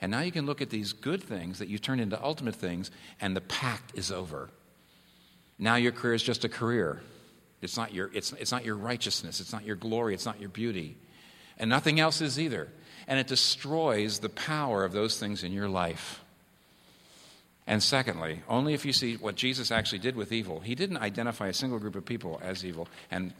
And 0.00 0.10
now 0.10 0.20
you 0.20 0.32
can 0.32 0.44
look 0.44 0.60
at 0.60 0.70
these 0.70 0.92
good 0.92 1.22
things 1.22 1.60
that 1.60 1.68
you 1.68 1.78
turned 1.78 2.00
into 2.00 2.22
ultimate 2.22 2.56
things, 2.56 2.90
and 3.20 3.36
the 3.36 3.40
pact 3.40 3.96
is 3.96 4.10
over. 4.10 4.50
Now 5.58 5.76
your 5.76 5.92
career 5.92 6.14
is 6.14 6.22
just 6.22 6.44
a 6.44 6.48
career. 6.48 7.00
It's 7.62 7.76
not 7.76 7.94
your, 7.94 8.10
it's, 8.12 8.32
it's 8.32 8.52
not 8.52 8.64
your 8.64 8.76
righteousness, 8.76 9.40
it's 9.40 9.52
not 9.52 9.64
your 9.64 9.76
glory, 9.76 10.14
it's 10.14 10.26
not 10.26 10.40
your 10.40 10.50
beauty. 10.50 10.98
And 11.58 11.70
nothing 11.70 12.00
else 12.00 12.20
is 12.20 12.38
either. 12.38 12.68
And 13.06 13.18
it 13.18 13.26
destroys 13.26 14.18
the 14.18 14.28
power 14.28 14.84
of 14.84 14.92
those 14.92 15.18
things 15.18 15.44
in 15.44 15.52
your 15.52 15.68
life. 15.68 16.20
And 17.66 17.82
secondly, 17.82 18.42
only 18.48 18.74
if 18.74 18.84
you 18.84 18.92
see 18.92 19.16
what 19.16 19.36
Jesus 19.36 19.70
actually 19.70 20.00
did 20.00 20.16
with 20.16 20.32
evil. 20.32 20.60
He 20.60 20.74
didn't 20.74 20.98
identify 20.98 21.48
a 21.48 21.54
single 21.54 21.78
group 21.78 21.94
of 21.94 22.04
people 22.04 22.40
as 22.42 22.64
evil 22.64 22.88
and, 23.10 23.32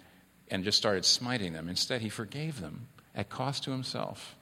and 0.50 0.64
just 0.64 0.78
started 0.78 1.04
smiting 1.04 1.52
them. 1.52 1.68
Instead, 1.68 2.00
he 2.00 2.08
forgave 2.08 2.60
them 2.60 2.88
at 3.14 3.28
cost 3.28 3.64
to 3.64 3.70
himself. 3.70 4.34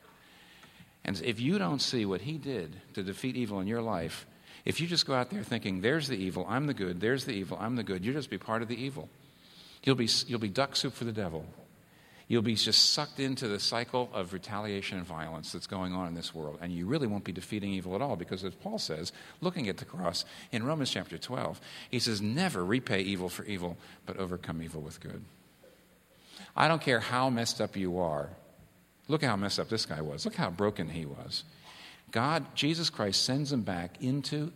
And 1.05 1.21
if 1.25 1.41
you 1.41 1.59
don't 1.59 1.83
see 1.83 2.07
what 2.07 2.21
he 2.21 2.39
did 2.39 2.77
to 2.95 3.03
defeat 3.03 3.37
evil 3.37 3.59
in 3.59 3.67
your 3.67 3.83
life, 3.83 4.25
if 4.65 4.81
you 4.81 4.87
just 4.87 5.07
go 5.07 5.15
out 5.15 5.31
there 5.31 5.43
thinking, 5.43 5.81
there's 5.81 6.07
the 6.07 6.17
evil, 6.17 6.47
I'm 6.49 6.67
the 6.67 6.75
good, 6.75 7.01
there's 7.01 7.25
the 7.25 7.33
evil, 7.33 7.59
I'm 7.61 7.75
the 7.75 7.83
good, 7.83 8.05
you'll 8.05 8.15
just 8.15 8.31
be 8.31 8.39
part 8.39 8.63
of 8.63 8.69
the 8.69 8.81
evil. 8.81 9.09
You'll 9.83 9.97
be, 9.97 10.09
you'll 10.29 10.39
be 10.39 10.49
duck 10.49 10.77
soup 10.77 10.93
for 10.93 11.05
the 11.05 11.13
devil. 11.13 11.45
You'll 12.33 12.41
be 12.41 12.55
just 12.55 12.95
sucked 12.95 13.21
into 13.21 13.47
the 13.47 13.61
cycle 13.61 14.09
of 14.15 14.33
retaliation 14.33 14.97
and 14.97 15.07
violence 15.07 15.53
that's 15.53 15.67
going 15.67 15.93
on 15.93 16.09
in 16.09 16.15
this 16.15 16.35
world. 16.35 16.57
And 16.63 16.73
you 16.73 16.87
really 16.87 17.07
won't 17.07 17.25
be 17.25 17.33
defeating 17.33 17.75
evil 17.75 17.95
at 17.95 18.01
all 18.01 18.17
because, 18.17 18.43
as 18.43 18.55
Paul 18.55 18.79
says, 18.79 19.13
looking 19.43 19.69
at 19.69 19.77
the 19.77 19.85
cross 19.85 20.25
in 20.51 20.65
Romans 20.65 20.91
chapter 20.91 21.19
12, 21.19 21.61
he 21.91 21.99
says, 21.99 22.23
Never 22.23 22.65
repay 22.65 23.03
evil 23.03 23.29
for 23.29 23.45
evil, 23.45 23.77
but 24.07 24.17
overcome 24.17 24.63
evil 24.63 24.81
with 24.81 24.99
good. 24.99 25.23
I 26.57 26.69
don't 26.69 26.81
care 26.81 27.01
how 27.01 27.29
messed 27.29 27.61
up 27.61 27.77
you 27.77 27.99
are. 27.99 28.31
Look 29.09 29.23
how 29.23 29.37
messed 29.37 29.61
up 29.61 29.69
this 29.69 29.85
guy 29.85 30.01
was. 30.01 30.25
Look 30.25 30.37
how 30.37 30.49
broken 30.49 30.89
he 30.89 31.05
was. 31.05 31.45
God, 32.13 32.47
Jesus 32.55 32.89
Christ, 32.89 33.23
sends 33.27 33.53
him 33.53 33.61
back 33.61 34.03
into 34.03 34.53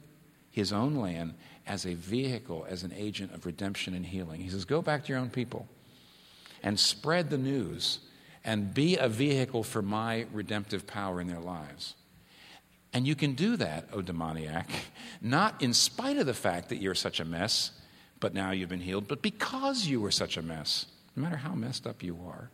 his 0.51 0.73
own 0.73 0.95
land 0.95 1.35
as 1.67 1.85
a 1.85 1.93
vehicle, 1.93 2.67
as 2.71 2.85
an 2.85 2.95
agent 2.97 3.35
of 3.35 3.45
redemption 3.45 3.93
and 3.93 4.07
healing. 4.07 4.41
He 4.41 4.49
says, 4.49 4.65
Go 4.65 4.81
back 4.81 5.05
to 5.05 5.13
your 5.13 5.19
own 5.19 5.29
people 5.29 5.69
and 6.63 6.79
spread 6.79 7.31
the 7.31 7.39
news 7.39 8.01
and 8.45 8.73
be 8.73 8.97
a 8.97 9.09
vehicle 9.09 9.63
for 9.63 9.83
my 9.83 10.27
redemptive 10.33 10.87
power 10.87 11.21
in 11.21 11.27
their 11.27 11.41
lives. 11.41 11.95
And 12.93 13.07
you 13.07 13.15
can 13.15 13.35
do 13.35 13.57
that, 13.57 13.89
O 13.93 14.01
demoniac, 14.01 14.71
not 15.21 15.61
in 15.63 15.75
spite 15.75 16.17
of 16.17 16.27
the 16.27 16.35
fact 16.35 16.69
that 16.71 16.77
you're 16.77 16.95
such 16.95 17.21
a 17.21 17.25
mess, 17.25 17.73
but 18.21 18.33
now 18.33 18.53
you've 18.53 18.69
been 18.69 18.81
healed, 18.81 19.09
but 19.09 19.21
because 19.21 19.87
you 19.87 20.01
were 20.01 20.11
such 20.11 20.37
a 20.37 20.43
mess, 20.43 20.87
no 21.15 21.23
matter 21.23 21.37
how 21.37 21.55
messed 21.55 21.87
up 21.87 22.03
you 22.03 22.19
are. 22.27 22.51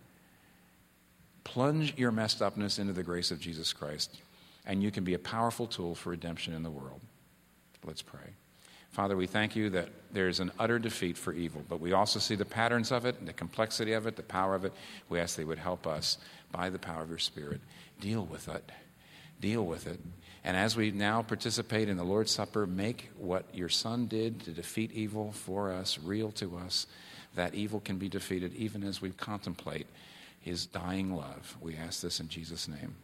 Plunge 1.45 1.95
your 1.97 2.13
messed 2.13 2.41
upness 2.41 2.79
into 2.79 2.93
the 2.93 3.03
grace 3.03 3.31
of 3.31 3.41
Jesus 3.41 3.73
Christ, 3.73 4.17
and 4.65 4.83
you 4.83 4.91
can 4.91 5.05
be 5.05 5.15
a 5.15 5.19
powerful 5.19 5.67
tool 5.67 5.95
for 5.95 6.11
redemption 6.11 6.55
in 6.55 6.63
the 6.63 6.71
world. 6.71 7.01
Let's 7.85 8.03
pray. 8.03 8.31
Father, 8.93 9.17
we 9.17 9.27
thank 9.27 9.57
you 9.57 9.71
that 9.71 9.89
there's 10.13 10.39
an 10.39 10.53
utter 10.59 10.79
defeat 10.79 11.17
for 11.17 11.33
evil, 11.33 11.65
but 11.67 11.81
we 11.81 11.93
also 11.93 12.19
see 12.19 12.35
the 12.35 12.45
patterns 12.45 12.93
of 12.93 13.07
it, 13.07 13.25
the 13.25 13.33
complexity 13.33 13.95
of 13.95 14.07
it, 14.07 14.17
the 14.17 14.23
power 14.23 14.55
of 14.55 14.67
it. 14.67 14.73
We 15.09 15.19
ask 15.19 15.37
that 15.37 15.43
you 15.43 15.49
would 15.49 15.59
help 15.59 15.87
us 15.87 16.19
by 16.51 16.69
the 16.69 16.79
power 16.79 17.03
of 17.03 17.09
your 17.09 17.19
Spirit 17.19 17.63
deal 18.01 18.27
with 18.27 18.49
it. 18.49 18.71
Deal 19.41 19.65
with 19.65 19.87
it. 19.87 19.99
And 20.45 20.57
as 20.57 20.77
we 20.77 20.91
now 20.91 21.23
participate 21.23 21.89
in 21.89 21.97
the 21.97 22.05
Lord's 22.05 22.33
Supper, 22.33 22.67
make 22.67 23.11
what 23.17 23.47
your 23.55 23.71
Son 23.71 24.07
did 24.07 24.41
to 24.45 24.51
defeat 24.51 24.93
evil 24.93 25.33
for 25.33 25.73
us 25.73 25.99
real 25.99 26.31
to 26.33 26.59
us, 26.59 26.87
that 27.35 27.55
evil 27.55 27.81
can 27.81 27.97
be 27.97 28.09
defeated 28.09 28.53
even 28.55 28.85
as 28.85 29.01
we 29.01 29.11
contemplate 29.11 29.87
his 30.41 30.67
dying 30.67 31.15
love. 31.15 31.57
We 31.61 31.77
ask 31.77 32.03
this 32.03 32.21
in 32.21 32.29
Jesus' 32.29 32.69
name. 32.69 32.97